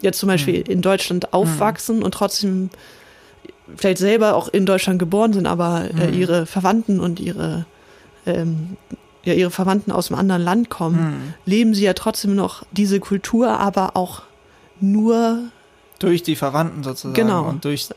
jetzt 0.00 0.18
zum 0.18 0.26
Beispiel 0.28 0.60
Mhm. 0.60 0.72
in 0.72 0.80
Deutschland 0.82 1.32
aufwachsen 1.32 2.02
und 2.02 2.14
trotzdem 2.14 2.70
vielleicht 3.76 3.98
selber 3.98 4.34
auch 4.34 4.48
in 4.48 4.66
Deutschland 4.66 4.98
geboren 4.98 5.32
sind, 5.32 5.46
aber 5.46 5.84
äh, 5.96 6.08
Mhm. 6.08 6.14
ihre 6.14 6.46
Verwandten 6.46 6.98
und 6.98 7.20
ihre 7.20 7.66
ähm, 8.26 8.76
ja, 9.24 9.34
ihre 9.34 9.50
Verwandten 9.50 9.92
aus 9.92 10.10
einem 10.10 10.18
anderen 10.20 10.42
Land 10.42 10.68
kommen, 10.70 10.98
Hm. 10.98 11.34
leben 11.44 11.74
sie 11.74 11.84
ja 11.84 11.92
trotzdem 11.94 12.34
noch 12.34 12.64
diese 12.72 12.98
Kultur, 13.00 13.58
aber 13.60 13.96
auch 13.96 14.22
nur 14.80 15.38
durch 15.98 16.22
die 16.22 16.34
Verwandten 16.36 16.82
sozusagen 16.82 17.14
Genau. 17.14 17.44
und 17.44 17.64
durch 17.64 17.88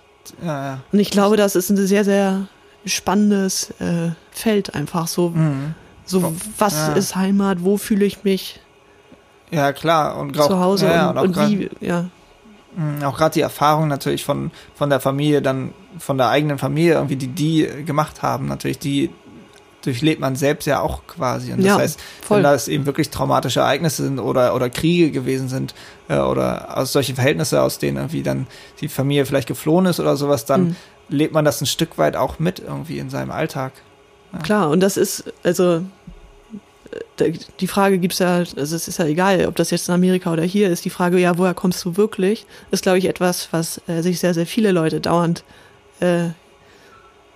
ja 0.44 0.66
ja 0.66 0.80
und 0.92 1.00
ich 1.00 1.10
glaube, 1.10 1.38
das 1.38 1.56
ist 1.56 1.70
ein 1.70 1.78
sehr, 1.78 2.04
sehr 2.04 2.48
spannendes 2.86 3.72
äh, 3.80 4.12
Feld 4.32 4.76
einfach 4.76 5.08
so. 5.08 5.30
Mhm. 5.30 5.74
So, 6.06 6.34
was 6.60 6.74
Ja. 6.76 6.94
ist 6.94 7.16
Heimat? 7.16 7.64
Wo 7.64 7.78
fühle 7.78 8.06
ich 8.06 8.24
mich 8.24 8.60
ja 9.50 9.74
klar 9.74 10.18
und 10.18 10.36
zu 10.36 10.60
Hause? 10.60 10.86
ja, 10.88 11.10
und, 11.10 11.18
auch 11.18 11.24
und 11.24 11.32
grad- 11.34 11.50
wie, 11.50 11.70
ja. 11.82 12.06
mh, 12.76 13.08
auch 13.08 13.18
gerade 13.18 13.34
die 13.34 13.42
Erfahrung 13.42 13.88
natürlich 13.88 14.24
von 14.24 14.52
von 14.76 14.90
der 14.92 15.00
Familie 15.00 15.42
dann 15.42 15.74
von 15.98 16.18
der 16.20 16.30
eigenen 16.30 16.60
Familie 16.60 16.94
irgendwie 16.94 17.16
die 17.16 17.28
die 17.28 17.84
gemacht 17.86 18.22
haben 18.22 18.48
natürlich 18.48 18.78
die 18.78 19.10
durchlebt 19.86 20.19
man 20.19 20.36
selbst 20.36 20.65
ja 20.65 20.80
auch 20.82 21.08
quasi 21.08 21.52
und 21.54 21.60
das 21.60 21.67
Ja, 21.67 21.78
heißt 21.78 22.00
voll. 22.21 22.38
wenn 22.38 22.43
das 22.43 22.67
eben 22.67 22.86
wirklich 22.86 23.10
traumatische 23.10 23.62
Ereignisse 23.62 24.04
sind 24.04 24.19
oder 24.19 24.54
oder 24.56 24.69
Kriege 24.69 25.12
gewesen 25.12 25.48
sind 25.48 25.74
äh, 26.10 26.17
oder 26.17 26.78
aus 26.78 26.91
solchen 26.91 27.15
Verhältnisse 27.15 27.62
aus 27.62 27.80
denen 27.80 27.98
irgendwie 27.98 28.24
dann 28.24 28.48
die 28.82 28.88
Familie 28.88 29.26
vielleicht 29.26 29.48
geflohen 29.48 29.86
ist 29.86 30.00
oder 30.00 30.15
sowas 30.17 30.45
dann 30.45 30.63
Mhm. 30.63 30.76
lebt 31.10 31.34
man 31.34 31.45
das 31.45 31.62
ein 31.62 31.65
Stück 31.67 31.98
weit 31.98 32.15
auch 32.15 32.39
mit 32.39 32.60
irgendwie 32.60 33.00
in 33.00 33.10
seinem 33.10 33.32
Alltag 33.32 33.71
Klar, 34.43 34.69
und 34.69 34.82
das 34.82 34.98
ist, 34.98 35.24
also 35.43 35.82
äh, 37.19 37.32
die 37.62 37.67
Frage 37.67 38.00
gibt's 38.00 38.19
ja, 38.19 38.38
also 38.39 38.76
es 38.76 38.88
ist 38.89 39.00
ja 39.00 39.06
egal, 39.06 39.45
ob 39.45 39.56
das 39.56 39.71
jetzt 39.71 39.88
in 39.88 39.93
Amerika 39.93 40.34
oder 40.34 40.43
hier 40.43 40.69
ist, 40.69 40.84
die 40.84 40.89
Frage, 40.89 41.17
ja, 41.19 41.38
woher 41.38 41.54
kommst 41.54 41.86
du 41.86 41.95
wirklich, 41.95 42.45
ist, 42.71 42.84
glaube 42.84 42.98
ich, 42.98 43.06
etwas, 43.06 43.48
was 43.52 43.80
äh, 43.88 44.02
sich 44.02 44.19
sehr, 44.19 44.34
sehr 44.34 44.45
viele 44.45 44.71
Leute 44.74 45.00
dauernd 45.00 45.45
äh, 46.02 46.30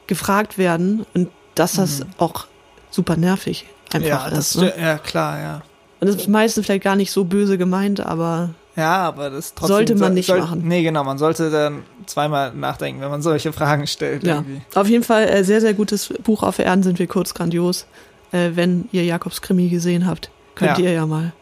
gefragt 0.07 0.57
werden 0.57 1.05
und 1.13 1.29
dass 1.59 1.73
das 1.73 2.01
auch 2.17 2.45
super 2.89 3.15
nervig 3.17 3.65
einfach 3.93 3.99
Mhm. 3.99 4.05
ja 4.05 4.29
das 4.29 4.55
ist. 4.55 4.61
Ne? 4.61 4.73
ja 4.79 4.97
klar 4.97 5.39
ja 5.39 5.61
Und 5.99 6.07
das 6.07 6.15
ist 6.15 6.27
meistens 6.27 6.65
vielleicht 6.65 6.83
gar 6.83 6.95
nicht 6.95 7.11
so 7.11 7.23
böse 7.25 7.57
gemeint, 7.57 7.99
aber 7.99 8.51
Ja, 8.75 8.97
aber 8.99 9.29
das 9.29 9.53
trotzdem 9.53 9.75
Sollte 9.75 9.95
man 9.95 10.13
nicht 10.13 10.27
soll, 10.27 10.39
machen. 10.39 10.61
Nee, 10.65 10.83
genau, 10.83 11.03
man 11.03 11.17
sollte 11.17 11.49
dann 11.51 11.83
zweimal 12.05 12.53
nachdenken, 12.53 13.01
wenn 13.01 13.09
man 13.09 13.21
solche 13.21 13.51
Fragen 13.51 13.85
stellt. 13.87 14.23
ja. 14.23 14.35
Irgendwie. 14.35 14.61
Auf 14.75 14.87
jeden 14.87 15.03
Fall 15.03 15.27
äh, 15.27 15.43
sehr, 15.43 15.59
sehr 15.59 15.73
gutes 15.73 16.13
Buch 16.23 16.43
auf 16.43 16.59
Erden 16.59 16.83
sind 16.83 16.97
wir 16.99 17.07
kurz 17.07 17.33
grandios. 17.33 17.85
Äh, 18.31 18.51
wenn 18.53 18.87
ihr 18.91 19.03
Jakobs 19.03 19.41
Krimi 19.41 19.67
gesehen 19.69 20.05
habt, 20.07 20.29
könnt 20.55 20.77
Ja. 20.77 20.83
ihr 20.85 20.91
ja 20.93 21.05
mal 21.05 21.33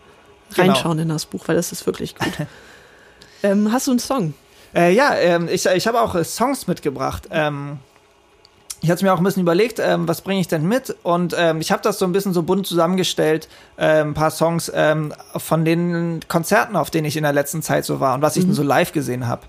Genau. 0.56 0.72
reinschauen 0.74 1.00
in 1.00 1.10
das 1.10 1.26
Buch, 1.26 1.44
weil 1.48 1.56
das 1.58 1.72
ist 1.74 1.86
wirklich 1.86 2.16
gut. 2.16 2.32
ähm, 3.44 3.72
hast 3.72 3.88
du 3.88 3.92
einen 3.92 4.00
Song? 4.00 4.34
Äh, 4.74 4.94
ja, 4.94 5.14
ähm, 5.16 5.48
ich, 5.52 5.66
ich 5.66 5.86
habe 5.88 6.00
auch 6.02 6.16
äh, 6.16 6.24
Songs 6.24 6.66
mitgebracht. 6.68 7.28
Ähm, 7.32 7.80
ich 8.82 8.92
hatte 8.92 9.04
mir 9.04 9.14
auch 9.14 9.18
ein 9.18 9.24
bisschen 9.24 9.42
überlegt, 9.42 9.80
ähm, 9.80 10.08
was 10.08 10.22
bringe 10.22 10.40
ich 10.40 10.48
denn 10.48 10.68
mit? 10.68 10.96
Und 11.04 11.36
ähm, 11.38 11.62
ich 11.62 11.72
habe 11.72 11.82
das 11.82 11.98
so 11.98 12.06
ein 12.06 12.12
bisschen 12.12 12.34
so 12.34 12.44
bunt 12.44 12.68
zusammengestellt, 12.68 13.48
äh, 13.78 14.02
ein 14.02 14.14
paar 14.14 14.30
Songs 14.32 14.72
ähm, 14.74 15.14
von 15.36 15.66
den 15.66 16.20
Konzerten, 16.28 16.76
auf 16.76 16.90
denen 16.92 17.06
ich 17.06 17.18
in 17.18 17.24
der 17.24 17.34
letzten 17.34 17.62
Zeit 17.64 17.86
so 17.86 18.00
war 18.00 18.14
und 18.16 18.22
was 18.22 18.36
ich 18.38 18.46
denn 18.46 18.54
so 18.54 18.64
live 18.64 18.92
gesehen 18.92 19.28
habe. 19.28 19.42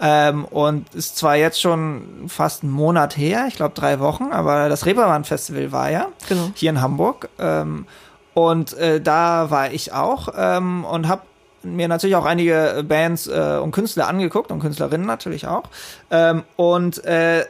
Ähm, 0.00 0.44
und 0.44 0.94
ist 0.94 1.16
zwar 1.16 1.36
jetzt 1.36 1.60
schon 1.60 2.02
fast 2.28 2.62
einen 2.62 2.72
Monat 2.72 3.16
her, 3.16 3.46
ich 3.48 3.56
glaube 3.56 3.74
drei 3.74 3.98
Wochen, 3.98 4.24
aber 4.30 4.68
das 4.68 4.84
Reeperbahn 4.86 5.24
Festival 5.24 5.72
war 5.72 5.90
ja 5.90 6.08
Genau. 6.28 6.50
hier 6.54 6.70
in 6.70 6.80
Hamburg. 6.80 7.28
Ähm, 7.38 7.86
und 8.34 8.74
äh, 8.74 9.00
da 9.00 9.50
war 9.50 9.72
ich 9.72 9.92
auch 9.94 10.28
ähm, 10.36 10.84
und 10.84 11.08
habe 11.08 11.22
mir 11.62 11.88
natürlich 11.88 12.14
auch 12.14 12.26
einige 12.26 12.84
Bands 12.86 13.26
äh, 13.26 13.58
und 13.60 13.72
Künstler 13.72 14.06
angeguckt 14.06 14.52
und 14.52 14.60
Künstlerinnen 14.60 15.06
natürlich 15.06 15.46
auch. 15.48 15.64
Ähm, 16.10 16.44
und 16.56 17.02
äh, 17.04 17.46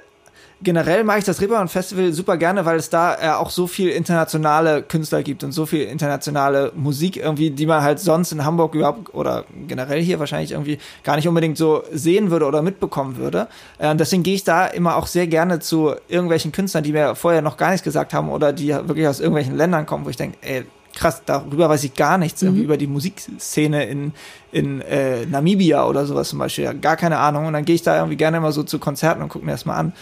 generell 0.63 1.05
mag 1.05 1.19
ich 1.19 1.25
das 1.25 1.41
Reeperbahn 1.41 1.69
Festival 1.69 2.13
super 2.13 2.37
gerne, 2.37 2.65
weil 2.65 2.79
es 2.79 2.89
da 2.89 3.15
äh, 3.15 3.29
auch 3.31 3.51
so 3.51 3.67
viel 3.67 3.91
internationale 3.91 4.83
Künstler 4.83 5.23
gibt 5.23 5.45
und 5.45 5.53
so 5.53 5.67
viel 5.67 5.83
internationale 5.83 6.73
Musik 6.75 7.17
irgendwie, 7.17 7.51
die 7.51 7.67
man 7.67 7.83
halt 7.83 8.01
sonst 8.01 8.33
in 8.33 8.45
Hamburg 8.45 8.75
überhaupt 8.75 9.15
oder 9.15 9.45
generell 9.69 10.03
hier 10.03 10.19
wahrscheinlich 10.19 10.53
irgendwie 10.53 10.79
gar 11.05 11.17
nicht 11.17 11.29
unbedingt 11.29 11.59
so 11.59 11.83
sehen 11.93 12.31
würde 12.31 12.47
oder 12.47 12.63
mitbekommen 12.63 13.17
würde. 13.17 13.49
Äh, 13.79 13.95
deswegen 13.97 14.23
gehe 14.23 14.35
ich 14.35 14.45
da 14.45 14.67
immer 14.67 14.97
auch 14.97 15.07
sehr 15.07 15.27
gerne 15.27 15.61
zu 15.61 15.95
irgendwelchen 16.09 16.53
Künstlern, 16.53 16.85
die 16.85 16.93
mir 16.93 17.15
vorher 17.15 17.43
noch 17.43 17.57
gar 17.57 17.71
nichts 17.71 17.85
gesagt 17.85 18.15
haben 18.15 18.31
oder 18.31 18.53
die 18.53 18.69
wirklich 18.69 19.07
aus 19.07 19.21
irgendwelchen 19.21 19.57
Ländern 19.57 19.85
kommen, 19.85 20.05
wo 20.05 20.11
ich 20.11 20.17
denke, 20.17 20.39
ey, 20.41 20.65
krass, 20.97 21.23
darüber 21.27 21.69
weiß 21.69 21.85
ich 21.85 21.95
gar 21.95 22.19
nichts, 22.19 22.43
irgendwie 22.43 22.63
über 22.63 22.77
die 22.77 22.87
Musikszene 22.87 23.85
in, 23.85 24.13
in 24.51 24.81
äh, 24.81 25.27
Namibia 25.27 25.87
oder 25.87 26.07
sowas 26.07 26.31
zum 26.31 26.39
Beispiel, 26.39 26.65
ja, 26.65 26.73
gar 26.73 26.97
keine 26.97 27.19
Ahnung. 27.19 27.47
Und 27.47 27.53
dann 27.53 27.65
gehe 27.65 27.75
ich 27.75 27.83
da 27.83 27.97
irgendwie 27.97 28.17
gerne 28.17 28.41
mal 28.41 28.51
so 28.51 28.63
zu 28.63 28.79
Konzerten 28.79 29.23
und 29.23 29.29
gucke 29.29 29.45
mir 29.45 29.53
das 29.53 29.67
mal 29.67 29.77
an. 29.77 29.93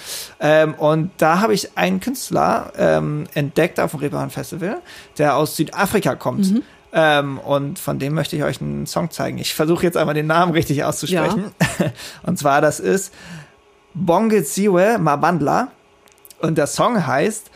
Ähm, 0.40 0.74
und 0.74 1.10
da 1.18 1.40
habe 1.40 1.52
ich 1.52 1.76
einen 1.76 2.00
Künstler 2.00 2.72
ähm, 2.78 3.24
entdeckt 3.34 3.80
auf 3.80 3.90
dem 3.90 4.00
Reeperbahn 4.00 4.30
Festival, 4.30 4.78
der 5.18 5.36
aus 5.36 5.56
Südafrika 5.56 6.14
kommt. 6.14 6.62
Ähm, 6.96 7.38
und 7.38 7.80
von 7.80 7.98
dem 7.98 8.14
möchte 8.14 8.36
ich 8.36 8.44
euch 8.44 8.60
einen 8.60 8.86
Song 8.86 9.10
zeigen. 9.10 9.38
Ich 9.38 9.52
versuche 9.52 9.82
jetzt 9.82 9.96
einmal 9.96 10.14
den 10.14 10.28
Namen 10.28 10.52
richtig 10.52 10.84
auszusprechen. 10.84 11.46
Und 12.22 12.38
zwar, 12.38 12.60
das 12.60 12.78
ist 12.78 13.12
Bongeziwe 13.94 14.98
Mabandla. 15.00 15.72
Und 16.38 16.56
der 16.56 16.68
Song 16.68 17.04
heißt 17.04 17.50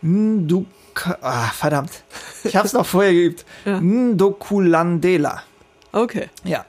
Nduka, 0.00 0.68
ah, 1.22 1.48
verdammt. 1.48 1.90
Ich 2.44 2.56
habe 2.56 2.66
es 2.66 2.72
noch 2.72 2.86
vorher 2.86 3.12
geübt. 3.12 3.44
Ja. 3.64 3.80
Ndokulandela. 3.80 5.42
Okay. 5.92 6.28
Ja. 6.44 6.64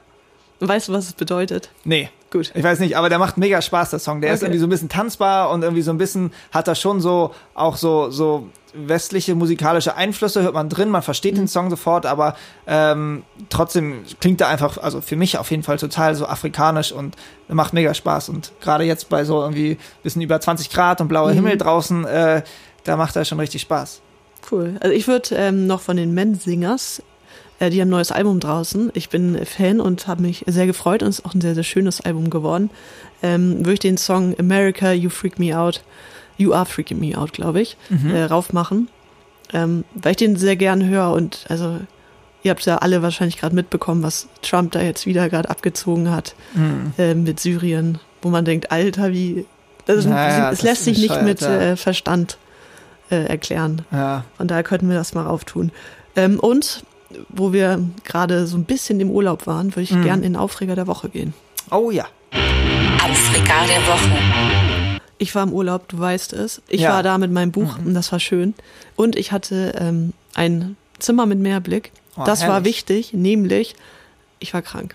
Weißt 0.60 0.88
du, 0.88 0.92
was 0.92 1.06
es 1.06 1.12
bedeutet? 1.12 1.70
Nee. 1.84 2.10
Gut. 2.30 2.50
Ich 2.54 2.64
weiß 2.64 2.80
nicht, 2.80 2.96
aber 2.96 3.08
der 3.08 3.18
macht 3.20 3.36
mega 3.36 3.62
Spaß, 3.62 3.90
der 3.90 3.98
Song. 4.00 4.20
Der 4.20 4.32
ist 4.32 4.40
Okay. 4.40 4.46
irgendwie 4.46 4.58
so 4.58 4.66
ein 4.66 4.70
bisschen 4.70 4.88
tanzbar 4.88 5.50
und 5.50 5.62
irgendwie 5.62 5.82
so 5.82 5.92
ein 5.92 5.98
bisschen 5.98 6.32
hat 6.50 6.66
da 6.66 6.74
schon 6.74 7.00
so 7.00 7.32
auch 7.54 7.76
so, 7.76 8.10
so 8.10 8.48
westliche 8.74 9.34
musikalische 9.36 9.94
Einflüsse, 9.94 10.42
hört 10.42 10.52
man 10.52 10.68
drin, 10.68 10.90
man 10.90 11.02
versteht 11.02 11.34
Mhm. 11.34 11.38
den 11.42 11.48
Song 11.48 11.70
sofort, 11.70 12.04
aber 12.04 12.36
ähm, 12.66 13.22
trotzdem 13.48 14.02
klingt 14.20 14.40
er 14.40 14.48
einfach, 14.48 14.76
also 14.78 15.00
für 15.00 15.14
mich 15.16 15.38
auf 15.38 15.50
jeden 15.52 15.62
Fall 15.62 15.78
total 15.78 16.14
so 16.16 16.26
afrikanisch 16.26 16.90
und 16.92 17.14
macht 17.48 17.72
mega 17.72 17.94
Spaß. 17.94 18.28
Und 18.28 18.52
gerade 18.60 18.84
jetzt 18.84 19.08
bei 19.08 19.24
so 19.24 19.40
irgendwie 19.40 19.78
bisschen 20.02 20.20
über 20.20 20.40
20 20.40 20.70
Grad 20.70 21.00
und 21.00 21.06
Mhm. 21.06 21.08
blauer 21.10 21.30
Himmel 21.30 21.56
draußen, 21.56 22.04
äh, 22.06 22.42
da 22.84 22.96
macht 22.96 23.14
er 23.16 23.24
schon 23.24 23.38
richtig 23.40 23.62
Spaß. 23.62 24.00
Cool. 24.50 24.74
Also 24.80 24.94
ich 24.94 25.08
würde 25.08 25.34
ähm, 25.34 25.66
noch 25.66 25.80
von 25.80 25.96
den 25.96 26.12
Men-Singers, 26.14 27.02
äh, 27.58 27.70
die 27.70 27.80
haben 27.80 27.88
ein 27.88 27.90
neues 27.90 28.12
Album 28.12 28.38
draußen. 28.40 28.90
Ich 28.94 29.08
bin 29.08 29.38
Fan 29.44 29.80
und 29.80 30.06
habe 30.06 30.22
mich 30.22 30.44
sehr 30.46 30.66
gefreut 30.66 31.02
und 31.02 31.08
es 31.08 31.18
ist 31.20 31.24
auch 31.24 31.34
ein 31.34 31.40
sehr, 31.40 31.54
sehr 31.54 31.64
schönes 31.64 32.00
Album 32.00 32.30
geworden. 32.30 32.70
Ähm, 33.22 33.58
würde 33.60 33.72
ich 33.74 33.78
den 33.80 33.96
Song 33.96 34.34
America, 34.38 34.92
You 34.92 35.08
Freak 35.10 35.38
Me 35.38 35.58
Out, 35.58 35.82
You 36.36 36.52
Are 36.52 36.66
Freaking 36.66 36.98
Me 37.00 37.16
Out, 37.16 37.32
glaube 37.32 37.60
ich, 37.62 37.76
äh, 38.12 38.22
raufmachen. 38.24 38.88
Ähm, 39.52 39.84
weil 39.94 40.10
ich 40.12 40.16
den 40.18 40.36
sehr 40.36 40.56
gern 40.56 40.86
höre 40.86 41.12
und 41.12 41.46
also 41.48 41.78
ihr 42.42 42.50
habt 42.50 42.64
ja 42.66 42.78
alle 42.78 43.00
wahrscheinlich 43.02 43.38
gerade 43.38 43.54
mitbekommen, 43.54 44.02
was 44.02 44.26
Trump 44.42 44.72
da 44.72 44.82
jetzt 44.82 45.06
wieder 45.06 45.28
gerade 45.28 45.48
abgezogen 45.50 46.10
hat 46.10 46.34
Mhm. 46.54 46.92
äh, 46.98 47.14
mit 47.14 47.40
Syrien, 47.40 47.98
wo 48.22 48.28
man 48.28 48.44
denkt, 48.44 48.70
Alter, 48.72 49.12
wie 49.12 49.46
das 49.86 49.98
ist, 49.98 50.06
Naja, 50.06 50.50
es 50.50 50.62
lässt 50.62 50.84
sich 50.84 50.98
nicht 50.98 51.22
mit 51.22 51.42
äh, 51.42 51.76
Verstand 51.76 52.38
äh, 53.10 53.24
erklären. 53.26 53.84
Ja. 53.92 54.24
Von 54.36 54.48
daher 54.48 54.62
könnten 54.62 54.88
wir 54.88 54.96
das 54.96 55.14
mal 55.14 55.26
auftun. 55.26 55.70
Ähm, 56.16 56.38
und 56.40 56.84
wo 57.28 57.52
wir 57.52 57.80
gerade 58.04 58.46
so 58.46 58.56
ein 58.56 58.64
bisschen 58.64 58.98
im 59.00 59.10
Urlaub 59.10 59.46
waren, 59.46 59.70
würde 59.72 59.82
ich 59.82 59.92
Mhm. 59.92 60.02
gern 60.04 60.22
in 60.22 60.36
Aufreger 60.36 60.74
der 60.74 60.86
Woche 60.86 61.08
gehen. 61.08 61.34
Oh 61.70 61.90
ja. 61.90 62.06
Aufreger 63.02 63.66
der 63.68 63.86
Woche. 63.86 65.00
Ich 65.18 65.34
war 65.34 65.42
im 65.44 65.52
Urlaub, 65.52 65.88
du 65.88 65.98
weißt 65.98 66.32
es. 66.34 66.60
Ich 66.68 66.82
Ja. 66.82 66.92
war 66.94 67.02
da 67.02 67.16
mit 67.18 67.30
meinem 67.30 67.52
Buch 67.52 67.78
und 67.78 67.94
das 67.94 68.12
war 68.12 68.20
schön. 68.20 68.54
Und 68.96 69.16
ich 69.16 69.32
hatte 69.32 69.72
ähm, 69.78 70.12
ein 70.34 70.76
Zimmer 70.98 71.26
mit 71.26 71.38
Mehrblick. 71.38 71.92
Oh, 72.16 72.24
das 72.24 72.42
war 72.42 72.54
herrlich. 72.54 72.66
wichtig, 72.76 73.12
nämlich 73.14 73.76
ich 74.40 74.52
war 74.52 74.62
krank. 74.62 74.94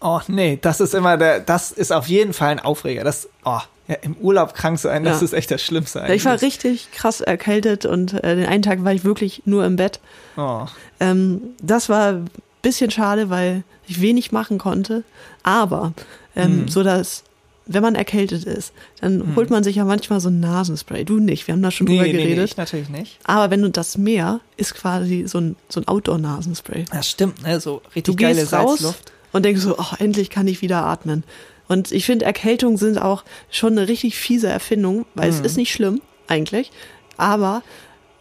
Oh 0.00 0.20
nee, 0.28 0.58
das 0.60 0.80
ist 0.80 0.94
immer 0.94 1.16
der, 1.16 1.40
das 1.40 1.72
ist 1.72 1.92
auf 1.92 2.08
jeden 2.08 2.32
Fall 2.32 2.50
ein 2.50 2.60
Aufreger. 2.60 3.04
Das, 3.04 3.28
oh, 3.44 3.58
ja, 3.88 3.96
im 4.02 4.14
Urlaub 4.18 4.54
krank 4.54 4.78
sein, 4.78 5.02
das 5.04 5.20
Ja. 5.20 5.24
ist 5.24 5.32
echt 5.32 5.50
das 5.50 5.62
Schlimmste 5.62 6.00
Ich 6.12 6.24
war 6.24 6.32
eigentlich. 6.32 6.42
richtig 6.42 6.92
krass 6.92 7.20
erkältet 7.20 7.86
und 7.86 8.12
äh, 8.22 8.36
den 8.36 8.46
einen 8.46 8.62
Tag 8.62 8.84
war 8.84 8.92
ich 8.92 9.02
wirklich 9.04 9.42
nur 9.46 9.64
im 9.64 9.76
Bett. 9.76 9.98
Oh. 10.36 10.66
Ähm, 11.00 11.40
das 11.62 11.88
war 11.88 12.08
ein 12.12 12.30
bisschen 12.62 12.90
schade, 12.90 13.30
weil 13.30 13.62
ich 13.86 14.00
wenig 14.00 14.30
machen 14.32 14.58
konnte. 14.58 15.02
Aber 15.42 15.92
ähm, 16.36 16.60
Hm. 16.62 16.68
so 16.68 16.82
dass, 16.82 17.24
wenn 17.66 17.82
man 17.82 17.94
erkältet 17.94 18.44
ist, 18.44 18.72
dann 19.00 19.34
holt 19.36 19.50
man 19.50 19.62
sich 19.64 19.76
ja 19.76 19.84
manchmal 19.84 20.20
so 20.20 20.28
ein 20.28 20.40
Nasenspray. 20.40 21.04
Du 21.04 21.18
nicht, 21.18 21.46
wir 21.46 21.52
haben 21.54 21.62
da 21.62 21.70
schon 21.70 21.86
drüber 21.86 22.02
Nee, 22.02 22.12
nee, 22.12 22.16
nee, 22.18 22.24
geredet. 22.24 22.50
ich 22.50 22.56
natürlich 22.56 22.88
nicht. 22.88 23.18
Aber 23.24 23.50
wenn 23.50 23.62
du 23.62 23.70
das 23.70 23.96
Meer 23.98 24.40
ist 24.56 24.74
quasi 24.74 25.24
so 25.26 25.38
ein, 25.38 25.56
so 25.68 25.80
ein 25.80 25.88
Outdoor-Nasenspray. 25.88 26.84
Das 26.92 27.08
stimmt, 27.10 27.42
ne? 27.42 27.60
So 27.60 27.80
Du 27.84 27.90
richtig 27.94 28.16
geile 28.18 28.40
gehst 28.40 28.52
raus 28.52 28.80
Salzluft. 28.80 29.12
und 29.32 29.44
denkst 29.44 29.62
so, 29.62 29.76
oh, 29.78 29.94
endlich 29.98 30.30
kann 30.30 30.46
ich 30.48 30.60
wieder 30.62 30.84
atmen. 30.84 31.24
Und 31.68 31.92
ich 31.92 32.06
finde, 32.06 32.24
Erkältungen 32.24 32.76
sind 32.78 32.98
auch 32.98 33.24
schon 33.50 33.78
eine 33.78 33.88
richtig 33.88 34.16
fiese 34.18 34.48
Erfindung, 34.48 35.04
weil 35.14 35.30
Mhm. 35.30 35.36
es 35.36 35.40
ist 35.40 35.56
nicht 35.56 35.72
schlimm, 35.72 36.00
eigentlich. 36.26 36.70
Aber, 37.16 37.62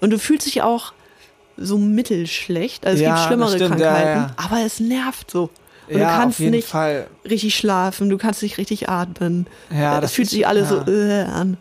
und 0.02 0.10
du 0.12 0.20
fühlst 0.20 0.46
dich 0.48 0.62
auch 0.62 0.94
so 1.56 1.78
mittelschlecht. 1.78 2.86
Also 2.86 2.98
es 2.98 3.02
Ja, 3.04 3.16
gibt 3.16 3.28
schlimmere 3.28 3.56
stimmt, 3.56 3.80
ja, 3.80 3.88
Krankheiten, 3.94 4.34
ja. 4.38 4.44
aber 4.46 4.66
es 4.66 4.80
nervt 4.80 5.32
so. 5.32 5.50
Und 5.90 5.98
ja, 6.00 6.12
du 6.12 6.20
kannst 6.22 6.40
nicht 6.42 6.68
Fall. 6.68 7.08
richtig 7.24 7.56
schlafen, 7.56 8.10
du 8.10 8.18
kannst 8.18 8.44
nicht 8.44 8.58
richtig 8.58 8.90
atmen. 8.90 9.48
Ja, 9.72 9.94
das 9.96 10.02
das 10.02 10.12
fühlt 10.14 10.30
sich 10.30 10.46
alles 10.46 10.70
ja. 10.70 10.84
so 10.86 10.92
äh, 10.92 11.22
an. 11.24 11.58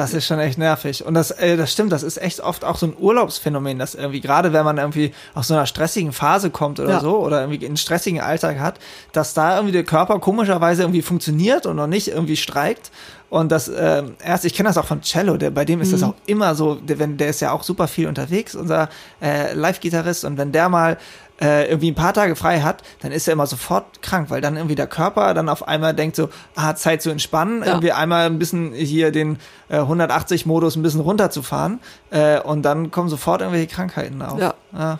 Das 0.00 0.14
ist 0.14 0.26
schon 0.26 0.38
echt 0.38 0.58
nervig. 0.58 1.04
Und 1.04 1.14
das, 1.14 1.30
äh, 1.30 1.56
das 1.56 1.72
stimmt, 1.72 1.92
das 1.92 2.02
ist 2.02 2.16
echt 2.20 2.40
oft 2.40 2.64
auch 2.64 2.76
so 2.76 2.86
ein 2.86 2.94
Urlaubsphänomen, 2.98 3.78
dass 3.78 3.94
irgendwie, 3.94 4.20
gerade 4.20 4.52
wenn 4.52 4.64
man 4.64 4.78
irgendwie 4.78 5.12
aus 5.34 5.48
so 5.48 5.54
einer 5.54 5.66
stressigen 5.66 6.12
Phase 6.12 6.50
kommt 6.50 6.80
oder 6.80 6.90
Ja. 6.94 7.00
so, 7.00 7.18
oder 7.18 7.40
irgendwie 7.42 7.64
einen 7.66 7.76
stressigen 7.76 8.20
Alltag 8.20 8.58
hat, 8.58 8.78
dass 9.12 9.34
da 9.34 9.56
irgendwie 9.56 9.72
der 9.72 9.84
Körper 9.84 10.18
komischerweise 10.20 10.82
irgendwie 10.82 11.02
funktioniert 11.02 11.66
und 11.66 11.76
noch 11.76 11.86
nicht 11.86 12.08
irgendwie 12.08 12.36
streikt. 12.36 12.90
Und 13.28 13.52
das, 13.52 13.68
ähm, 13.68 14.16
erst, 14.24 14.44
ich 14.44 14.54
kenne 14.54 14.68
das 14.68 14.76
auch 14.76 14.86
von 14.86 15.02
Cello, 15.02 15.36
der, 15.36 15.50
bei 15.50 15.64
dem 15.64 15.80
ist 15.80 15.88
Mhm. 15.88 15.92
das 15.92 16.02
auch 16.02 16.14
immer 16.26 16.54
so, 16.56 16.74
der, 16.74 16.98
wenn, 16.98 17.16
der 17.16 17.28
ist 17.28 17.40
ja 17.40 17.52
auch 17.52 17.62
super 17.62 17.86
viel 17.86 18.08
unterwegs, 18.08 18.56
unser 18.56 18.88
äh, 19.22 19.52
Live-Gitarrist, 19.54 20.24
und 20.24 20.36
wenn 20.36 20.50
der 20.50 20.68
mal 20.68 20.96
äh, 21.40 21.68
irgendwie 21.68 21.90
ein 21.90 21.94
paar 21.94 22.12
Tage 22.12 22.36
frei 22.36 22.60
hat, 22.60 22.82
dann 23.00 23.12
ist 23.12 23.26
er 23.26 23.32
immer 23.32 23.46
sofort 23.46 24.02
krank, 24.02 24.30
weil 24.30 24.40
dann 24.40 24.56
irgendwie 24.56 24.74
der 24.74 24.86
Körper 24.86 25.32
dann 25.34 25.48
auf 25.48 25.66
einmal 25.66 25.94
denkt 25.94 26.16
so, 26.16 26.28
ah, 26.54 26.74
Zeit 26.74 27.00
zu 27.02 27.10
entspannen, 27.10 27.60
Ja. 27.62 27.68
irgendwie 27.68 27.92
einmal 27.92 28.26
ein 28.26 28.38
bisschen 28.38 28.72
hier 28.72 29.10
den 29.10 29.38
äh, 29.68 29.78
180-Modus 29.78 30.76
ein 30.76 30.82
bisschen 30.82 31.00
runterzufahren 31.00 31.80
äh, 32.10 32.40
und 32.40 32.62
dann 32.62 32.90
kommen 32.90 33.08
sofort 33.08 33.40
irgendwelche 33.40 33.68
Krankheiten 33.68 34.20
auf. 34.22 34.38
Ja. 34.38 34.54
Ja. 34.76 34.98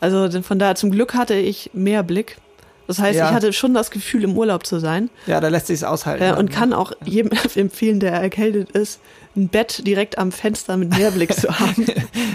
Also 0.00 0.28
von 0.42 0.58
daher 0.58 0.76
zum 0.76 0.90
Glück 0.90 1.14
hatte 1.14 1.34
ich 1.34 1.70
mehr 1.74 2.02
Blick. 2.02 2.38
Das 2.86 2.98
heißt, 2.98 3.18
Ja. 3.18 3.28
ich 3.28 3.34
hatte 3.34 3.52
schon 3.52 3.74
das 3.74 3.90
Gefühl, 3.90 4.24
im 4.24 4.36
Urlaub 4.36 4.66
zu 4.66 4.80
sein. 4.80 5.10
Ja, 5.26 5.40
da 5.40 5.48
lässt 5.48 5.66
sich 5.68 5.76
es 5.76 5.84
aushalten. 5.84 6.24
Äh, 6.24 6.32
und 6.32 6.46
ne? 6.46 6.56
kann 6.56 6.72
auch 6.72 6.92
jedem 7.04 7.30
empfehlen, 7.54 8.00
der 8.00 8.12
erkältet 8.12 8.70
ist, 8.70 8.98
ein 9.36 9.48
Bett 9.48 9.86
direkt 9.86 10.18
am 10.18 10.32
Fenster 10.32 10.76
mit 10.76 10.90
Meerblick 10.96 11.32
zu 11.34 11.48
haben. 11.60 11.86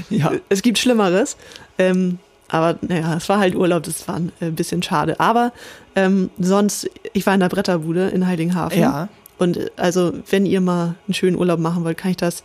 Ja. 0.10 0.32
Es 0.48 0.62
gibt 0.62 0.78
Schlimmeres. 0.78 1.36
Ähm, 1.78 2.20
aber 2.48 2.78
naja, 2.82 3.16
es 3.18 3.28
war 3.30 3.40
halt 3.40 3.56
Urlaub, 3.56 3.84
das 3.84 4.08
war 4.08 4.16
ein 4.16 4.32
äh, 4.40 4.50
bisschen 4.50 4.84
schade. 4.84 5.20
Aber 5.20 5.52
ähm, 5.96 6.30
sonst, 6.40 6.90
ich 7.14 7.26
war 7.26 7.34
in 7.34 7.40
der 7.40 7.50
Bretterbude 7.50 8.10
in 8.10 8.28
Heiligenhafen. 8.28 8.80
Ja. 8.80 9.10
Und 9.38 9.58
äh, 9.58 9.70
also, 9.76 10.14
wenn 10.30 10.46
ihr 10.46 10.62
mal 10.62 10.96
einen 11.08 11.14
schönen 11.14 11.38
Urlaub 11.38 11.60
machen 11.60 11.84
wollt, 11.84 11.98
kann 11.98 12.12
ich 12.12 12.18
das 12.18 12.44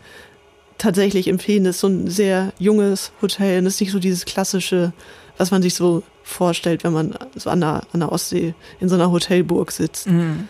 tatsächlich 0.78 1.28
empfehlen. 1.28 1.64
Das 1.64 1.76
ist 1.76 1.80
so 1.80 1.88
ein 1.88 2.08
sehr 2.08 2.52
junges 2.58 3.12
Hotel 3.20 3.58
und 3.58 3.66
das 3.66 3.74
ist 3.74 3.80
nicht 3.80 3.92
so 3.92 3.98
dieses 3.98 4.24
klassische, 4.24 4.92
was 5.36 5.50
man 5.50 5.62
sich 5.62 5.74
so 5.74 6.02
vorstellt, 6.22 6.84
wenn 6.84 6.92
man 6.92 7.14
so 7.34 7.50
an 7.50 7.60
der, 7.60 7.82
an 7.92 8.00
der 8.00 8.12
Ostsee 8.12 8.54
in 8.80 8.88
so 8.88 8.94
einer 8.94 9.10
Hotelburg 9.10 9.72
sitzt. 9.72 10.06
Mhm. 10.06 10.48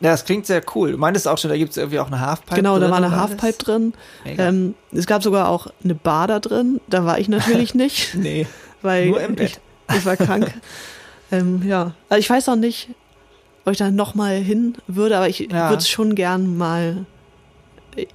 Ja, 0.00 0.10
das 0.10 0.24
klingt 0.24 0.46
sehr 0.46 0.62
cool. 0.74 0.92
Du 0.92 0.98
meintest 0.98 1.26
auch 1.26 1.38
schon, 1.38 1.50
da 1.50 1.56
gibt 1.56 1.72
es 1.72 1.76
irgendwie 1.76 1.98
auch 1.98 2.06
eine 2.06 2.20
Halfpipe. 2.20 2.54
Genau, 2.54 2.78
da 2.78 2.88
war 2.88 2.98
eine 2.98 3.08
und 3.08 3.14
alles? 3.14 3.42
Halfpipe 3.42 3.64
drin. 3.64 3.94
Ähm, 4.24 4.74
es 4.92 5.06
gab 5.06 5.24
sogar 5.24 5.48
auch 5.48 5.66
eine 5.82 5.96
Bar 5.96 6.28
da 6.28 6.38
drin. 6.38 6.80
Da 6.88 7.04
war 7.04 7.18
ich 7.18 7.28
natürlich 7.28 7.74
nicht, 7.74 8.14
nee. 8.14 8.46
Weil 8.82 9.08
Nur 9.08 9.20
im 9.20 9.34
Bett. 9.34 9.60
Ich, 9.90 9.96
ich 9.96 10.04
war 10.06 10.16
krank. 10.16 10.52
ähm, 11.32 11.62
ja, 11.66 11.92
also 12.08 12.20
ich 12.20 12.28
weiß 12.30 12.48
auch 12.48 12.56
nicht, 12.56 12.88
ob 13.64 13.72
ich 13.72 13.78
da 13.78 13.90
noch 13.90 14.14
mal 14.14 14.36
hin 14.36 14.74
würde, 14.86 15.16
aber 15.16 15.28
ich 15.28 15.40
Ja. 15.40 15.68
würde 15.70 15.82
es 15.82 15.88
schon 15.88 16.14
gern 16.14 16.56
mal. 16.56 17.04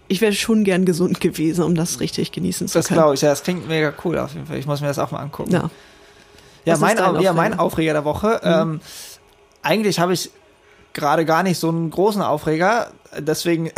Ich 0.07 0.21
wäre 0.21 0.31
schon 0.33 0.63
gern 0.63 0.85
gesund 0.85 1.19
gewesen, 1.19 1.63
um 1.63 1.75
das 1.75 1.99
richtig 1.99 2.31
genießen 2.31 2.67
zu 2.69 2.77
Das 2.77 2.87
können. 2.87 2.99
glaube 2.99 3.15
ich, 3.15 3.21
ja, 3.21 3.29
das 3.29 3.43
klingt 3.43 3.67
mega 3.67 3.93
cool 4.05 4.17
auf 4.17 4.33
jeden 4.33 4.45
Fall. 4.45 4.57
Ich 4.57 4.65
muss 4.65 4.79
mir 4.81 4.87
das 4.87 4.97
auch 4.99 5.11
mal 5.11 5.19
angucken. 5.19 5.51
Ja. 5.51 5.69
Ja, 6.65 6.77
mein, 6.77 6.91
ist 6.95 6.99
dein 7.05 7.15
Au- 7.17 7.19
ja, 7.19 7.33
mein 7.33 7.51
Aufreger? 7.59 7.63
Aufreger 7.63 7.93
der 7.93 8.05
Woche. 8.05 8.39
Ähm, 8.43 8.79
eigentlich 9.61 9.99
habe 9.99 10.13
ich 10.13 10.31
gerade 10.93 11.25
gar 11.25 11.43
nicht 11.43 11.59
so 11.59 11.67
einen 11.67 11.89
großen 11.89 12.21
Aufreger. 12.21 12.91
Deswegen, 13.19 13.71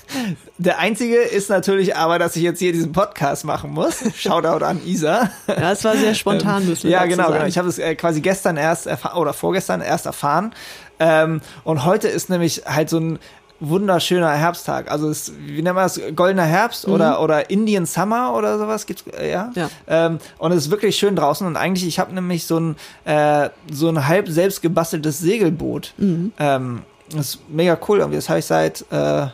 der 0.58 0.78
einzige 0.78 1.16
ist 1.16 1.50
natürlich 1.50 1.96
aber, 1.96 2.18
dass 2.18 2.36
ich 2.36 2.42
jetzt 2.42 2.58
hier 2.58 2.72
diesen 2.72 2.92
Podcast 2.92 3.44
machen 3.44 3.70
muss. 3.72 4.02
Shoutout 4.16 4.64
an 4.64 4.80
Isa. 4.84 5.30
Ja, 5.48 5.72
es 5.72 5.84
war 5.84 5.96
sehr 5.96 6.14
spontan, 6.14 6.66
müssen 6.66 6.84
wir 6.84 6.90
Ja, 6.90 6.98
dazu 7.00 7.10
genau, 7.10 7.22
sagen. 7.24 7.34
genau. 7.34 7.46
Ich 7.46 7.58
habe 7.58 7.68
es 7.68 7.78
äh, 7.78 7.94
quasi 7.94 8.20
gestern 8.20 8.56
erst 8.56 8.86
erfahren 8.86 9.18
oder 9.18 9.32
vorgestern 9.32 9.80
erst 9.80 10.06
erfahren. 10.06 10.52
Ähm, 10.98 11.40
und 11.64 11.84
heute 11.84 12.08
ist 12.08 12.30
nämlich 12.30 12.62
halt 12.66 12.88
so 12.88 12.98
ein 12.98 13.18
wunderschöner 13.64 14.32
Herbsttag. 14.32 14.90
Also 14.90 15.08
es, 15.08 15.32
wie 15.38 15.62
nennt 15.62 15.76
man 15.76 15.84
das? 15.84 16.00
Goldener 16.16 16.44
Herbst 16.44 16.88
oder, 16.88 17.22
oder 17.22 17.48
Indian 17.48 17.86
Summer 17.86 18.34
oder 18.34 18.58
sowas 18.58 18.86
gibt's, 18.86 19.04
äh, 19.16 19.30
ja. 19.30 19.52
Ja. 19.54 19.70
Ähm, 19.86 20.18
und 20.38 20.50
es 20.52 20.64
ist 20.64 20.70
wirklich 20.70 20.96
schön 20.96 21.14
draußen 21.14 21.46
und 21.46 21.56
eigentlich, 21.56 21.86
ich 21.86 22.00
habe 22.00 22.12
nämlich 22.12 22.44
so 22.46 22.58
ein, 22.58 22.76
äh, 23.04 23.50
so 23.70 23.88
ein 23.88 24.08
halb 24.08 24.28
selbst 24.28 24.62
gebasteltes 24.62 25.20
Segelboot. 25.20 25.94
Ähm, 26.38 26.82
das 27.18 27.34
ist 27.34 27.38
mega 27.48 27.78
cool. 27.88 27.98
Irgendwie. 27.98 28.16
Das 28.16 28.28
habe 28.28 28.38
ich 28.38 28.46
seit 28.46 28.84
äh, 28.90 29.26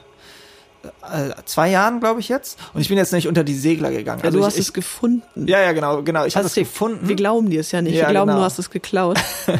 zwei 1.44 1.70
Jahren, 1.70 2.00
glaube 2.00 2.20
ich 2.20 2.28
jetzt. 2.28 2.58
Und 2.74 2.80
ich 2.80 2.88
bin 2.88 2.98
jetzt 2.98 3.12
nicht 3.12 3.28
unter 3.28 3.44
die 3.44 3.54
Segler 3.54 3.90
gegangen. 3.90 4.20
Ja, 4.20 4.26
also 4.26 4.38
du 4.38 4.44
hast 4.44 4.54
ich, 4.54 4.66
es 4.66 4.72
gefunden. 4.72 5.46
ja, 5.46 5.60
ja, 5.60 5.72
genau, 5.72 6.02
genau. 6.02 6.24
Ich 6.24 6.36
habe 6.36 6.46
es 6.46 6.54
gefunden. 6.54 7.08
Wir 7.08 7.16
glauben 7.16 7.50
dir 7.50 7.60
es 7.60 7.72
ja 7.72 7.82
nicht. 7.82 7.94
Ja, 7.94 8.06
wir 8.06 8.10
glauben, 8.10 8.28
genau. 8.28 8.40
du 8.40 8.44
hast 8.44 8.58
es 8.58 8.70
geklaut. 8.70 9.18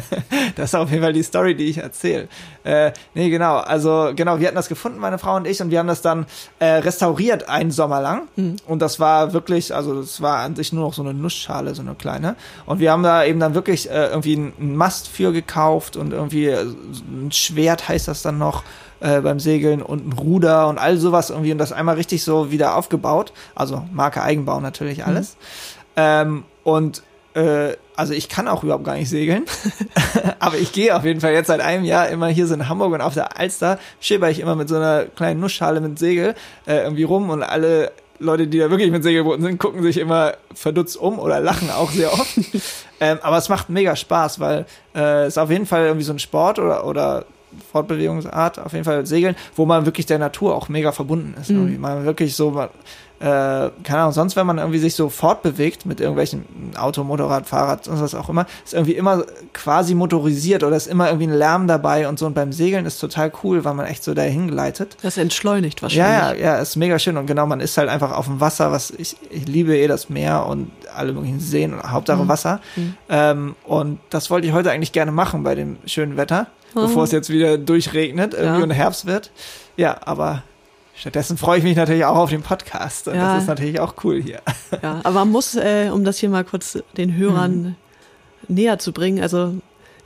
Das 0.55 0.71
ist 0.71 0.75
auf 0.75 0.89
jeden 0.89 1.03
Fall 1.03 1.13
die 1.13 1.23
Story, 1.23 1.55
die 1.55 1.65
ich 1.65 1.77
erzähle. 1.77 2.27
Äh, 2.63 2.91
nee, 3.13 3.29
genau. 3.29 3.57
Also, 3.57 4.11
genau, 4.15 4.39
wir 4.39 4.47
hatten 4.47 4.55
das 4.55 4.67
gefunden, 4.67 4.99
meine 4.99 5.17
Frau 5.17 5.35
und 5.35 5.47
ich, 5.47 5.61
und 5.61 5.69
wir 5.69 5.79
haben 5.79 5.87
das 5.87 6.01
dann 6.01 6.25
äh, 6.59 6.65
restauriert 6.65 7.47
einen 7.47 7.71
Sommer 7.71 8.01
lang. 8.01 8.27
Und 8.65 8.81
das 8.81 8.99
war 8.99 9.33
wirklich, 9.33 9.73
also, 9.73 10.01
das 10.01 10.21
war 10.21 10.39
an 10.39 10.55
sich 10.55 10.73
nur 10.73 10.83
noch 10.83 10.93
so 10.93 11.01
eine 11.01 11.13
Nussschale, 11.13 11.75
so 11.75 11.81
eine 11.81 11.95
kleine. 11.95 12.35
Und 12.65 12.79
wir 12.79 12.91
haben 12.91 13.03
da 13.03 13.23
eben 13.23 13.39
dann 13.39 13.53
wirklich 13.53 13.89
äh, 13.89 14.07
irgendwie 14.07 14.35
einen 14.35 14.53
einen 14.59 14.75
Mast 14.75 15.07
für 15.07 15.31
gekauft 15.31 15.95
und 15.95 16.13
irgendwie 16.13 16.47
äh, 16.47 16.63
ein 16.63 17.31
Schwert 17.31 17.87
heißt 17.87 18.07
das 18.07 18.21
dann 18.21 18.37
noch 18.37 18.63
äh, 18.99 19.21
beim 19.21 19.39
Segeln 19.39 19.81
und 19.81 20.07
ein 20.07 20.13
Ruder 20.13 20.67
und 20.67 20.77
all 20.77 20.97
sowas 20.97 21.29
irgendwie 21.29 21.51
und 21.51 21.57
das 21.57 21.71
einmal 21.71 21.95
richtig 21.95 22.23
so 22.23 22.51
wieder 22.51 22.75
aufgebaut. 22.75 23.33
Also 23.55 23.83
Marke 23.91 24.21
Eigenbau 24.21 24.59
natürlich 24.59 25.05
alles. 25.05 25.37
Ähm, 25.95 26.43
und 26.63 27.03
äh, 27.33 27.75
also 27.95 28.13
ich 28.13 28.29
kann 28.29 28.47
auch 28.47 28.63
überhaupt 28.63 28.85
gar 28.85 28.95
nicht 28.95 29.09
segeln. 29.09 29.43
Aber 30.39 30.57
ich 30.57 30.71
gehe 30.71 30.95
auf 30.95 31.03
jeden 31.03 31.19
Fall 31.19 31.33
jetzt 31.33 31.47
seit 31.47 31.61
einem 31.61 31.83
Jahr 31.83 32.09
immer 32.09 32.27
hier 32.27 32.47
so 32.47 32.53
in 32.53 32.69
Hamburg 32.69 32.93
und 32.93 33.01
auf 33.01 33.13
der 33.13 33.37
Alster 33.37 33.79
schipper 33.99 34.29
ich 34.29 34.39
immer 34.39 34.55
mit 34.55 34.69
so 34.69 34.75
einer 34.75 35.05
kleinen 35.05 35.39
Nussschale 35.39 35.81
mit 35.81 35.99
Segel 35.99 36.35
äh, 36.65 36.83
irgendwie 36.83 37.03
rum 37.03 37.29
und 37.29 37.43
alle 37.43 37.91
Leute, 38.19 38.47
die 38.47 38.59
da 38.59 38.69
wirklich 38.69 38.91
mit 38.91 39.03
Segelbooten 39.03 39.43
sind, 39.43 39.59
gucken 39.59 39.81
sich 39.81 39.97
immer 39.97 40.33
verdutzt 40.53 40.97
um 40.97 41.19
oder 41.19 41.39
lachen 41.39 41.69
auch 41.69 41.91
sehr 41.91 42.11
oft. 42.13 42.37
ähm, 42.99 43.19
aber 43.21 43.37
es 43.37 43.49
macht 43.49 43.69
mega 43.69 43.95
Spaß, 43.95 44.39
weil 44.39 44.65
äh, 44.93 45.25
es 45.25 45.37
auf 45.37 45.49
jeden 45.49 45.65
Fall 45.65 45.85
irgendwie 45.85 46.03
so 46.03 46.13
ein 46.13 46.19
Sport 46.19 46.59
oder, 46.59 46.85
oder 46.85 47.25
Fortbewegungsart, 47.71 48.59
auf 48.59 48.73
jeden 48.73 48.85
Fall 48.85 49.05
Segeln, 49.05 49.35
wo 49.55 49.65
man 49.65 49.85
wirklich 49.85 50.05
der 50.05 50.19
Natur 50.19 50.55
auch 50.55 50.69
mega 50.69 50.91
verbunden 50.91 51.35
ist. 51.39 51.49
Irgendwie. 51.49 51.77
Man 51.77 52.05
wirklich 52.05 52.35
so, 52.35 52.59
äh, 52.59 52.69
keine 53.19 53.71
Ahnung, 53.89 54.11
sonst 54.13 54.35
wenn 54.35 54.45
man 54.47 54.59
irgendwie 54.59 54.79
sich 54.79 54.95
so 54.95 55.09
fortbewegt 55.09 55.85
mit 55.85 55.99
irgendwelchen 55.99 56.45
Auto, 56.77 57.03
Motorrad, 57.03 57.47
Fahrrad 57.47 57.87
und 57.87 57.99
was 58.01 58.15
auch 58.15 58.29
immer, 58.29 58.45
ist 58.63 58.73
irgendwie 58.73 58.93
immer 58.93 59.23
quasi 59.53 59.93
motorisiert 59.93 60.63
oder 60.63 60.75
ist 60.77 60.87
immer 60.87 61.07
irgendwie 61.07 61.27
ein 61.27 61.33
Lärm 61.37 61.67
dabei 61.67 62.07
und 62.07 62.17
so. 62.17 62.25
Und 62.25 62.33
beim 62.33 62.53
Segeln 62.53 62.85
ist 62.85 62.99
total 62.99 63.31
cool, 63.43 63.65
weil 63.65 63.73
man 63.73 63.85
echt 63.87 64.03
so 64.03 64.13
dahin 64.13 64.49
gleitet. 64.49 64.95
Das 65.01 65.17
entschleunigt 65.17 65.79
Ja, 65.79 65.83
wahrscheinlich. 65.83 66.41
ja, 66.43 66.55
ja, 66.55 66.61
ist 66.61 66.75
mega 66.77 66.97
schön 66.97 67.17
und 67.17 67.25
genau, 67.25 67.45
man 67.45 67.59
ist 67.59 67.77
halt 67.77 67.89
einfach 67.89 68.11
auf 68.13 68.25
dem 68.27 68.39
Wasser, 68.39 68.71
was 68.71 68.91
ich, 68.91 69.17
ich 69.29 69.47
liebe 69.47 69.77
eh 69.77 69.87
das 69.87 70.09
Meer 70.09 70.45
und 70.45 70.71
alle 70.99 71.13
möglichen 71.13 71.39
Seen 71.39 71.73
und 71.73 71.83
Hauptsache 71.91 72.27
Wasser. 72.27 72.59
Ähm, 73.09 73.55
und 73.63 73.99
das 74.11 74.29
wollte 74.29 74.45
ich 74.47 74.53
heute 74.53 74.69
eigentlich 74.71 74.91
gerne 74.91 75.11
machen 75.11 75.43
bei 75.43 75.55
dem 75.55 75.77
schönen 75.85 76.17
Wetter, 76.17 76.47
bevor 76.75 77.03
es 77.05 77.11
jetzt 77.11 77.29
wieder 77.29 77.57
durchregnet 77.57 78.33
irgendwie 78.33 78.57
Ja. 78.59 78.63
und 78.63 78.71
Herbst 78.71 79.05
wird. 79.07 79.31
Ja, 79.77 79.97
aber 80.05 80.43
stattdessen 80.95 81.37
freue 81.37 81.57
ich 81.59 81.63
mich 81.63 81.75
natürlich 81.77 82.05
auch 82.05 82.17
auf 82.17 82.29
den 82.29 82.41
Podcast 82.43 83.07
Ja. 83.07 83.33
das 83.35 83.43
ist 83.43 83.47
natürlich 83.47 83.79
auch 83.79 83.95
cool 84.03 84.21
hier. 84.21 84.41
Ja, 84.83 84.99
aber 85.03 85.11
man 85.19 85.31
muss, 85.31 85.55
äh, 85.55 85.89
um 85.91 86.03
das 86.03 86.17
hier 86.17 86.29
mal 86.29 86.43
kurz 86.43 86.77
den 86.97 87.15
Hörern 87.15 87.61
Mhm. 87.61 87.75
näher 88.55 88.77
zu 88.79 88.91
bringen, 88.91 89.21
also 89.23 89.55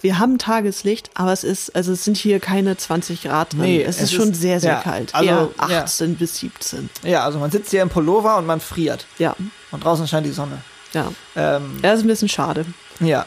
wir 0.02 0.20
haben 0.20 0.38
Tageslicht, 0.38 1.12
aber 1.14 1.32
es 1.32 1.46
ist, 1.46 1.74
also 1.78 1.94
es 1.94 2.04
sind 2.04 2.18
hier 2.18 2.42
keine 2.42 2.76
20 2.76 3.24
Grad 3.24 3.54
drin. 3.54 3.62
Nee, 3.62 3.82
es, 3.84 3.96
es 3.98 4.04
ist 4.04 4.14
schon 4.14 4.32
ist- 4.32 4.42
sehr, 4.42 4.60
sehr 4.60 4.74
ja, 4.74 4.80
kalt. 4.82 5.16
also, 5.16 5.30
Eher 5.30 5.50
ja. 5.70 5.84
18 5.84 6.16
bis 6.18 6.38
17. 6.40 6.90
Ja, 7.04 7.24
also 7.24 7.40
man 7.40 7.52
sitzt 7.52 7.72
hier 7.72 7.82
im 7.82 7.88
Pullover 7.90 8.36
und 8.38 8.46
man 8.46 8.60
friert 8.60 9.06
Ja, 9.18 9.34
und 9.72 9.84
draußen 9.86 10.06
scheint 10.08 10.26
die 10.26 10.32
Sonne. 10.32 10.58
Ja. 10.94 11.12
Ähm, 11.36 11.80
Ja, 11.84 11.94
ist 11.94 12.02
ein 12.02 12.08
bisschen 12.08 12.30
schade. 12.30 12.66
ja. 13.00 13.26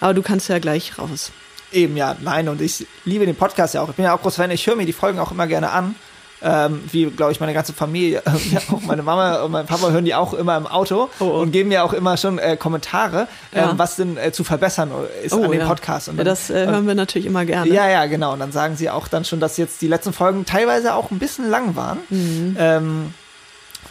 Aber 0.00 0.14
du 0.14 0.22
kannst 0.22 0.48
ja 0.48 0.58
gleich 0.58 0.98
raus. 0.98 1.30
Eben, 1.70 1.96
ja, 1.96 2.16
nein, 2.20 2.48
und 2.48 2.60
ich 2.60 2.86
liebe 3.04 3.24
den 3.24 3.36
Podcast 3.36 3.74
ja 3.74 3.82
auch. 3.82 3.88
Ich 3.90 3.94
bin 3.94 4.04
ja 4.04 4.14
auch 4.16 4.20
groß 4.20 4.34
Fan, 4.34 4.50
ich 4.50 4.66
höre 4.66 4.74
mir 4.74 4.84
die 4.84 4.92
Folgen 4.92 5.20
auch 5.20 5.30
immer 5.30 5.46
gerne 5.46 5.70
an. 5.70 5.94
Ähm, 6.44 6.80
wie, 6.90 7.06
glaube 7.06 7.30
ich, 7.30 7.38
meine 7.38 7.54
ganze 7.54 7.72
Familie, 7.72 8.20
ja, 8.50 8.58
auch 8.72 8.80
meine 8.80 9.04
Mama 9.04 9.42
und 9.44 9.52
mein 9.52 9.64
Papa 9.64 9.90
hören 9.90 10.04
die 10.04 10.12
auch 10.16 10.34
immer 10.34 10.56
im 10.56 10.66
Auto 10.66 11.08
Oh, 11.20 11.24
oh. 11.24 11.40
und 11.40 11.52
geben 11.52 11.68
mir 11.68 11.84
auch 11.84 11.92
immer 11.92 12.16
schon 12.16 12.40
äh, 12.40 12.56
Kommentare, 12.56 13.28
ähm, 13.52 13.60
Ja. 13.62 13.72
was 13.78 13.94
denn 13.94 14.16
äh, 14.16 14.32
zu 14.32 14.42
verbessern 14.42 14.90
ist 15.22 15.34
Oh, 15.34 15.44
an 15.44 15.52
dem 15.52 15.60
ja. 15.60 15.66
Podcast. 15.68 16.08
Und 16.08 16.18
Ja, 16.18 16.24
dann, 16.24 16.32
das 16.32 16.50
äh, 16.50 16.66
hören 16.66 16.88
wir 16.88 16.96
natürlich 16.96 17.26
immer 17.28 17.44
gerne. 17.44 17.70
ja, 17.72 17.88
ja, 17.88 18.06
genau. 18.06 18.32
Und 18.32 18.40
dann 18.40 18.50
sagen 18.50 18.74
sie 18.76 18.90
auch 18.90 19.06
dann 19.06 19.24
schon, 19.24 19.38
dass 19.38 19.56
jetzt 19.56 19.80
die 19.82 19.86
letzten 19.86 20.12
Folgen 20.12 20.44
teilweise 20.44 20.94
auch 20.94 21.12
ein 21.12 21.20
bisschen 21.20 21.48
lang 21.48 21.76
waren. 21.76 21.98
Mhm. 22.10 22.56
Ähm, 22.58 23.14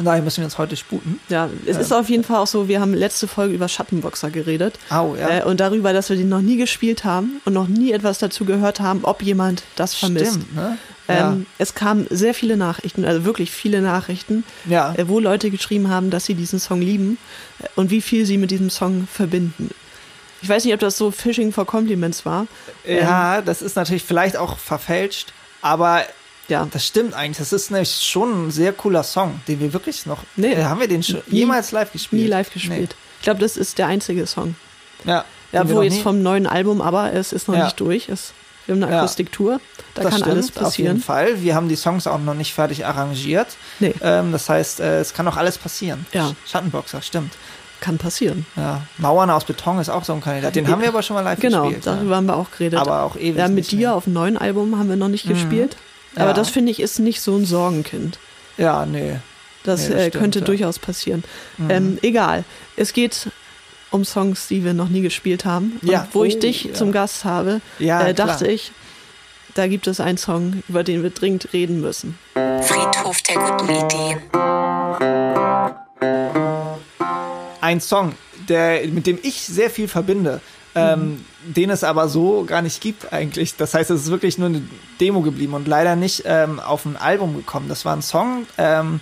von 0.02 0.06
daher 0.06 0.24
müssen 0.24 0.38
wir 0.38 0.46
uns 0.46 0.58
heute 0.58 0.76
sputen. 0.76 1.20
Ja, 1.30 1.48
es 1.68 1.78
ist 1.78 1.94
auf 1.94 2.10
jeden 2.10 2.24
Fall 2.24 2.38
auch 2.38 2.48
so, 2.48 2.68
wir 2.68 2.82
haben 2.82 2.96
letzte 2.96 3.28
Folge 3.28 3.54
über 3.54 3.68
Schattenboxer 3.68 4.32
geredet. 4.32 4.80
Au, 4.90 5.16
ja. 5.16 5.30
Äh, 5.30 5.44
und 5.44 5.60
darüber, 5.60 5.94
dass 5.94 6.10
wir 6.10 6.18
den 6.18 6.28
noch 6.28 6.42
nie 6.42 6.58
gespielt 6.58 7.04
haben 7.04 7.40
und 7.46 7.54
noch 7.54 7.68
nie 7.68 7.92
etwas 7.92 8.18
dazu 8.18 8.44
gehört 8.44 8.80
haben, 8.80 9.02
ob 9.04 9.22
jemand 9.22 9.62
das 9.76 9.94
vermisst. 9.94 10.34
Stimmt, 10.34 10.56
ne? 10.56 10.78
Ja. 11.08 11.34
Ähm, 11.34 11.46
es 11.60 11.76
kamen 11.76 12.08
sehr 12.10 12.34
viele 12.34 12.58
Nachrichten, 12.58 13.06
also 13.06 13.26
wirklich 13.26 13.52
viele 13.52 13.82
Nachrichten, 13.82 14.44
ja. 14.66 14.96
äh, 14.96 15.08
wo 15.08 15.20
Leute 15.20 15.52
geschrieben 15.52 15.90
haben, 15.90 16.10
dass 16.10 16.26
sie 16.26 16.34
diesen 16.34 16.60
Song 16.60 16.82
lieben 16.82 17.20
äh, 17.60 17.68
und 17.76 17.92
wie 17.92 18.02
viel 18.02 18.26
sie 18.26 18.40
mit 18.40 18.50
diesem 18.50 18.72
Song 18.72 19.08
verbinden. 19.12 19.70
Ich 20.42 20.50
weiß 20.50 20.66
nicht, 20.66 20.74
ob 20.74 20.80
das 20.80 20.98
so 20.98 21.12
Fishing 21.12 21.52
for 21.52 21.68
Compliments 21.68 22.26
war. 22.26 22.48
ja, 22.88 23.44
das 23.44 23.62
ist 23.62 23.76
natürlich 23.76 24.04
vielleicht 24.04 24.36
auch 24.36 24.58
verfälscht, 24.58 25.32
aber 25.62 26.04
Ja, 26.52 26.68
Das 26.72 26.86
stimmt 26.86 27.14
eigentlich. 27.14 27.38
Das 27.38 27.54
ist 27.54 27.72
nämlich 27.72 27.92
schon 28.02 28.48
ein 28.48 28.52
sehr 28.52 28.74
cooler 28.74 29.04
Song, 29.04 29.40
den 29.48 29.60
wir 29.60 29.74
wirklich 29.74 30.06
noch. 30.06 30.20
Nee. 30.36 30.54
Äh, 30.54 30.64
haben 30.66 30.80
wir 30.80 30.88
den 30.88 31.02
schon 31.02 31.22
Nie- 31.28 31.40
jemals 31.40 31.72
live 31.72 31.92
gespielt? 31.92 32.22
nie 32.22 32.28
live 32.28 32.52
gespielt. 32.54 32.96
Ich 33.20 33.24
glaube, 33.24 33.40
das 33.40 33.58
ist 33.58 33.78
der 33.78 33.88
einzige 33.88 34.28
Song. 34.28 34.56
Nee. 35.04 35.12
Ja. 35.12 35.26
Ja, 35.52 35.70
wo 35.70 35.82
jetzt 35.82 35.96
nie- 35.96 36.02
vom 36.02 36.22
neuen 36.22 36.48
Album, 36.48 36.82
aber 36.82 37.12
es 37.14 37.34
ist 37.34 37.48
noch 37.48 37.56
Ja. 37.56 37.66
nicht 37.66 37.80
durch. 37.80 38.08
Es, 38.10 38.34
wir 38.66 38.76
haben 38.76 38.84
eine 38.84 38.92
Ja. 38.94 39.00
Akustiktour, 39.00 39.60
da 39.96 40.04
das 40.04 40.12
kann 40.12 40.20
stimmt, 40.22 40.32
alles 40.32 40.46
Auf 40.50 40.54
jeden 40.56 40.64
passieren. 40.64 41.02
Fall. 41.02 41.42
Wir 41.42 41.56
haben 41.56 41.68
die 41.68 41.76
Songs 41.76 42.08
auch 42.08 42.20
noch 42.20 42.36
nicht 42.36 42.54
fertig 42.54 42.86
arrangiert. 42.86 43.48
Nee, 43.80 43.94
Ähm, 44.02 44.32
das 44.32 44.48
heißt, 44.50 44.80
äh, 44.80 45.00
es 45.02 45.14
kann 45.14 45.28
auch 45.28 45.38
alles 45.38 45.58
passieren. 45.58 46.06
Ja. 46.14 46.34
Schattenboxer, 46.46 47.02
stimmt. 47.02 47.34
kann 47.82 47.98
passieren. 47.98 48.46
Ja. 48.56 48.84
Mauern 49.00 49.32
aus 49.32 49.44
Beton 49.44 49.80
ist 49.80 49.90
auch 49.90 50.04
so 50.06 50.14
ein 50.14 50.22
Kandidat. 50.22 50.56
Den 50.56 50.68
haben 50.68 50.82
wir 50.84 50.90
aber 50.90 51.02
schon 51.02 51.16
mal 51.16 51.22
live 51.24 51.40
Genau, 51.40 51.64
gespielt. 51.64 51.88
darüber 51.88 52.16
haben 52.18 52.28
wir 52.28 52.38
auch 52.38 52.52
geredet. 52.52 52.78
Aber 52.80 53.02
auch 53.02 53.16
ewig 53.16 53.38
Ja, 53.38 53.48
mit 53.48 53.56
nicht 53.56 53.72
dir 53.72 53.78
mehr. 53.80 53.90
Mhm. 53.90 53.96
auf 53.96 54.04
dem 54.04 54.14
neuen 54.14 54.38
Album 54.38 54.78
haben 54.78 54.88
wir 54.88 54.98
noch 54.98 55.08
nicht 55.08 55.28
gespielt. 55.28 55.76
Aber 56.16 56.28
Ja. 56.28 56.34
das 56.34 56.50
finde 56.50 56.72
ich 56.72 56.80
ist 56.80 57.00
nicht 57.00 57.22
so 57.22 57.36
ein 57.36 57.46
Sorgenkind. 57.46 58.20
Ja, 58.58 58.86
nee. 58.86 59.18
Das, 59.64 59.82
Nee, 59.84 59.90
das 59.90 59.96
äh, 59.96 60.08
stimmt, 60.10 60.22
könnte 60.22 60.40
ja. 60.40 60.44
Mhm. 60.44 60.46
durchaus 60.48 60.80
passieren. 60.80 61.24
Ähm, 61.70 61.98
egal. 62.02 62.44
Es 62.76 62.94
geht 62.94 63.30
um 63.92 64.04
Songs, 64.06 64.48
die 64.48 64.64
wir 64.64 64.74
noch 64.74 64.90
nie 64.90 65.02
gespielt 65.02 65.46
haben. 65.46 65.78
Und 65.82 65.90
Ja. 65.90 66.08
wo 66.14 66.24
ich 66.24 66.38
Oh, 66.38 66.40
dich 66.40 66.64
ja. 66.66 66.74
zum 66.74 66.92
Gast 66.92 67.26
habe, 67.26 67.62
Ja, 67.80 68.02
äh, 68.02 68.14
klar. 68.14 68.28
dachte 68.28 68.48
ich, 68.48 68.72
da 69.54 69.68
gibt 69.68 69.86
es 69.88 70.00
einen 70.00 70.18
Song, 70.18 70.64
über 70.68 70.84
den 70.84 71.04
wir 71.04 71.10
dringend 71.12 71.52
reden 71.54 71.82
müssen. 71.82 72.18
Friedhof 72.34 73.22
der 73.24 73.36
guten 73.36 73.70
Ideen. 73.70 74.22
ein 77.62 77.80
Song, 77.80 78.14
der, 78.50 78.88
mit 78.88 79.06
dem 79.08 79.20
ich 79.22 79.42
sehr 79.44 79.70
viel 79.70 79.88
verbinde, 79.88 80.42
ähm, 80.76 81.26
den 81.44 81.70
es 81.70 81.84
aber 81.84 82.08
so 82.08 82.46
gar 82.46 82.62
nicht 82.62 82.82
gibt 82.82 83.12
eigentlich. 83.12 83.56
Das 83.56 83.74
heißt, 83.74 83.90
es 83.90 84.04
ist 84.04 84.12
wirklich 84.12 84.38
nur 84.38 84.50
eine 84.50 84.62
Demo 85.00 85.22
geblieben 85.22 85.54
und 85.54 85.68
leider 85.68 85.96
nicht 85.96 86.24
ähm, 86.26 86.60
auf 86.60 86.86
ein 86.86 86.98
Album 86.98 87.36
gekommen. 87.36 87.68
Das 87.68 87.86
war 87.86 87.96
ein 87.96 88.02
Song, 88.02 88.46
ähm, 88.58 89.00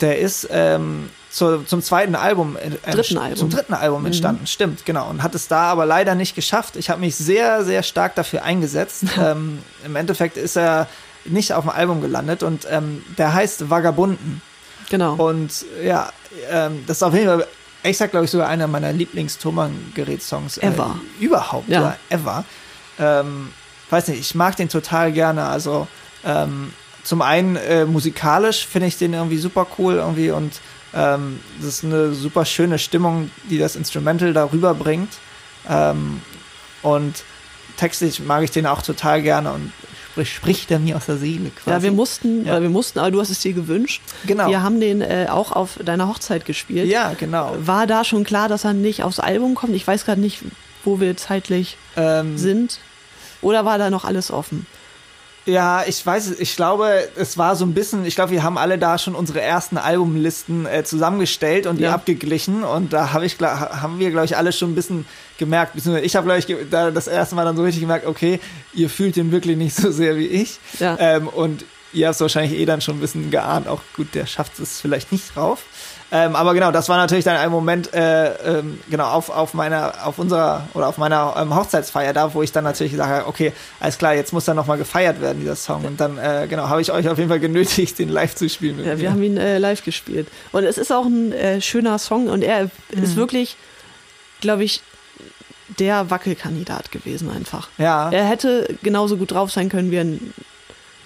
der 0.00 0.18
ist 0.18 0.48
ähm, 0.50 1.10
zur, 1.30 1.66
zum 1.66 1.82
zweiten 1.82 2.14
Album, 2.14 2.56
äh, 2.56 2.90
Dritten 2.90 3.18
Album. 3.18 3.36
zum 3.36 3.50
dritten 3.50 3.74
Album 3.74 4.06
entstanden, 4.06 4.46
stimmt, 4.46 4.84
genau. 4.84 5.08
Und 5.08 5.22
hat 5.22 5.34
es 5.34 5.48
da 5.48 5.62
aber 5.64 5.86
leider 5.86 6.14
nicht 6.14 6.34
geschafft. 6.34 6.76
Ich 6.76 6.90
habe 6.90 7.00
mich 7.00 7.16
sehr, 7.16 7.64
sehr 7.64 7.82
stark 7.82 8.14
dafür 8.14 8.42
eingesetzt. 8.42 9.04
ähm, 9.18 9.58
Im 9.84 9.96
Endeffekt 9.96 10.36
ist 10.36 10.56
er 10.56 10.88
nicht 11.24 11.52
auf 11.52 11.64
dem 11.64 11.70
Album 11.70 12.00
gelandet 12.00 12.42
und 12.42 12.66
ähm, 12.70 13.04
der 13.18 13.34
heißt 13.34 13.70
Vagabunden. 13.70 14.40
Genau. 14.90 15.14
Und 15.14 15.66
ja, 15.82 16.10
ähm, 16.50 16.84
das 16.86 16.98
ist 16.98 17.02
auf 17.02 17.14
jeden 17.14 17.26
Fall, 17.26 17.46
ich 17.82 17.96
sag 17.96 18.10
glaube 18.10 18.24
ich 18.24 18.30
sogar 18.30 18.48
einer 18.48 18.66
meiner 18.66 18.92
Lieblings-Thomann-Gerät-Songs 18.92 20.58
Ever. 20.58 20.96
Äh, 21.20 21.24
überhaupt, 21.24 21.68
Ja. 21.68 21.80
ja, 21.82 21.96
ever. 22.10 22.44
Ähm, 22.98 23.52
weiß 23.90 24.08
nicht, 24.08 24.20
ich 24.20 24.34
mag 24.34 24.56
den 24.56 24.68
total 24.68 25.12
gerne. 25.12 25.44
Also 25.44 25.86
ähm, 26.24 26.72
zum 27.04 27.22
einen 27.22 27.56
äh, 27.56 27.84
musikalisch 27.84 28.66
finde 28.66 28.88
ich 28.88 28.98
den 28.98 29.14
irgendwie 29.14 29.38
super 29.38 29.66
cool 29.78 29.94
irgendwie 29.94 30.30
und 30.30 30.60
ähm, 30.94 31.40
das 31.58 31.66
ist 31.68 31.84
eine 31.84 32.12
super 32.12 32.44
schöne 32.44 32.78
Stimmung, 32.78 33.30
die 33.50 33.58
das 33.58 33.76
Instrumental 33.76 34.32
darüber 34.32 34.74
bringt. 34.74 35.12
Ähm, 35.68 36.20
und 36.82 37.22
textlich 37.76 38.20
mag 38.20 38.42
ich 38.42 38.50
den 38.50 38.66
auch 38.66 38.82
total 38.82 39.22
gerne 39.22 39.52
und 39.52 39.72
spricht 40.24 40.70
er 40.70 40.78
mir 40.78 40.96
aus 40.96 41.06
der 41.06 41.16
Seele 41.16 41.50
quasi. 41.50 41.70
ja, 41.70 41.82
wir 41.82 41.92
mussten, 41.92 42.44
Ja. 42.46 42.58
äh, 42.58 42.62
wir 42.62 42.68
mussten, 42.70 42.98
aber 42.98 43.10
du 43.10 43.20
hast 43.20 43.30
es 43.30 43.40
dir 43.40 43.52
gewünscht. 43.52 44.02
Genau. 44.26 44.48
Wir 44.48 44.62
haben 44.62 44.80
den 44.80 45.00
äh, 45.00 45.26
auch 45.30 45.52
auf 45.52 45.78
deiner 45.84 46.08
Hochzeit 46.08 46.44
gespielt. 46.44 46.88
Ja, 46.88 47.14
genau. 47.18 47.54
War 47.60 47.86
da 47.86 48.04
schon 48.04 48.24
klar, 48.24 48.48
dass 48.48 48.64
er 48.64 48.72
nicht 48.72 49.02
aufs 49.04 49.20
Album 49.20 49.54
kommt? 49.54 49.74
Ich 49.74 49.86
weiß 49.86 50.04
gerade 50.04 50.20
nicht, 50.20 50.40
wo 50.84 51.00
wir 51.00 51.16
zeitlich 51.16 51.76
Ähm, 51.96 52.38
sind. 52.38 52.78
Oder 53.40 53.64
war 53.64 53.78
da 53.78 53.90
noch 53.90 54.04
alles 54.04 54.30
offen? 54.30 54.66
Ja, 55.48 55.82
ich 55.86 56.04
weiß 56.04 56.26
es. 56.28 56.40
Ich 56.40 56.56
glaube, 56.56 57.08
es 57.16 57.38
war 57.38 57.56
so 57.56 57.64
ein 57.64 57.72
bisschen, 57.72 58.04
ich 58.04 58.14
glaube, 58.14 58.32
wir 58.32 58.42
haben 58.42 58.58
alle 58.58 58.76
da 58.76 58.98
schon 58.98 59.14
unsere 59.14 59.40
ersten 59.40 59.78
Albumlisten 59.78 60.66
äh, 60.66 60.84
zusammengestellt 60.84 61.66
und 61.66 61.78
die 61.78 61.84
Ja. 61.84 61.94
abgeglichen. 61.94 62.64
Und 62.64 62.92
da 62.92 63.12
habe 63.14 63.24
ich, 63.24 63.40
haben 63.40 63.98
wir, 63.98 64.10
glaube 64.10 64.26
ich, 64.26 64.36
alle 64.36 64.52
schon 64.52 64.72
ein 64.72 64.74
bisschen 64.74 65.06
gemerkt, 65.38 65.72
beziehungsweise 65.74 66.04
ich 66.04 66.16
habe, 66.16 66.26
glaube 66.26 66.40
ich, 66.40 66.70
da 66.70 66.90
das 66.90 67.06
erste 67.08 67.34
Mal 67.34 67.46
dann 67.46 67.56
so 67.56 67.62
richtig 67.62 67.80
gemerkt, 67.80 68.06
okay, 68.06 68.40
ihr 68.74 68.90
fühlt 68.90 69.16
den 69.16 69.32
wirklich 69.32 69.56
nicht 69.56 69.74
so 69.74 69.90
sehr 69.90 70.16
wie 70.16 70.26
ich. 70.26 70.58
Ja. 70.80 70.96
Ähm, 71.00 71.28
und 71.28 71.64
ihr 71.94 72.06
habt 72.08 72.16
es 72.16 72.20
wahrscheinlich 72.20 72.58
eh 72.60 72.66
dann 72.66 72.82
schon 72.82 72.98
ein 72.98 73.00
bisschen 73.00 73.30
geahnt, 73.30 73.68
auch 73.68 73.80
gut, 73.96 74.14
der 74.14 74.26
schafft 74.26 74.58
es 74.58 74.80
vielleicht 74.82 75.12
nicht 75.12 75.34
drauf. 75.34 75.62
Ähm, 76.10 76.34
aber 76.36 76.54
genau, 76.54 76.70
das 76.72 76.88
war 76.88 76.96
natürlich 76.96 77.24
dann 77.24 77.36
ein 77.36 77.50
Moment, 77.50 77.92
äh, 77.92 78.58
ähm, 78.58 78.80
genau, 78.88 79.08
auf, 79.10 79.28
auf 79.28 79.52
meiner, 79.52 79.92
auf 80.06 80.18
unserer 80.18 80.66
oder 80.72 80.88
auf 80.88 80.96
meiner 80.96 81.34
ähm, 81.38 81.54
Hochzeitsfeier 81.54 82.14
da, 82.14 82.32
wo 82.32 82.42
ich 82.42 82.50
dann 82.50 82.64
natürlich 82.64 82.92
gesagt 82.92 83.10
habe, 83.10 83.26
okay, 83.26 83.52
alles 83.78 83.98
klar, 83.98 84.14
jetzt 84.14 84.32
muss 84.32 84.46
dann 84.46 84.56
nochmal 84.56 84.78
gefeiert 84.78 85.20
werden, 85.20 85.40
dieser 85.40 85.54
Song. 85.56 85.84
Und 85.84 86.00
dann, 86.00 86.16
äh, 86.16 86.46
genau, 86.48 86.68
habe 86.68 86.80
ich 86.80 86.90
euch 86.92 87.06
auf 87.10 87.18
jeden 87.18 87.28
Fall 87.28 87.40
genötigt, 87.40 87.98
den 87.98 88.08
live 88.08 88.34
zu 88.34 88.48
spielen. 88.48 88.78
Ja, 88.78 88.94
mir. 88.94 88.98
wir 89.00 89.10
haben 89.10 89.22
ihn 89.22 89.36
äh, 89.36 89.58
live 89.58 89.84
gespielt. 89.84 90.28
Und 90.52 90.64
es 90.64 90.78
ist 90.78 90.90
auch 90.92 91.04
ein 91.04 91.32
äh, 91.32 91.60
schöner 91.60 91.98
Song 91.98 92.28
und 92.28 92.42
er 92.42 92.70
Mhm. 92.94 93.02
ist 93.02 93.16
wirklich, 93.16 93.56
glaube 94.40 94.64
ich, 94.64 94.80
der 95.78 96.08
Wackelkandidat 96.10 96.90
gewesen 96.90 97.30
einfach. 97.30 97.68
ja. 97.76 98.10
Er 98.10 98.24
hätte 98.24 98.74
genauso 98.82 99.18
gut 99.18 99.32
drauf 99.32 99.50
sein 99.50 99.68
können 99.68 99.90
wie 99.90 99.98
ein. 99.98 100.32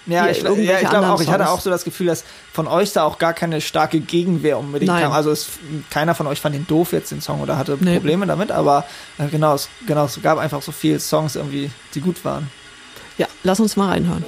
Ja, 0.05 0.27
ich, 0.27 0.41
ja, 0.41 0.79
ich 0.81 0.89
glaube 0.89 1.07
auch, 1.07 1.21
ich 1.21 1.29
hatte 1.29 1.49
auch 1.49 1.61
so 1.61 1.69
das 1.69 1.83
Gefühl, 1.83 2.07
dass 2.07 2.23
von 2.51 2.67
euch 2.67 2.91
da 2.91 3.03
auch 3.03 3.19
gar 3.19 3.33
keine 3.33 3.61
starke 3.61 3.99
Gegenwehr 3.99 4.57
unbedingt 4.57 4.91
Nein. 4.91 5.03
kam. 5.03 5.13
Also 5.13 5.31
es, 5.31 5.47
keiner 5.89 6.13
von 6.13 6.27
euch 6.27 6.41
fand 6.41 6.55
den 6.55 6.67
doof 6.67 6.91
jetzt, 6.91 7.11
den 7.11 7.21
Song, 7.21 7.41
oder 7.41 7.57
hatte 7.57 7.77
Nee. 7.79 7.95
Probleme 7.95 8.25
damit, 8.27 8.51
aber 8.51 8.85
äh, 9.17 9.27
genau, 9.27 9.55
es, 9.55 9.69
genau, 9.87 10.05
es 10.05 10.21
gab 10.21 10.37
einfach 10.37 10.61
so 10.61 10.71
viele 10.71 10.99
Songs 10.99 11.35
irgendwie, 11.35 11.71
die 11.95 12.01
gut 12.01 12.23
waren. 12.25 12.49
Ja, 13.17 13.27
lass 13.43 13.59
uns 13.59 13.75
mal 13.75 13.89
reinhören. 13.89 14.25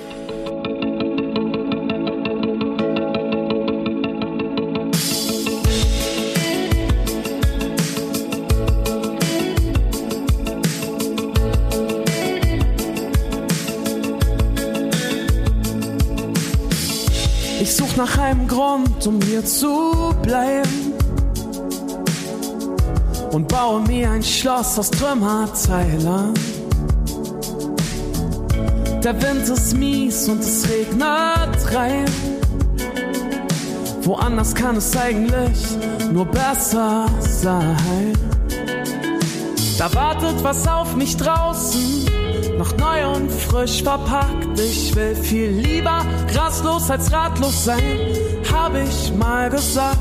Grund, 18.66 19.05
um 19.05 19.22
hier 19.22 19.45
zu 19.45 20.13
bleiben. 20.24 20.93
Und 23.32 23.47
baue 23.47 23.82
mir 23.82 24.09
ein 24.11 24.24
Schloss 24.24 24.80
aus 24.80 24.89
Trümmerteilen. 24.89 26.34
Der 29.03 29.22
Wind 29.22 29.47
ist 29.47 29.78
mies 29.78 30.28
und 30.30 30.39
es 30.39 30.68
regnet 30.68 31.76
rein. 31.76 32.05
Woanders 34.01 34.55
kann 34.55 34.78
es 34.78 34.95
eigentlich 34.97 35.59
nur 36.11 36.26
besser 36.26 37.05
sein. 37.20 38.13
Da 39.78 39.93
wartet 39.93 40.43
was 40.43 40.68
auf 40.68 40.95
mich 40.95 41.18
draußen, 41.18 42.05
noch 42.57 42.76
neu 42.78 43.16
und 43.16 43.32
frisch 43.32 43.84
verpackt. 43.84 44.59
Ich 44.59 44.95
will 44.95 45.16
viel 45.16 45.49
lieber 45.51 46.05
rastlos 46.34 46.89
als 46.89 47.11
ratlos 47.11 47.66
sein, 47.66 47.82
hab 48.55 48.73
ich 48.75 49.13
mal 49.17 49.49
gesagt. 49.49 49.97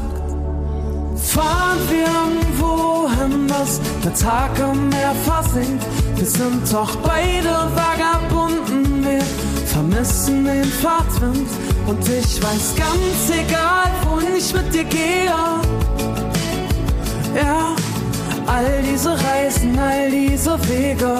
Fahren 1.16 1.78
wir 1.90 2.06
irgendwo 2.06 3.08
hin, 3.18 3.48
dass 3.48 3.80
der 4.04 4.14
Tag 4.14 4.50
im 4.58 4.88
Meer 4.88 5.14
versinkt. 5.24 5.84
Wir 6.16 6.26
sind 6.26 6.72
doch 6.72 6.94
beide 6.96 7.54
Vagabunden, 7.74 9.04
wir 9.04 9.22
vermissen 9.66 10.44
den 10.44 10.64
Fahrtwind. 10.64 11.48
Und 11.86 12.08
ich 12.08 12.42
weiß 12.42 12.74
ganz 12.76 13.30
egal, 13.30 13.90
wohin 14.08 14.36
ich 14.36 14.54
mit 14.54 14.72
dir 14.72 14.84
gehe. 14.84 15.34
Ja, 17.34 17.74
all 18.46 18.82
diese 18.82 19.10
Reisen, 19.10 19.78
all 19.78 20.10
diese 20.10 20.56
Wege, 20.68 21.16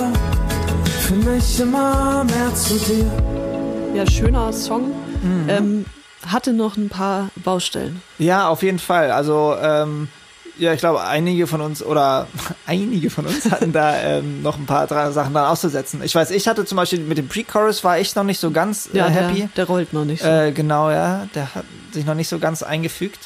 für 1.01 1.15
mich 1.17 1.61
immer 1.61 2.25
mehr 2.25 2.55
zu 2.55 2.75
dir. 2.75 3.11
Ja, 3.95 4.07
schöner 4.11 4.53
Song. 4.53 4.93
Mhm. 5.23 5.49
Ähm, 5.49 5.85
hatte 6.29 6.53
noch 6.53 6.77
ein 6.77 6.89
paar 6.89 7.31
Baustellen. 7.37 8.03
Ja, 8.19 8.49
auf 8.49 8.63
jeden 8.63 8.79
Fall. 8.79 9.11
Also, 9.11 9.57
ähm, 9.61 10.09
ja, 10.57 10.73
ich 10.73 10.79
glaube, 10.79 11.03
einige 11.03 11.47
von 11.47 11.61
uns 11.61 11.83
oder 11.83 12.29
einige 12.67 13.11
von 13.11 13.27
uns 13.27 13.51
hatten 13.51 13.73
da 13.73 13.97
ähm, 14.01 14.43
noch 14.43 14.57
ein 14.57 14.67
paar 14.67 14.87
Sachen 15.13 15.35
dran 15.35 15.47
auszusetzen. 15.47 16.01
Ich 16.05 16.15
weiß, 16.15 16.31
ich 16.31 16.47
hatte 16.47 16.65
zum 16.65 16.77
Beispiel 16.77 17.01
mit 17.01 17.19
dem 17.19 17.29
Pre-Chorus 17.29 17.83
war 17.83 17.99
ich 17.99 18.15
noch 18.15 18.25
nicht 18.25 18.39
so 18.39 18.51
ganz 18.51 18.89
äh, 18.93 18.99
Ja, 18.99 19.07
happy. 19.09 19.41
Der, 19.41 19.49
der 19.57 19.65
rollt 19.67 19.93
noch 19.93 20.05
nicht 20.05 20.23
so. 20.23 20.29
Äh, 20.29 20.53
genau, 20.53 20.91
ja. 20.91 21.27
Der 21.35 21.55
hat 21.55 21.65
sich 21.93 22.05
noch 22.05 22.15
nicht 22.15 22.29
so 22.29 22.39
ganz 22.39 22.63
eingefügt. 22.63 23.19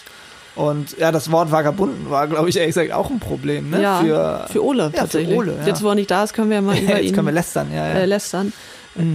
Und 0.55 0.99
ja, 0.99 1.13
das 1.13 1.31
Wort 1.31 1.53
Vagabunden 1.53 2.11
war, 2.11 2.27
glaube 2.27 2.49
ich, 2.49 2.57
ehrlich 2.57 2.75
gesagt 2.75 2.93
auch 2.93 3.11
ein 3.11 3.21
Problem, 3.21 3.71
ne? 3.71 3.81
ja, 3.81 4.01
für, 4.01 4.47
für 4.51 4.65
Ole 4.65 4.85
ja, 4.85 4.91
für 4.91 4.97
tatsächlich. 4.97 5.39
Ole, 5.39 5.57
ja. 5.61 5.67
Jetzt, 5.67 5.85
wo 5.85 5.91
er 5.91 5.95
nicht 5.95 6.11
da 6.11 6.25
ist, 6.25 6.33
können 6.33 6.49
wir 6.51 6.57
ja 6.57 6.63
mal 6.63 6.77
über 6.83 6.97
Jetzt 6.97 7.05
ihn 7.05 7.15
können 7.15 7.29
wir 7.29 7.33
lästern, 7.33 7.69
ja. 7.73 7.87
ja. 7.87 7.95
äh, 7.95 8.07
lästern. 8.07 8.53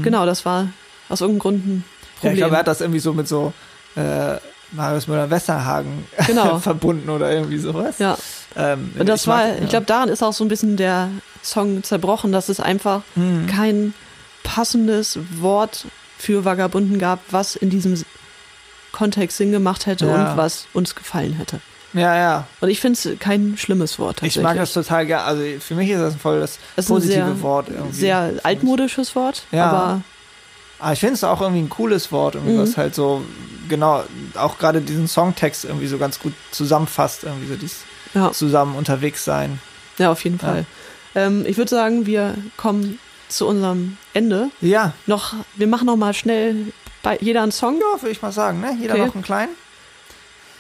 Genau, 0.02 0.26
das 0.26 0.46
war 0.46 0.70
aus 1.10 1.20
irgendeinem 1.20 1.40
Grund 1.40 1.66
ein 1.68 1.84
ja 1.84 2.20
Problem. 2.20 2.34
ich 2.34 2.38
glaube, 2.38 2.56
er 2.56 2.60
hat 2.60 2.68
das 2.68 2.80
irgendwie 2.80 3.02
so 3.02 3.12
mit 3.12 3.28
so 3.28 3.52
äh, 3.96 4.38
Marius 4.72 5.08
Müller-Westernhagen 5.08 6.06
Genau. 6.28 6.58
verbunden 6.60 7.10
oder 7.10 7.32
irgendwie 7.32 7.58
sowas. 7.60 8.00
ja. 8.00 8.18
Ähm, 8.56 8.92
Und 8.98 9.08
das 9.10 9.22
ich 9.22 9.28
mag- 9.28 9.38
war, 9.40 9.48
ja. 9.48 9.64
ich 9.64 9.70
glaube, 9.70 9.86
daran 9.86 10.10
ist 10.10 10.24
auch 10.24 10.34
so 10.34 10.44
ein 10.44 10.48
bisschen 10.48 10.78
der 10.78 11.10
Song 11.44 11.84
zerbrochen, 11.84 12.32
dass 12.32 12.50
es 12.50 12.60
einfach 12.60 13.02
Mhm. 13.16 13.48
kein 13.48 13.94
passendes 14.44 15.20
Wort 15.40 15.86
für 16.18 16.46
Vagabunden 16.46 17.00
gab, 17.00 17.20
was 17.32 17.56
in 17.56 17.70
diesem 17.70 18.02
Kontext 18.92 19.38
Sinn 19.38 19.52
gemacht 19.52 19.86
hätte 19.86 20.06
Ja. 20.08 20.32
und 20.32 20.38
was 20.38 20.68
uns 20.74 20.96
gefallen 20.96 21.34
hätte. 21.34 21.60
Ja, 21.94 22.16
ja. 22.16 22.48
Und 22.62 22.70
ich 22.70 22.80
finde 22.80 22.98
es 23.12 23.20
kein 23.20 23.56
schlimmes 23.58 24.00
Wort 24.00 24.24
Ich 24.24 24.40
mag 24.42 24.56
das 24.58 24.74
total 24.74 25.06
gerne. 25.06 25.26
Also 25.26 25.44
für 25.60 25.76
mich 25.76 25.90
ist 25.90 26.00
das 26.00 26.14
ein 26.14 26.20
voll 26.20 26.40
das 26.40 26.58
ein 26.76 26.86
positive 26.86 27.26
sehr, 27.26 27.42
Wort. 27.42 27.70
Irgendwie. 27.70 27.96
sehr 28.00 28.34
altmodisches 28.44 29.16
Wort, 29.16 29.44
Ja. 29.52 29.66
aber 29.70 30.02
Aber 30.80 30.94
ich 30.94 31.00
finde 31.00 31.14
es 31.14 31.24
auch 31.24 31.40
irgendwie 31.40 31.62
ein 31.62 31.70
cooles 31.70 32.12
Wort, 32.12 32.36
irgendwie, 32.36 32.56
Mhm. 32.56 32.62
was 32.62 32.78
halt 32.78 32.94
so, 32.96 33.24
genau, 33.78 34.04
auch 34.36 34.58
gerade 34.60 34.82
diesen 34.82 35.08
Songtext 35.08 35.66
irgendwie 35.66 35.88
so 35.88 35.98
ganz 35.98 36.20
gut 36.20 36.34
zusammenfasst, 36.52 37.24
irgendwie 37.24 37.48
so 37.48 37.56
dieses 37.56 37.80
ja, 38.14 38.32
zusammen 38.32 38.76
unterwegs 38.76 39.26
sein. 39.26 39.60
ja 39.98 40.12
auf 40.12 40.24
jeden 40.24 40.38
Ja. 40.42 40.48
Fall. 40.48 40.66
Ähm, 41.16 41.46
ich 41.48 41.58
würde 41.58 41.70
sagen, 41.70 42.06
wir 42.06 42.36
kommen 42.58 43.00
zu 43.30 43.48
unserem 43.48 43.98
Ende. 44.14 44.50
Ja, 44.62 44.94
Noch, 45.08 45.34
wir 45.56 45.68
machen 45.68 45.86
noch 45.88 45.96
mal 45.96 46.14
schnell 46.14 46.68
bei 47.02 47.18
jeder 47.20 47.42
einen 47.44 47.52
Song. 47.52 47.76
ja, 47.80 48.02
würde 48.02 48.12
ich 48.12 48.22
mal 48.22 48.32
sagen, 48.32 48.62
ne? 48.62 48.78
Jeder 48.80 48.94
Okay. 48.96 49.06
noch 49.08 49.16
einen 49.16 49.24
kleinen. 49.24 49.52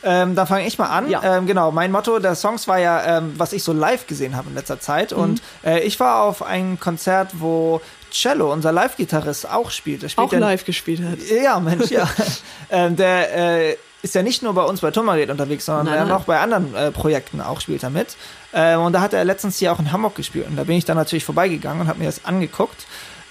Ähm, 0.05 0.35
dann 0.35 0.47
fange 0.47 0.67
ich 0.67 0.77
mal 0.77 0.87
an. 0.87 1.09
Ja. 1.09 1.21
Ähm, 1.37 1.47
genau, 1.47 1.71
mein 1.71 1.91
Motto 1.91 2.19
der 2.19 2.35
Songs 2.35 2.67
war 2.67 2.77
ja, 2.77 3.17
ähm, 3.19 3.33
was 3.37 3.53
ich 3.53 3.63
so 3.63 3.71
live 3.71 4.05
gesehen 4.05 4.35
habe 4.35 4.49
in 4.49 4.55
letzter 4.55 4.79
Zeit. 4.79 5.11
Mhm. 5.11 5.17
Und 5.17 5.41
äh, 5.63 5.79
ich 5.79 5.99
war 5.99 6.23
auf 6.23 6.41
ein 6.43 6.77
Konzert, 6.79 7.31
wo 7.39 7.79
Cello, 8.13 8.53
unser 8.53 8.71
Live-Gitarrist, 8.71 9.49
auch 9.49 9.71
spielt. 9.71 10.03
Er 10.03 10.09
spielt 10.09 10.27
Auch 10.27 10.31
ja- 10.33 10.39
live 10.39 10.63
gespielt 10.63 11.01
hat. 11.03 11.19
Ja, 11.29 11.59
Mensch, 11.59 11.89
ja. 11.91 12.07
ähm, 12.69 12.95
der 12.95 13.35
äh, 13.71 13.77
ist 14.03 14.15
ja 14.15 14.21
nicht 14.23 14.43
nur 14.43 14.53
bei 14.53 14.63
uns 14.63 14.81
bei 14.81 14.91
Tummerred 14.91 15.29
unterwegs, 15.29 15.65
sondern 15.65 15.85
Nein, 15.87 15.97
nein. 15.99 16.07
noch 16.07 16.25
bei 16.25 16.39
anderen 16.39 16.73
äh, 16.75 16.91
Projekten 16.91 17.41
auch 17.41 17.59
spielt 17.59 17.83
er 17.83 17.89
mit. 17.89 18.15
Ähm, 18.53 18.79
und 18.81 18.93
da 18.93 19.01
hat 19.01 19.13
er 19.13 19.25
letztens 19.25 19.57
hier 19.57 19.71
auch 19.73 19.79
in 19.79 19.91
Hamburg 19.91 20.15
gespielt. 20.15 20.47
Und 20.47 20.55
da 20.57 20.63
bin 20.63 20.75
ich 20.77 20.85
dann 20.85 20.95
natürlich 20.97 21.25
vorbeigegangen 21.25 21.81
und 21.81 21.87
habe 21.87 21.99
mir 21.99 22.05
das 22.05 22.23
angeguckt. 22.25 22.85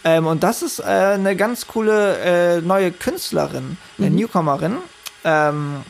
Ähm, 0.04 0.26
und 0.26 0.42
das 0.42 0.62
ist 0.62 0.80
äh, 0.80 0.82
eine 0.82 1.36
ganz 1.36 1.68
coole 1.68 2.18
äh, 2.18 2.60
neue 2.60 2.90
Künstlerin, 2.90 3.76
eine 3.98 4.10
Mhm. 4.10 4.16
Newcomerin. 4.16 4.78
Ähm, 5.24 5.82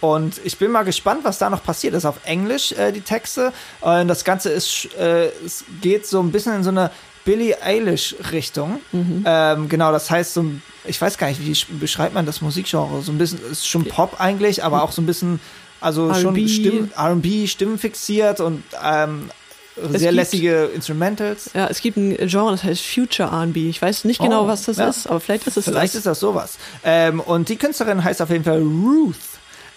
und 0.00 0.40
ich 0.42 0.58
bin 0.58 0.72
mal 0.72 0.82
gespannt, 0.82 1.20
was 1.22 1.38
da 1.38 1.48
noch 1.48 1.62
passiert. 1.62 1.94
Das 1.94 2.00
ist 2.02 2.06
auf 2.08 2.18
Englisch, 2.24 2.72
äh, 2.72 2.90
die 2.90 3.02
Texte. 3.02 3.52
Und 3.82 4.08
das 4.08 4.24
Ganze 4.24 4.50
ist, 4.50 4.88
äh, 4.98 5.26
es 5.46 5.64
geht 5.80 6.08
so 6.08 6.20
ein 6.20 6.32
bisschen 6.32 6.56
in 6.56 6.64
so 6.64 6.70
eine 6.70 6.90
Billie 7.24 7.56
Eilish-Richtung. 7.62 8.80
Mhm. 8.92 9.24
Ähm, 9.26 9.68
genau, 9.68 9.92
das 9.92 10.10
heißt 10.10 10.34
so, 10.34 10.42
ein- 10.42 10.62
ich 10.84 11.00
weiß 11.00 11.18
gar 11.18 11.28
nicht, 11.28 11.44
wie 11.46 11.52
sch- 11.52 11.66
beschreibt 11.78 12.14
man 12.14 12.26
das 12.26 12.40
Musikgenre? 12.40 13.02
So 13.02 13.12
ein 13.12 13.18
bisschen, 13.18 13.38
ist 13.50 13.66
schon 13.68 13.84
Pop 13.84 14.16
eigentlich, 14.20 14.64
aber 14.64 14.82
auch 14.82 14.92
so 14.92 15.00
ein 15.02 15.06
bisschen, 15.06 15.40
also 15.80 16.12
schon 16.14 16.34
R&B. 16.36 16.48
Stimm, 16.48 16.90
R&B, 16.96 17.46
stimmenfixiert 17.46 18.40
und 18.40 18.62
ähm, 18.84 19.30
sehr 19.76 19.98
gibt- 20.00 20.12
lässige 20.14 20.64
Instrumentals. 20.74 21.50
Ja, 21.54 21.66
es 21.68 21.80
gibt 21.80 21.96
ein 21.96 22.16
Genre, 22.28 22.50
das 22.50 22.64
heißt 22.64 22.82
Future 22.82 23.30
R&B. 23.30 23.68
Ich 23.70 23.80
weiß 23.80 24.04
nicht 24.04 24.20
genau, 24.20 24.44
Oh, 24.44 24.46
was 24.48 24.64
das 24.64 24.76
ja. 24.78 24.88
ist, 24.88 25.06
aber 25.06 25.20
vielleicht 25.20 25.46
ist 25.46 25.56
es 25.56 25.64
Vielleicht 25.64 25.94
das. 25.94 26.00
ist 26.00 26.06
das 26.06 26.20
sowas. 26.20 26.58
Ähm, 26.84 27.20
und 27.20 27.48
die 27.48 27.56
Künstlerin 27.56 28.02
heißt 28.04 28.20
auf 28.20 28.30
jeden 28.30 28.44
Fall 28.44 28.60
Ruth. 28.60 29.14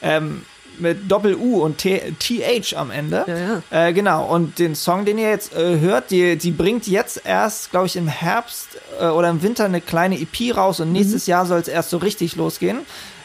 Ähm, 0.02 0.43
mit 0.80 1.11
Doppel-U 1.11 1.61
und 1.63 1.78
T- 1.78 2.13
TH 2.19 2.76
am 2.76 2.91
Ende. 2.91 3.23
Ja, 3.28 3.38
ja. 3.38 3.88
Äh, 3.88 3.93
genau, 3.93 4.26
und 4.26 4.59
den 4.59 4.76
Song, 4.76 5.05
den 5.05 5.17
ihr 5.17 5.30
jetzt 5.30 5.53
äh, 5.55 5.80
hört, 5.80 6.11
die, 6.11 6.38
die 6.38 6.51
bringt 6.51 6.88
jetzt 6.88 7.21
erst, 7.26 7.71
glaube 7.71 7.88
ich, 7.88 7.95
im 7.95 8.07
Herbst 8.07 8.67
äh, 8.99 9.05
oder 9.07 9.30
im 9.30 9.41
Winter 9.43 9.65
eine 9.65 9.82
kleine 9.82 10.19
EP 10.19 10.55
raus 10.55 10.80
und 10.80 10.88
Mhm. 10.88 10.93
nächstes 10.93 11.28
Jahr 11.28 11.45
soll 11.45 11.59
es 11.59 11.67
erst 11.67 11.89
so 11.89 11.97
richtig 11.97 12.36
losgehen. 12.36 12.80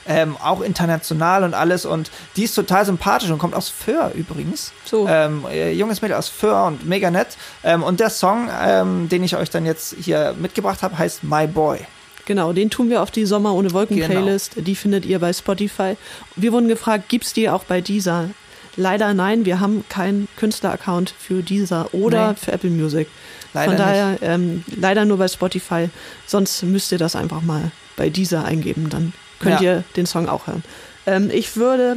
Ähm, 0.07 0.37
auch 0.43 0.63
international 0.63 1.45
und 1.45 1.53
alles 1.55 1.85
und 1.85 2.11
die 2.35 2.45
ist 2.45 2.55
total 2.55 2.85
sympathisch 2.87 3.31
und 3.31 3.39
kommt 3.39 3.55
aus 3.55 3.69
Föhr 3.69 4.11
übrigens. 4.15 4.73
So. 4.85 5.07
Ähm, 5.07 5.45
äh, 5.51 5.73
junges 5.73 6.01
Mädel 6.01 6.17
aus 6.17 6.29
Föhr 6.29 6.65
und 6.65 6.87
mega 6.89 7.11
nett. 7.11 7.37
Ähm, 7.63 7.83
und 7.83 8.01
der 8.01 8.09
Song, 8.11 8.49
ähm, 8.65 9.09
den 9.11 9.23
ich 9.23 9.37
euch 9.37 9.51
dann 9.51 9.67
jetzt 9.67 9.95
hier 10.01 10.35
mitgebracht 10.41 10.83
habe, 10.83 10.97
heißt 10.99 11.23
My 11.23 11.47
Boy. 11.47 11.81
Genau, 12.27 12.53
den 12.53 12.71
tun 12.71 12.91
wir 12.91 13.03
auf 13.03 13.11
die 13.11 13.25
Sommer 13.27 13.55
ohne 13.55 13.73
Wolken 13.73 13.97
Genau. 13.97 14.09
Playlist. 14.09 14.53
Die 14.57 14.75
findet 14.77 15.05
ihr 15.05 15.19
bei 15.19 15.33
Spotify. 15.33 15.97
Wir 16.37 16.53
wurden 16.53 16.69
gefragt, 16.69 17.09
gibt's 17.09 17.33
die 17.33 17.49
auch 17.49 17.65
bei 17.65 17.81
dieser? 17.81 18.31
Leider 18.77 19.15
nein, 19.15 19.45
wir 19.45 19.59
haben 19.61 19.85
keinen 19.89 20.29
Künstler-Account 20.37 21.13
für 21.19 21.43
dieser 21.43 21.93
oder 21.93 22.31
Nee. 22.31 22.37
für 22.37 22.53
Apple 22.53 22.71
Music. 22.71 23.09
Leider 23.53 23.71
Von 23.73 23.79
daher 23.79 24.19
ähm, 24.23 24.63
leider 24.77 25.05
nur 25.05 25.19
bei 25.19 25.27
Spotify. 25.27 25.89
Sonst 26.27 26.63
müsst 26.63 26.93
ihr 26.93 26.99
das 26.99 27.17
einfach 27.17 27.43
mal 27.43 27.73
bei 27.97 28.11
dieser 28.11 28.45
eingeben. 28.45 28.89
Dann 28.89 29.13
könnt 29.41 29.61
Ja. 29.61 29.75
ihr 29.79 29.85
den 29.97 30.07
Song 30.07 30.29
auch 30.29 30.47
hören. 30.47 30.63
Ähm, 31.07 31.31
ich 31.33 31.57
würde, 31.57 31.97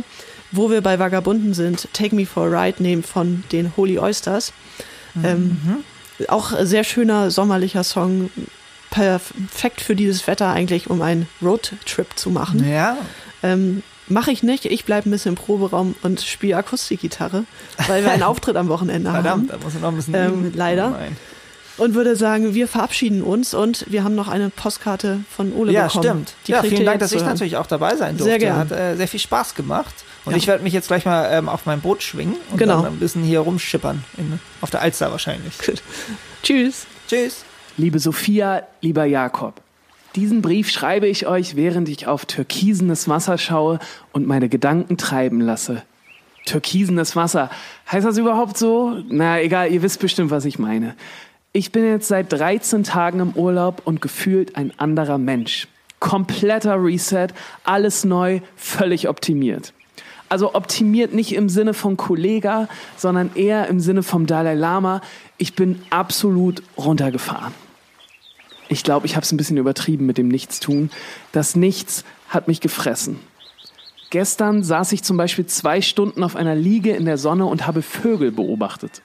wo 0.51 0.71
wir 0.71 0.81
bei 0.81 0.97
Vagabunden 0.97 1.53
sind, 1.53 1.87
Take 1.93 2.15
Me 2.15 2.25
for 2.25 2.51
a 2.51 2.63
Ride 2.63 2.81
nehmen 2.81 3.03
von 3.03 3.43
den 3.51 3.73
Holy 3.77 3.99
Oysters. 3.99 4.51
Ähm, 5.23 5.83
Auch 6.27 6.53
sehr 6.61 6.83
schöner 6.83 7.29
sommerlicher 7.31 7.83
Song. 7.83 8.29
Perfekt 8.93 9.81
für 9.81 9.95
dieses 9.95 10.27
Wetter 10.27 10.49
eigentlich, 10.51 10.89
um 10.89 11.01
einen 11.01 11.27
Roadtrip 11.41 12.07
zu 12.15 12.29
machen. 12.29 12.67
Ja, 12.69 12.97
Ähm, 13.41 13.83
Mache 14.09 14.31
ich 14.31 14.43
nicht. 14.43 14.65
Ich 14.65 14.83
bleibe 14.83 15.07
ein 15.07 15.11
bisschen 15.11 15.29
im 15.29 15.35
Proberaum 15.35 15.95
und 16.03 16.19
spiele 16.21 16.57
Akustikgitarre, 16.57 17.45
weil 17.87 18.03
wir 18.03 18.11
einen 18.11 18.21
Auftritt 18.31 18.57
am 18.57 18.67
Wochenende 18.67 19.11
haben. 19.13 19.23
verdammt, 19.23 19.49
da 19.51 19.57
muss 19.63 19.73
man 19.73 19.81
noch 19.81 19.89
ein 19.89 19.95
bisschen 19.95 20.13
Ähm, 20.15 20.51
leider. 20.53 20.87
Oh 20.87 20.91
nein. 20.91 21.15
Und 21.77 21.95
würde 21.95 22.15
sagen, 22.17 22.53
wir 22.53 22.67
verabschieden 22.67 23.23
uns 23.23 23.53
und 23.53 23.85
wir 23.89 24.03
haben 24.03 24.13
noch 24.13 24.27
eine 24.27 24.49
Postkarte 24.49 25.21
von 25.35 25.53
Ole 25.53 25.71
Ja, 25.71 25.87
bekommen. 25.87 26.03
stimmt. 26.03 26.33
Die 26.45 26.51
ja, 26.51 26.59
kriegt 26.59 26.73
vielen 26.73 26.85
Dank, 26.85 26.99
dass 26.99 27.13
ich 27.13 27.19
hören. 27.21 27.29
natürlich 27.29 27.55
auch 27.57 27.65
dabei 27.65 27.95
sein 27.95 28.17
durfte. 28.17 28.25
Sehr 28.25 28.39
gern. 28.39 28.57
Hat 28.57 28.71
äh, 28.71 28.95
sehr 28.97 29.07
viel 29.07 29.21
Spaß 29.21 29.55
gemacht. 29.55 29.95
Und 30.25 30.33
Ja. 30.33 30.37
ich 30.37 30.47
werde 30.47 30.63
mich 30.63 30.73
jetzt 30.73 30.89
gleich 30.89 31.05
mal 31.05 31.29
ähm, 31.31 31.47
auf 31.49 31.65
mein 31.65 31.79
Boot 31.81 32.03
schwingen 32.03 32.35
und 32.51 32.57
Genau. 32.57 32.81
dann 32.83 32.93
ein 32.93 32.99
bisschen 32.99 33.23
hier 33.23 33.39
rumschippern. 33.39 34.03
In, 34.17 34.37
auf 34.61 34.69
der 34.69 34.81
Alster 34.81 35.11
wahrscheinlich. 35.11 35.53
Tschüss. 36.43 36.85
Tschüss. 37.07 37.37
Liebe 37.75 37.97
Sophia, 37.97 38.67
lieber 38.81 39.05
Jakob, 39.05 39.59
diesen 40.15 40.43
Brief 40.43 40.69
schreibe 40.69 41.07
ich 41.07 41.25
euch, 41.25 41.55
während 41.55 41.89
ich 41.89 42.05
auf 42.05 42.27
türkisenes 42.27 43.09
Wasser 43.09 43.39
schaue 43.39 43.79
und 44.11 44.27
meine 44.27 44.47
Gedanken 44.47 44.95
treiben 44.95 45.41
lasse. 45.41 45.81
Türkisenes 46.45 47.15
Wasser. 47.15 47.49
Heißt 47.91 48.05
das 48.05 48.19
überhaupt 48.19 48.57
so? 48.57 49.01
Na, 49.09 49.41
egal, 49.41 49.71
ihr 49.71 49.81
wisst 49.81 49.99
bestimmt, 49.99 50.29
was 50.29 50.45
ich 50.45 50.59
meine. 50.59 50.95
Ich 51.51 51.71
bin 51.71 51.83
jetzt 51.83 52.09
seit 52.09 52.31
13 52.31 52.83
Tagen 52.83 53.19
im 53.19 53.31
Urlaub 53.31 53.81
und 53.85 54.01
gefühlt 54.01 54.55
ein 54.55 54.71
anderer 54.77 55.17
Mensch. 55.17 55.67
Kompletter 55.99 56.75
Reset, 56.83 57.29
alles 57.63 58.03
neu, 58.05 58.41
völlig 58.55 59.09
optimiert. 59.09 59.73
Also 60.29 60.55
optimiert 60.55 61.13
nicht 61.13 61.33
im 61.33 61.49
Sinne 61.49 61.73
von 61.73 61.97
Kollega, 61.97 62.67
sondern 62.97 63.31
eher 63.35 63.67
im 63.67 63.79
Sinne 63.79 64.03
vom 64.03 64.25
Dalai 64.25 64.55
Lama. 64.55 65.01
Ich 65.37 65.55
bin 65.55 65.81
absolut 65.89 66.63
runtergefahren. 66.77 67.53
Ich 68.69 68.83
glaube, 68.83 69.05
ich 69.05 69.15
habe 69.15 69.23
es 69.23 69.31
ein 69.31 69.37
bisschen 69.37 69.57
übertrieben 69.57 70.05
mit 70.05 70.17
dem 70.17 70.29
Nichtstun. 70.29 70.89
Das 71.31 71.55
Nichts 71.55 72.03
hat 72.29 72.47
mich 72.47 72.61
gefressen. 72.61 73.19
Gestern 74.09 74.63
saß 74.63 74.91
ich 74.91 75.03
zum 75.03 75.17
Beispiel 75.17 75.45
zwei 75.45 75.81
Stunden 75.81 76.23
auf 76.23 76.35
einer 76.35 76.55
Liege 76.55 76.91
in 76.91 77.05
der 77.05 77.17
Sonne 77.17 77.45
und 77.45 77.67
habe 77.67 77.81
Vögel 77.81 78.31
beobachtet. 78.31 79.01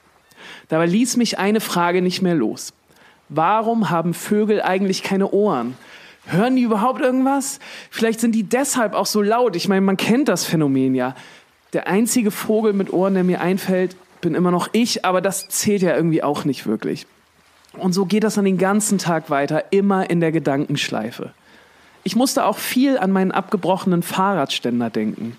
Dabei 0.68 0.86
ließ 0.86 1.16
mich 1.16 1.38
eine 1.38 1.60
Frage 1.60 2.02
nicht 2.02 2.22
mehr 2.22 2.34
los. 2.34 2.72
Warum 3.28 3.90
haben 3.90 4.14
Vögel 4.14 4.62
eigentlich 4.62 5.02
keine 5.02 5.30
Ohren? 5.30 5.76
Hören 6.30 6.56
die 6.56 6.62
überhaupt 6.62 7.00
irgendwas? 7.00 7.58
Vielleicht 7.90 8.20
sind 8.20 8.34
die 8.34 8.42
deshalb 8.42 8.92
auch 8.92 9.06
so 9.06 9.22
laut. 9.22 9.56
Ich 9.56 9.66
meine, 9.66 9.80
man 9.80 9.96
kennt 9.96 10.28
das 10.28 10.44
Phänomen 10.44 10.94
ja. 10.94 11.14
Der 11.72 11.88
einzige 11.88 12.30
Vogel 12.30 12.74
mit 12.74 12.92
Ohren, 12.92 13.14
der 13.14 13.24
mir 13.24 13.40
einfällt, 13.40 13.96
bin 14.20 14.34
immer 14.34 14.50
noch 14.50 14.68
ich, 14.72 15.06
aber 15.06 15.22
das 15.22 15.48
zählt 15.48 15.80
ja 15.80 15.96
irgendwie 15.96 16.22
auch 16.22 16.44
nicht 16.44 16.66
wirklich. 16.66 17.06
Und 17.78 17.92
so 17.94 18.04
geht 18.04 18.24
das 18.24 18.34
dann 18.34 18.44
den 18.44 18.58
ganzen 18.58 18.98
Tag 18.98 19.30
weiter, 19.30 19.72
immer 19.72 20.10
in 20.10 20.20
der 20.20 20.32
Gedankenschleife. 20.32 21.32
Ich 22.04 22.14
musste 22.14 22.44
auch 22.44 22.58
viel 22.58 22.98
an 22.98 23.10
meinen 23.10 23.32
abgebrochenen 23.32 24.02
Fahrradständer 24.02 24.90
denken. 24.90 25.36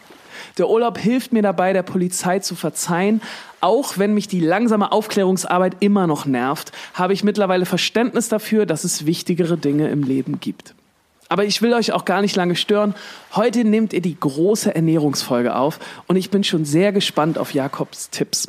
Der 0.57 0.69
Urlaub 0.69 0.97
hilft 0.97 1.33
mir 1.33 1.41
dabei, 1.41 1.73
der 1.73 1.83
Polizei 1.83 2.39
zu 2.39 2.55
verzeihen. 2.55 3.21
Auch 3.61 3.97
wenn 3.97 4.13
mich 4.13 4.27
die 4.27 4.39
langsame 4.39 4.91
Aufklärungsarbeit 4.91 5.77
immer 5.81 6.07
noch 6.07 6.25
nervt, 6.25 6.71
habe 6.93 7.13
ich 7.13 7.23
mittlerweile 7.23 7.65
Verständnis 7.65 8.29
dafür, 8.29 8.65
dass 8.65 8.83
es 8.83 9.05
wichtigere 9.05 9.57
Dinge 9.57 9.89
im 9.89 10.03
Leben 10.03 10.39
gibt. 10.39 10.73
Aber 11.29 11.45
ich 11.45 11.61
will 11.61 11.73
euch 11.73 11.91
auch 11.93 12.05
gar 12.05 12.21
nicht 12.21 12.35
lange 12.35 12.55
stören. 12.55 12.95
Heute 13.35 13.63
nehmt 13.63 13.93
ihr 13.93 14.01
die 14.01 14.19
große 14.19 14.73
Ernährungsfolge 14.73 15.55
auf 15.55 15.79
und 16.07 16.15
ich 16.15 16.31
bin 16.31 16.43
schon 16.43 16.65
sehr 16.65 16.91
gespannt 16.91 17.37
auf 17.37 17.53
Jakobs 17.53 18.09
Tipps. 18.09 18.47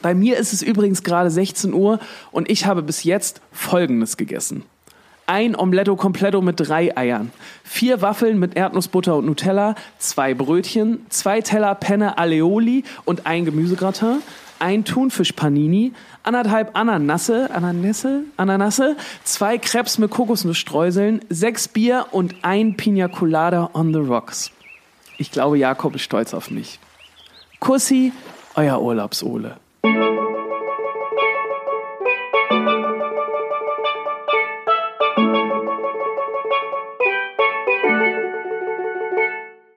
Bei 0.00 0.14
mir 0.14 0.36
ist 0.36 0.52
es 0.52 0.62
übrigens 0.62 1.04
gerade 1.04 1.30
16 1.30 1.72
Uhr 1.72 2.00
und 2.32 2.50
ich 2.50 2.66
habe 2.66 2.82
bis 2.82 3.04
jetzt 3.04 3.40
Folgendes 3.52 4.16
gegessen. 4.16 4.64
Ein 5.26 5.54
Omeletto 5.54 5.94
Completo 5.94 6.40
mit 6.40 6.56
drei 6.58 6.96
Eiern, 6.96 7.30
vier 7.62 8.02
Waffeln 8.02 8.40
mit 8.40 8.56
Erdnussbutter 8.56 9.16
und 9.16 9.26
Nutella, 9.26 9.76
zwei 9.98 10.34
Brötchen, 10.34 11.06
zwei 11.10 11.40
Teller 11.40 11.76
Penne 11.76 12.18
Aioli 12.18 12.82
und 13.04 13.26
ein 13.26 13.44
Gemüsegratin, 13.44 14.20
ein 14.62 14.84
Thunfisch 14.84 15.32
Panini, 15.32 15.92
anderthalb 16.22 16.76
Ananasse, 16.76 17.50
Ananasse, 17.52 18.22
Ananasse, 18.36 18.96
zwei 19.24 19.58
Crepes 19.58 19.98
mit 19.98 20.10
Kokosnussstreuseln, 20.10 21.20
sechs 21.28 21.66
Bier 21.66 22.06
und 22.12 22.36
ein 22.42 22.76
Pina 22.76 23.08
Colada 23.08 23.70
on 23.74 23.92
the 23.92 23.98
rocks. 23.98 24.52
Ich 25.18 25.32
glaube, 25.32 25.58
Jakob 25.58 25.96
ist 25.96 26.02
stolz 26.02 26.32
auf 26.32 26.50
mich. 26.50 26.78
Kussi, 27.58 28.12
euer 28.54 28.80
Urlaubsole. 28.80 29.56